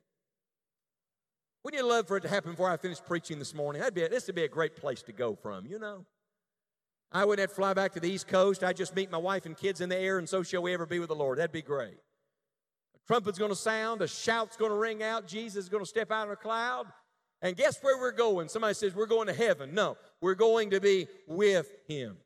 Wouldn't 1.62 1.83
you 1.83 1.87
love 1.87 2.09
for 2.09 2.16
it 2.16 2.22
to 2.22 2.28
happen 2.28 2.52
before 2.52 2.70
I 2.70 2.78
finish 2.78 3.02
preaching 3.06 3.38
this 3.38 3.54
morning? 3.54 3.80
That'd 3.80 3.94
be 3.94 4.09
this 4.09 4.26
would 4.26 4.35
be 4.35 4.44
a 4.44 4.48
great 4.48 4.76
place 4.76 5.02
to 5.02 5.12
go 5.12 5.35
from, 5.35 5.66
you 5.66 5.78
know. 5.78 6.06
I 7.12 7.24
wouldn't 7.24 7.40
have 7.40 7.50
to 7.50 7.56
fly 7.56 7.74
back 7.74 7.92
to 7.94 8.00
the 8.00 8.11
East 8.11 8.28
Coast. 8.28 8.64
I'd 8.64 8.76
just 8.76 8.96
meet 8.96 9.11
my 9.11 9.18
wife 9.18 9.44
and 9.44 9.56
kids 9.56 9.83
in 9.83 9.90
the 9.90 9.98
air, 9.98 10.18
and 10.18 10.28
so 10.28 10.42
shall 10.42 10.62
we 10.62 10.72
ever 10.72 10.87
be 10.87 11.00
with 11.00 11.09
the 11.09 11.14
Lord. 11.14 11.38
That'd 11.38 11.52
be 11.52 11.61
great. 11.61 11.98
Trumpet's 13.11 13.40
going 13.40 13.51
to 13.51 13.57
sound, 13.57 14.03
a 14.03 14.07
shout's 14.07 14.57
going 14.57 14.70
to 14.70 14.77
ring 14.77 15.03
out, 15.03 15.27
Jesus 15.27 15.64
is 15.64 15.68
going 15.68 15.83
to 15.83 15.88
step 15.88 16.12
out 16.12 16.29
of 16.29 16.31
a 16.31 16.37
cloud. 16.37 16.87
And 17.42 17.57
guess 17.57 17.83
where 17.83 17.99
we're 17.99 18.12
going? 18.12 18.49
Somebody 18.49 18.75
says, 18.75 18.94
We're 18.94 19.07
going 19.07 19.27
to 19.27 19.33
heaven. 19.33 19.75
No, 19.75 19.96
we're 20.20 20.37
going 20.37 20.70
to 20.70 20.81
be 20.81 21.09
with 21.27 21.73
Him. 21.88 22.18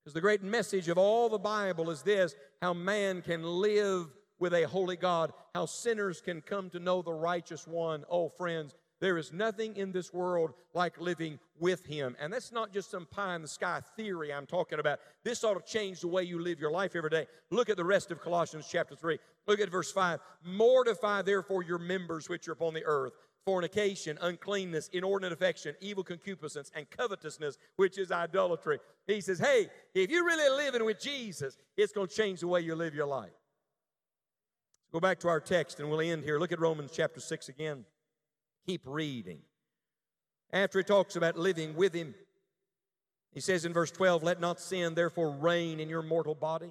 Because 0.00 0.14
the 0.14 0.22
great 0.22 0.42
message 0.42 0.88
of 0.88 0.96
all 0.96 1.28
the 1.28 1.38
Bible 1.38 1.90
is 1.90 2.00
this 2.00 2.34
how 2.62 2.72
man 2.72 3.20
can 3.20 3.42
live 3.42 4.06
with 4.38 4.54
a 4.54 4.62
holy 4.66 4.96
God, 4.96 5.34
how 5.54 5.66
sinners 5.66 6.22
can 6.22 6.40
come 6.40 6.70
to 6.70 6.78
know 6.78 7.02
the 7.02 7.12
righteous 7.12 7.66
one. 7.66 8.04
Oh, 8.08 8.30
friends, 8.30 8.74
there 9.00 9.18
is 9.18 9.32
nothing 9.32 9.76
in 9.76 9.92
this 9.92 10.12
world 10.12 10.52
like 10.74 11.00
living 11.00 11.38
with 11.58 11.84
Him. 11.86 12.16
And 12.20 12.32
that's 12.32 12.52
not 12.52 12.72
just 12.72 12.90
some 12.90 13.06
pie 13.06 13.36
in 13.36 13.42
the 13.42 13.48
sky 13.48 13.80
theory 13.96 14.32
I'm 14.32 14.46
talking 14.46 14.80
about. 14.80 14.98
This 15.24 15.44
ought 15.44 15.64
to 15.64 15.72
change 15.72 16.00
the 16.00 16.08
way 16.08 16.24
you 16.24 16.40
live 16.40 16.58
your 16.58 16.70
life 16.70 16.96
every 16.96 17.10
day. 17.10 17.26
Look 17.50 17.68
at 17.70 17.76
the 17.76 17.84
rest 17.84 18.10
of 18.10 18.20
Colossians 18.20 18.66
chapter 18.70 18.96
3. 18.96 19.18
Look 19.46 19.60
at 19.60 19.70
verse 19.70 19.92
5. 19.92 20.20
Mortify 20.44 21.22
therefore 21.22 21.62
your 21.62 21.78
members 21.78 22.28
which 22.28 22.48
are 22.48 22.52
upon 22.52 22.74
the 22.74 22.84
earth 22.84 23.12
fornication, 23.48 24.18
uncleanness, 24.20 24.90
inordinate 24.92 25.32
affection, 25.32 25.74
evil 25.80 26.04
concupiscence, 26.04 26.70
and 26.74 26.90
covetousness, 26.90 27.56
which 27.76 27.96
is 27.96 28.12
idolatry. 28.12 28.78
He 29.06 29.22
says, 29.22 29.38
hey, 29.38 29.68
if 29.94 30.10
you're 30.10 30.26
really 30.26 30.64
living 30.66 30.84
with 30.84 31.00
Jesus, 31.00 31.56
it's 31.74 31.94
going 31.94 32.08
to 32.08 32.14
change 32.14 32.40
the 32.40 32.46
way 32.46 32.60
you 32.60 32.74
live 32.74 32.94
your 32.94 33.06
life. 33.06 33.30
Go 34.92 35.00
back 35.00 35.18
to 35.20 35.28
our 35.28 35.40
text 35.40 35.80
and 35.80 35.88
we'll 35.88 36.02
end 36.02 36.24
here. 36.24 36.38
Look 36.38 36.52
at 36.52 36.60
Romans 36.60 36.90
chapter 36.94 37.20
6 37.20 37.48
again. 37.48 37.86
Keep 38.68 38.82
reading. 38.84 39.38
After 40.52 40.78
he 40.78 40.84
talks 40.84 41.16
about 41.16 41.38
living 41.38 41.74
with 41.74 41.94
him, 41.94 42.14
he 43.32 43.40
says 43.40 43.64
in 43.64 43.72
verse 43.72 43.90
12, 43.90 44.22
Let 44.22 44.42
not 44.42 44.60
sin 44.60 44.94
therefore 44.94 45.30
reign 45.30 45.80
in 45.80 45.88
your 45.88 46.02
mortal 46.02 46.34
body, 46.34 46.70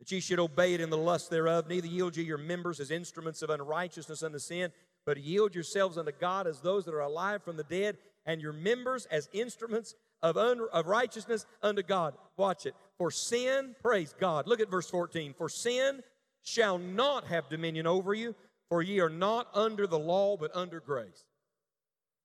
that 0.00 0.10
ye 0.10 0.18
should 0.18 0.40
obey 0.40 0.74
it 0.74 0.80
in 0.80 0.90
the 0.90 0.96
lust 0.96 1.30
thereof, 1.30 1.68
neither 1.68 1.86
yield 1.86 2.16
ye 2.16 2.24
your 2.24 2.38
members 2.38 2.80
as 2.80 2.90
instruments 2.90 3.40
of 3.42 3.50
unrighteousness 3.50 4.24
unto 4.24 4.40
sin, 4.40 4.72
but 5.04 5.22
yield 5.22 5.54
yourselves 5.54 5.96
unto 5.96 6.10
God 6.10 6.48
as 6.48 6.60
those 6.60 6.84
that 6.86 6.94
are 6.94 6.98
alive 6.98 7.44
from 7.44 7.56
the 7.56 7.62
dead, 7.62 7.98
and 8.24 8.40
your 8.40 8.52
members 8.52 9.06
as 9.06 9.28
instruments 9.32 9.94
of, 10.24 10.36
un- 10.36 10.66
of 10.72 10.88
righteousness 10.88 11.46
unto 11.62 11.84
God. 11.84 12.14
Watch 12.36 12.66
it. 12.66 12.74
For 12.98 13.12
sin, 13.12 13.76
praise 13.80 14.12
God. 14.18 14.48
Look 14.48 14.58
at 14.58 14.72
verse 14.72 14.90
14. 14.90 15.34
For 15.38 15.48
sin 15.48 16.02
shall 16.42 16.78
not 16.78 17.26
have 17.26 17.48
dominion 17.48 17.86
over 17.86 18.12
you, 18.12 18.34
for 18.68 18.82
ye 18.82 19.00
are 19.00 19.08
not 19.08 19.48
under 19.54 19.86
the 19.86 19.98
law, 19.98 20.36
but 20.36 20.50
under 20.54 20.80
grace. 20.80 21.24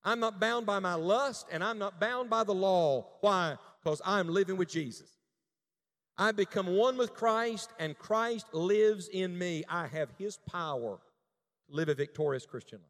I'm 0.03 0.19
not 0.19 0.39
bound 0.39 0.65
by 0.65 0.79
my 0.79 0.95
lust, 0.95 1.47
and 1.51 1.63
I'm 1.63 1.77
not 1.77 1.99
bound 1.99 2.29
by 2.29 2.43
the 2.43 2.53
law. 2.53 3.07
Why? 3.21 3.57
Because 3.83 4.01
I'm 4.03 4.27
living 4.29 4.57
with 4.57 4.69
Jesus. 4.69 5.09
I 6.17 6.31
become 6.31 6.67
one 6.67 6.97
with 6.97 7.13
Christ, 7.13 7.71
and 7.79 7.97
Christ 7.97 8.47
lives 8.53 9.07
in 9.07 9.37
me. 9.37 9.63
I 9.69 9.87
have 9.87 10.09
His 10.17 10.37
power 10.49 10.99
to 11.69 11.75
live 11.75 11.89
a 11.89 11.95
victorious 11.95 12.45
Christian 12.45 12.79
life. 12.79 12.87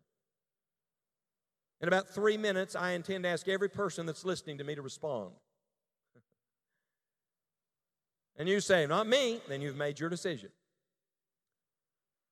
In 1.82 1.88
about 1.88 2.10
three 2.10 2.38
minutes, 2.38 2.76
I 2.76 2.92
intend 2.92 3.24
to 3.24 3.30
ask 3.30 3.48
every 3.48 3.70
person 3.70 4.06
that's 4.06 4.24
listening 4.24 4.60
to 4.60 4.64
me 4.64 4.76
to 4.76 4.82
respond. 4.82 5.32
and 8.38 8.48
you 8.48 8.60
say, 8.60 8.86
Not 8.86 9.08
me, 9.08 9.42
then 9.50 9.62
you've 9.62 9.76
made 9.76 10.00
your 10.00 10.10
decision. 10.10 10.50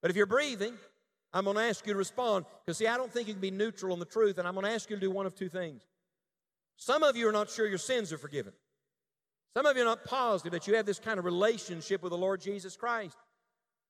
But 0.02 0.12
if 0.12 0.18
you're 0.18 0.26
breathing, 0.26 0.76
I'm 1.34 1.46
going 1.46 1.58
to 1.58 1.64
ask 1.64 1.86
you 1.86 1.94
to 1.94 2.00
respond 2.00 2.46
because, 2.66 2.78
see, 2.78 2.88
I 2.88 2.98
don't 2.98 3.12
think 3.12 3.28
you 3.28 3.34
can 3.34 3.42
be 3.42 3.52
neutral 3.52 3.94
on 3.94 4.00
the 4.00 4.06
truth, 4.06 4.38
and 4.38 4.48
I'm 4.48 4.56
going 4.56 4.66
to 4.66 4.72
ask 4.72 4.90
you 4.90 4.96
to 4.96 5.00
do 5.00 5.12
one 5.12 5.26
of 5.26 5.36
two 5.36 5.50
things. 5.50 5.84
Some 6.78 7.04
of 7.04 7.16
you 7.16 7.28
are 7.28 7.32
not 7.32 7.50
sure 7.50 7.68
your 7.68 7.78
sins 7.78 8.12
are 8.14 8.18
forgiven. 8.18 8.54
Some 9.56 9.66
of 9.66 9.76
you 9.76 9.84
are 9.84 9.86
not 9.86 10.06
positive 10.06 10.54
that 10.54 10.68
you 10.68 10.76
have 10.76 10.86
this 10.86 11.00
kind 11.00 11.20
of 11.20 11.26
relationship 11.26 12.02
with 12.02 12.12
the 12.12 12.18
Lord 12.18 12.42
Jesus 12.42 12.76
Christ. 12.76 13.18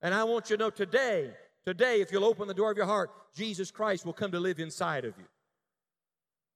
And 0.02 0.13
I 0.13 0.23
want 0.23 0.49
you 0.49 0.58
to 0.58 0.63
know 0.63 0.69
today, 0.69 1.32
today, 1.65 2.02
if 2.02 2.12
you'll 2.12 2.25
open 2.25 2.47
the 2.47 2.54
door 2.54 2.71
of 2.71 2.78
your 2.78 2.86
heart, 2.86 3.12
Jesus 3.36 3.69
Christ 3.69 4.06
will 4.06 4.13
come 4.13 4.32
to 4.32 4.39
live 4.39 4.60
inside 4.60 5.06
of 5.06 5.13
you. 5.17 5.25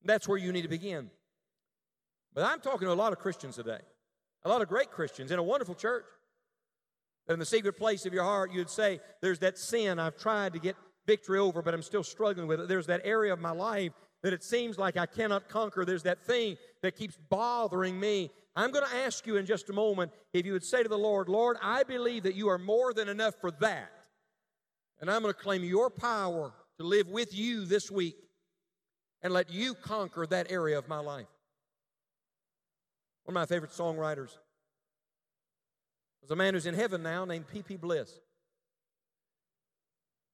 That's 0.03 0.27
where 0.27 0.37
you 0.37 0.51
need 0.51 0.63
to 0.63 0.69
begin. 0.69 1.09
But 2.33 2.45
I'm 2.45 2.59
talking 2.59 2.87
to 2.87 2.93
a 2.93 2.95
lot 2.95 3.13
of 3.13 3.19
Christians 3.19 3.55
today, 3.55 3.79
a 4.43 4.49
lot 4.49 4.61
of 4.61 4.67
great 4.67 4.91
Christians 4.91 5.31
in 5.31 5.39
a 5.39 5.43
wonderful 5.43 5.75
church. 5.75 6.05
That 7.27 7.33
in 7.33 7.39
the 7.39 7.45
secret 7.45 7.77
place 7.77 8.05
of 8.05 8.13
your 8.13 8.23
heart, 8.23 8.51
you'd 8.51 8.69
say, 8.69 8.99
There's 9.21 9.39
that 9.39 9.57
sin 9.57 9.99
I've 9.99 10.17
tried 10.17 10.53
to 10.53 10.59
get 10.59 10.75
victory 11.05 11.39
over, 11.39 11.61
but 11.61 11.73
I'm 11.73 11.81
still 11.81 12.03
struggling 12.03 12.47
with 12.47 12.59
it. 12.59 12.67
There's 12.67 12.87
that 12.87 13.01
area 13.03 13.33
of 13.33 13.39
my 13.39 13.51
life 13.51 13.93
that 14.23 14.33
it 14.33 14.43
seems 14.43 14.77
like 14.77 14.97
I 14.97 15.05
cannot 15.05 15.49
conquer. 15.49 15.85
There's 15.85 16.03
that 16.03 16.23
thing 16.25 16.57
that 16.81 16.95
keeps 16.95 17.17
bothering 17.29 17.99
me. 17.99 18.31
I'm 18.55 18.71
going 18.71 18.85
to 18.85 18.95
ask 18.97 19.25
you 19.27 19.37
in 19.37 19.45
just 19.45 19.69
a 19.69 19.73
moment 19.73 20.11
if 20.33 20.45
you 20.45 20.53
would 20.53 20.63
say 20.63 20.83
to 20.83 20.89
the 20.89 20.97
Lord, 20.97 21.27
Lord, 21.27 21.57
I 21.61 21.83
believe 21.83 22.23
that 22.23 22.35
you 22.35 22.49
are 22.49 22.57
more 22.57 22.93
than 22.93 23.09
enough 23.09 23.35
for 23.41 23.51
that. 23.59 23.91
And 25.01 25.09
I'm 25.11 25.21
going 25.21 25.33
to 25.33 25.39
claim 25.39 25.63
your 25.63 25.89
power 25.89 26.53
to 26.79 26.85
live 26.85 27.09
with 27.09 27.35
you 27.35 27.65
this 27.65 27.91
week 27.91 28.15
and 29.21 29.33
let 29.33 29.51
you 29.51 29.73
conquer 29.73 30.25
that 30.27 30.51
area 30.51 30.77
of 30.77 30.87
my 30.87 30.99
life. 30.99 31.27
One 33.23 33.35
of 33.35 33.41
my 33.41 33.45
favorite 33.45 33.71
songwriters 33.71 34.37
there's 36.23 36.31
a 36.31 36.35
man 36.37 36.53
who's 36.53 36.65
in 36.65 36.73
heaven 36.73 37.03
now 37.03 37.25
named 37.25 37.49
P.P. 37.51 37.75
Bliss. 37.75 38.09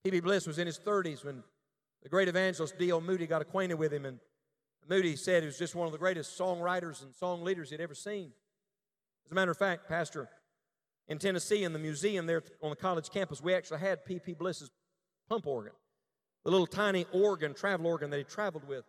P.P. 0.03 0.19
Bliss 0.19 0.45
was 0.45 0.59
in 0.59 0.67
his 0.67 0.77
30s 0.77 1.25
when 1.25 1.43
the 2.03 2.09
great 2.09 2.27
evangelist 2.27 2.77
D.L. 2.77 3.01
Moody 3.01 3.25
got 3.25 3.41
acquainted 3.41 3.73
with 3.73 3.91
him, 3.91 4.05
and 4.05 4.19
Moody 4.87 5.15
said 5.15 5.41
he 5.41 5.47
was 5.47 5.57
just 5.57 5.73
one 5.73 5.87
of 5.87 5.91
the 5.91 5.97
greatest 5.97 6.37
songwriters 6.37 7.01
and 7.01 7.11
song 7.15 7.43
leaders 7.43 7.71
he'd 7.71 7.81
ever 7.81 7.95
seen. 7.95 8.31
As 9.25 9.31
a 9.31 9.35
matter 9.35 9.49
of 9.49 9.57
fact, 9.57 9.89
Pastor, 9.89 10.29
in 11.07 11.17
Tennessee, 11.17 11.63
in 11.63 11.73
the 11.73 11.79
museum 11.79 12.27
there 12.27 12.43
on 12.61 12.69
the 12.69 12.75
college 12.75 13.09
campus, 13.09 13.41
we 13.41 13.55
actually 13.55 13.79
had 13.79 14.05
P.P. 14.05 14.35
Bliss's 14.35 14.69
pump 15.27 15.47
organ, 15.47 15.73
the 16.45 16.51
little 16.51 16.67
tiny 16.67 17.07
organ, 17.11 17.55
travel 17.55 17.87
organ 17.87 18.11
that 18.11 18.17
he 18.17 18.23
traveled 18.25 18.67
with. 18.67 18.85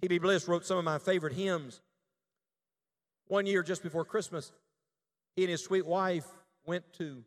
P.P. 0.00 0.18
Bliss 0.18 0.46
wrote 0.46 0.64
some 0.64 0.78
of 0.78 0.84
my 0.84 0.98
favorite 0.98 1.32
hymns. 1.32 1.80
One 3.26 3.44
year, 3.44 3.64
just 3.64 3.82
before 3.82 4.04
Christmas, 4.04 4.52
he 5.36 5.42
and 5.42 5.50
his 5.50 5.62
sweet 5.62 5.86
wife 5.86 6.26
went 6.64 6.92
to 6.94 7.22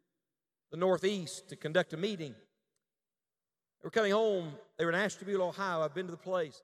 the 0.72 0.78
Northeast 0.78 1.48
to 1.50 1.56
conduct 1.56 1.94
a 1.94 1.98
meeting. 1.98 2.34
They 2.34 3.86
were 3.86 3.92
coming 3.92 4.12
home. 4.12 4.52
They 4.78 4.84
were 4.84 4.92
in 4.92 5.00
Ashtabula, 5.00 5.48
Ohio. 5.48 5.82
I've 5.82 5.94
been 5.94 6.08
to 6.08 6.12
the 6.12 6.18
place. 6.18 6.62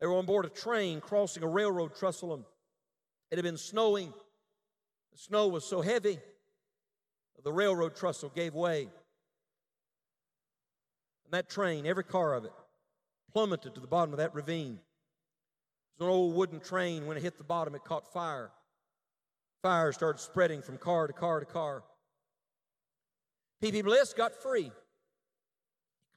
They 0.00 0.06
were 0.06 0.14
on 0.14 0.24
board 0.24 0.46
a 0.46 0.48
train 0.48 1.00
crossing 1.00 1.42
a 1.42 1.48
railroad 1.48 1.94
trestle. 1.94 2.32
And 2.32 2.44
it 3.30 3.36
had 3.36 3.44
been 3.44 3.58
snowing. 3.58 4.14
The 5.12 5.18
snow 5.18 5.48
was 5.48 5.64
so 5.64 5.82
heavy, 5.82 6.18
the 7.44 7.52
railroad 7.52 7.94
trestle 7.94 8.32
gave 8.34 8.54
way. 8.54 8.88
And 11.24 11.32
that 11.32 11.48
train, 11.48 11.86
every 11.86 12.04
car 12.04 12.34
of 12.34 12.44
it, 12.44 12.52
plummeted 13.32 13.74
to 13.74 13.80
the 13.80 13.86
bottom 13.86 14.12
of 14.12 14.18
that 14.18 14.34
ravine. 14.34 14.80
It 15.98 16.02
was 16.02 16.08
an 16.08 16.12
old 16.12 16.34
wooden 16.34 16.58
train. 16.58 17.06
When 17.06 17.16
it 17.16 17.22
hit 17.22 17.38
the 17.38 17.44
bottom, 17.44 17.74
it 17.74 17.84
caught 17.84 18.12
fire. 18.12 18.50
Fire 19.64 19.92
started 19.92 20.18
spreading 20.20 20.60
from 20.60 20.76
car 20.76 21.06
to 21.06 21.14
car 21.14 21.40
to 21.40 21.46
car. 21.46 21.84
P.P. 23.62 23.80
Bliss 23.80 24.12
got 24.12 24.34
free. 24.42 24.70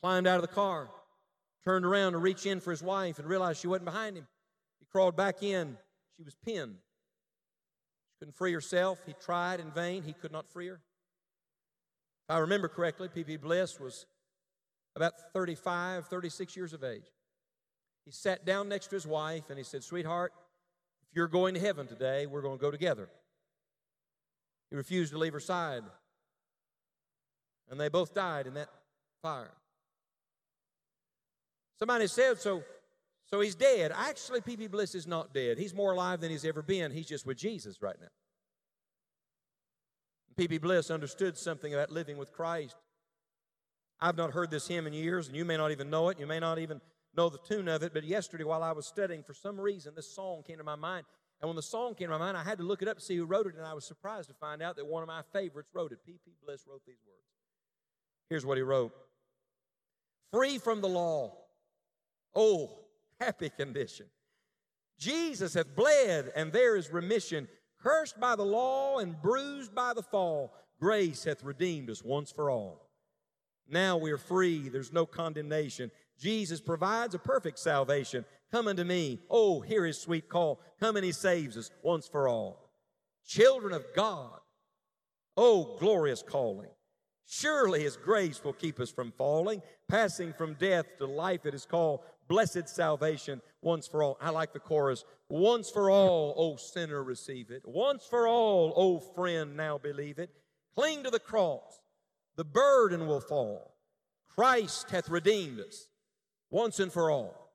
Climbed 0.02 0.28
out 0.28 0.36
of 0.36 0.42
the 0.42 0.54
car, 0.54 0.90
turned 1.64 1.86
around 1.86 2.12
to 2.12 2.18
reach 2.18 2.46
in 2.46 2.60
for 2.60 2.72
his 2.72 2.84
wife, 2.84 3.20
and 3.20 3.28
realized 3.28 3.62
she 3.62 3.68
wasn't 3.68 3.86
behind 3.86 4.18
him. 4.18 4.28
He 4.80 4.86
crawled 4.92 5.16
back 5.16 5.44
in. 5.44 5.78
She 6.18 6.24
was 6.24 6.36
pinned. 6.44 6.76
She 6.76 8.16
couldn't 8.20 8.36
free 8.36 8.52
herself. 8.52 9.00
He 9.06 9.14
tried 9.14 9.62
in 9.62 9.72
vain. 9.72 10.04
He 10.04 10.12
could 10.12 10.34
not 10.34 10.52
free 10.52 10.68
her. 10.68 10.82
If 12.28 12.36
I 12.36 12.40
remember 12.40 12.68
correctly, 12.68 13.08
P.P. 13.08 13.38
Bliss 13.38 13.80
was 13.80 14.08
about 14.98 15.14
35, 15.32 16.08
36 16.08 16.58
years 16.58 16.74
of 16.74 16.84
age. 16.84 17.14
He 18.04 18.12
sat 18.12 18.46
down 18.46 18.68
next 18.68 18.88
to 18.88 18.96
his 18.96 19.08
wife 19.08 19.44
and 19.48 19.58
he 19.58 19.64
said, 19.64 19.86
Sweetheart, 19.86 20.34
if 21.10 21.16
you're 21.16 21.30
going 21.30 21.54
to 21.54 21.62
heaven 21.62 21.88
today, 21.88 22.26
we're 22.26 22.42
going 22.42 22.58
to 22.58 22.62
go 22.62 22.72
together. 22.72 23.08
He 24.70 24.76
refused 24.76 25.12
to 25.14 25.18
leave 25.18 25.34
her 25.34 25.40
side. 25.40 25.84
And 27.70 27.80
they 27.80 27.90
both 27.90 28.14
died 28.14 28.48
in 28.48 28.54
that 28.56 28.70
fire. 29.22 29.54
Somebody 31.80 32.08
said, 32.08 32.40
so, 32.40 32.64
so 33.26 33.40
he's 33.40 33.56
dead. 33.56 33.92
Actually, 33.94 34.42
P.P. 34.42 34.68
Bliss 34.68 34.96
is 34.96 35.06
not 35.06 35.34
dead. 35.34 35.58
He's 35.58 35.74
more 35.74 35.92
alive 35.92 36.22
than 36.22 36.32
he's 36.32 36.46
ever 36.46 36.62
been. 36.62 36.92
He's 36.92 37.08
just 37.08 37.26
with 37.26 37.38
Jesus 37.38 37.82
right 37.82 37.98
now. 38.00 38.08
P.B. 40.38 40.60
Bliss 40.60 40.92
understood 40.92 41.38
something 41.38 41.74
about 41.74 41.92
living 41.92 42.18
with 42.18 42.32
Christ. 42.32 42.76
I've 44.00 44.18
not 44.18 44.32
heard 44.32 44.52
this 44.52 44.68
hymn 44.68 44.86
in 44.86 44.94
years, 44.94 45.28
and 45.28 45.36
you 45.36 45.44
may 45.46 45.58
not 45.58 45.72
even 45.72 45.90
know 45.90 46.10
it. 46.10 46.20
You 46.20 46.28
may 46.28 46.40
not 46.40 46.60
even 46.60 46.80
know 47.16 47.30
the 47.30 47.40
tune 47.40 47.68
of 47.68 47.82
it, 47.82 47.94
but 47.94 48.04
yesterday 48.04 48.44
while 48.44 48.64
I 48.64 48.72
was 48.72 48.86
studying, 48.86 49.24
for 49.24 49.34
some 49.34 49.60
reason, 49.60 49.94
this 49.96 50.14
song 50.14 50.44
came 50.46 50.60
to 50.60 50.64
my 50.64 50.76
mind. 50.76 51.06
And 51.40 51.48
when 51.48 51.56
the 51.56 51.62
song 51.62 51.94
came 51.94 52.08
to 52.08 52.18
my 52.18 52.18
mind, 52.18 52.36
I 52.36 52.44
had 52.44 52.58
to 52.58 52.64
look 52.64 52.82
it 52.82 52.88
up 52.88 52.98
to 52.98 53.04
see 53.04 53.16
who 53.16 53.26
wrote 53.26 53.46
it, 53.46 53.56
and 53.56 53.66
I 53.66 53.74
was 53.74 53.86
surprised 53.86 54.30
to 54.30 54.36
find 54.36 54.62
out 54.62 54.76
that 54.78 54.88
one 54.88 55.04
of 55.04 55.08
my 55.08 55.22
favorites 55.34 55.70
wrote 55.74 55.92
it. 55.92 56.00
P.P. 56.06 56.32
Bliss 56.44 56.66
wrote 56.68 56.82
these 56.86 57.02
words. 57.06 57.28
Here's 58.30 58.46
what 58.46 58.58
he 58.58 58.64
wrote 58.64 58.92
Free 60.32 60.58
from 60.58 60.82
the 60.82 60.90
law. 60.90 61.38
Oh, 62.36 62.80
happy 63.20 63.50
condition. 63.50 64.08
Jesus 65.00 65.54
hath 65.54 65.76
bled, 65.76 66.32
and 66.36 66.52
there 66.52 66.76
is 66.76 66.92
remission. 66.92 67.48
Cursed 67.80 68.20
by 68.20 68.36
the 68.36 68.44
law 68.44 68.98
and 68.98 69.22
bruised 69.22 69.76
by 69.76 69.94
the 69.94 70.02
fall, 70.02 70.54
grace 70.80 71.24
hath 71.24 71.44
redeemed 71.44 71.92
us 71.92 72.04
once 72.04 72.32
for 72.32 72.50
all. 72.50 72.90
Now 73.70 73.98
we 73.98 74.12
are 74.12 74.18
free, 74.18 74.70
there's 74.70 74.92
no 74.92 75.06
condemnation. 75.06 75.92
Jesus 76.20 76.60
provides 76.60 77.16
a 77.16 77.20
perfect 77.20 77.60
salvation. 77.60 78.26
Come 78.52 78.68
unto 78.68 78.84
me. 78.84 79.20
Oh, 79.30 79.62
hear 79.62 79.86
his 79.86 80.00
sweet 80.00 80.30
call. 80.30 80.60
Come 80.80 80.96
and 80.96 81.06
he 81.06 81.12
saves 81.12 81.58
us 81.58 81.72
once 81.84 82.08
for 82.08 82.28
all. 82.28 82.72
Children 83.26 83.74
of 83.74 83.86
God. 83.96 84.40
Oh, 85.36 85.76
glorious 85.80 86.24
calling. 86.24 86.70
Surely 87.28 87.84
his 87.84 87.98
grace 87.98 88.42
will 88.44 88.54
keep 88.54 88.80
us 88.80 88.90
from 88.90 89.12
falling, 89.12 89.62
passing 89.90 90.34
from 90.34 90.54
death 90.54 90.86
to 90.98 91.06
life. 91.06 91.46
It 91.46 91.54
is 91.54 91.66
called 91.66 92.00
blessed 92.28 92.70
salvation 92.70 93.42
once 93.62 93.86
for 93.86 94.02
all. 94.02 94.18
I 94.22 94.30
like 94.30 94.54
the 94.54 94.60
chorus. 94.60 95.04
Once 95.30 95.70
for 95.70 95.90
all, 95.92 96.34
O 96.38 96.56
sinner, 96.56 97.04
receive 97.04 97.52
it. 97.52 97.64
Once 97.66 98.06
for 98.06 98.28
all, 98.28 98.74
O 98.78 99.00
friend, 99.00 99.58
now 99.58 99.78
believe 99.78 100.20
it. 100.20 100.30
Cling 100.76 101.04
to 101.04 101.10
the 101.10 101.20
cross. 101.20 101.82
The 102.38 102.46
burden 102.46 103.08
will 103.08 103.20
fall. 103.20 103.76
Christ 104.30 104.90
hath 104.92 105.10
redeemed 105.10 105.60
us 105.60 105.88
once 106.50 106.80
and 106.80 106.92
for 106.92 107.12
all. 107.12 107.52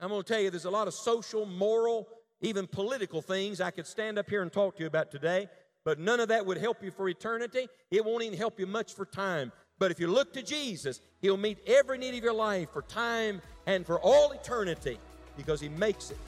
I'm 0.00 0.08
going 0.10 0.22
to 0.22 0.28
tell 0.28 0.40
you, 0.40 0.50
there's 0.50 0.66
a 0.66 0.70
lot 0.70 0.88
of 0.88 0.94
social, 0.94 1.46
moral, 1.46 2.08
even 2.40 2.66
political 2.66 3.22
things 3.22 3.60
I 3.60 3.70
could 3.70 3.86
stand 3.86 4.18
up 4.18 4.28
here 4.28 4.42
and 4.42 4.52
talk 4.52 4.76
to 4.76 4.82
you 4.82 4.86
about 4.86 5.10
today, 5.10 5.48
but 5.84 5.98
none 5.98 6.20
of 6.20 6.28
that 6.28 6.44
would 6.44 6.58
help 6.58 6.82
you 6.82 6.90
for 6.90 7.08
eternity. 7.08 7.68
It 7.90 8.04
won't 8.04 8.22
even 8.22 8.38
help 8.38 8.60
you 8.60 8.66
much 8.66 8.94
for 8.94 9.06
time. 9.06 9.52
But 9.78 9.90
if 9.90 10.00
you 10.00 10.06
look 10.06 10.32
to 10.34 10.42
Jesus, 10.42 11.00
He'll 11.20 11.36
meet 11.36 11.58
every 11.66 11.98
need 11.98 12.16
of 12.16 12.22
your 12.22 12.32
life 12.32 12.70
for 12.72 12.82
time 12.82 13.40
and 13.66 13.86
for 13.86 13.98
all 14.00 14.32
eternity 14.32 14.98
because 15.36 15.60
He 15.60 15.68
makes 15.68 16.10
it 16.10 16.18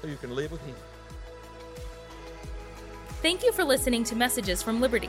so 0.00 0.08
you 0.08 0.16
can 0.16 0.34
live 0.34 0.52
with 0.52 0.64
Him. 0.66 0.74
Thank 3.22 3.42
you 3.42 3.52
for 3.52 3.64
listening 3.64 4.04
to 4.04 4.16
Messages 4.16 4.62
from 4.62 4.80
Liberty. 4.80 5.08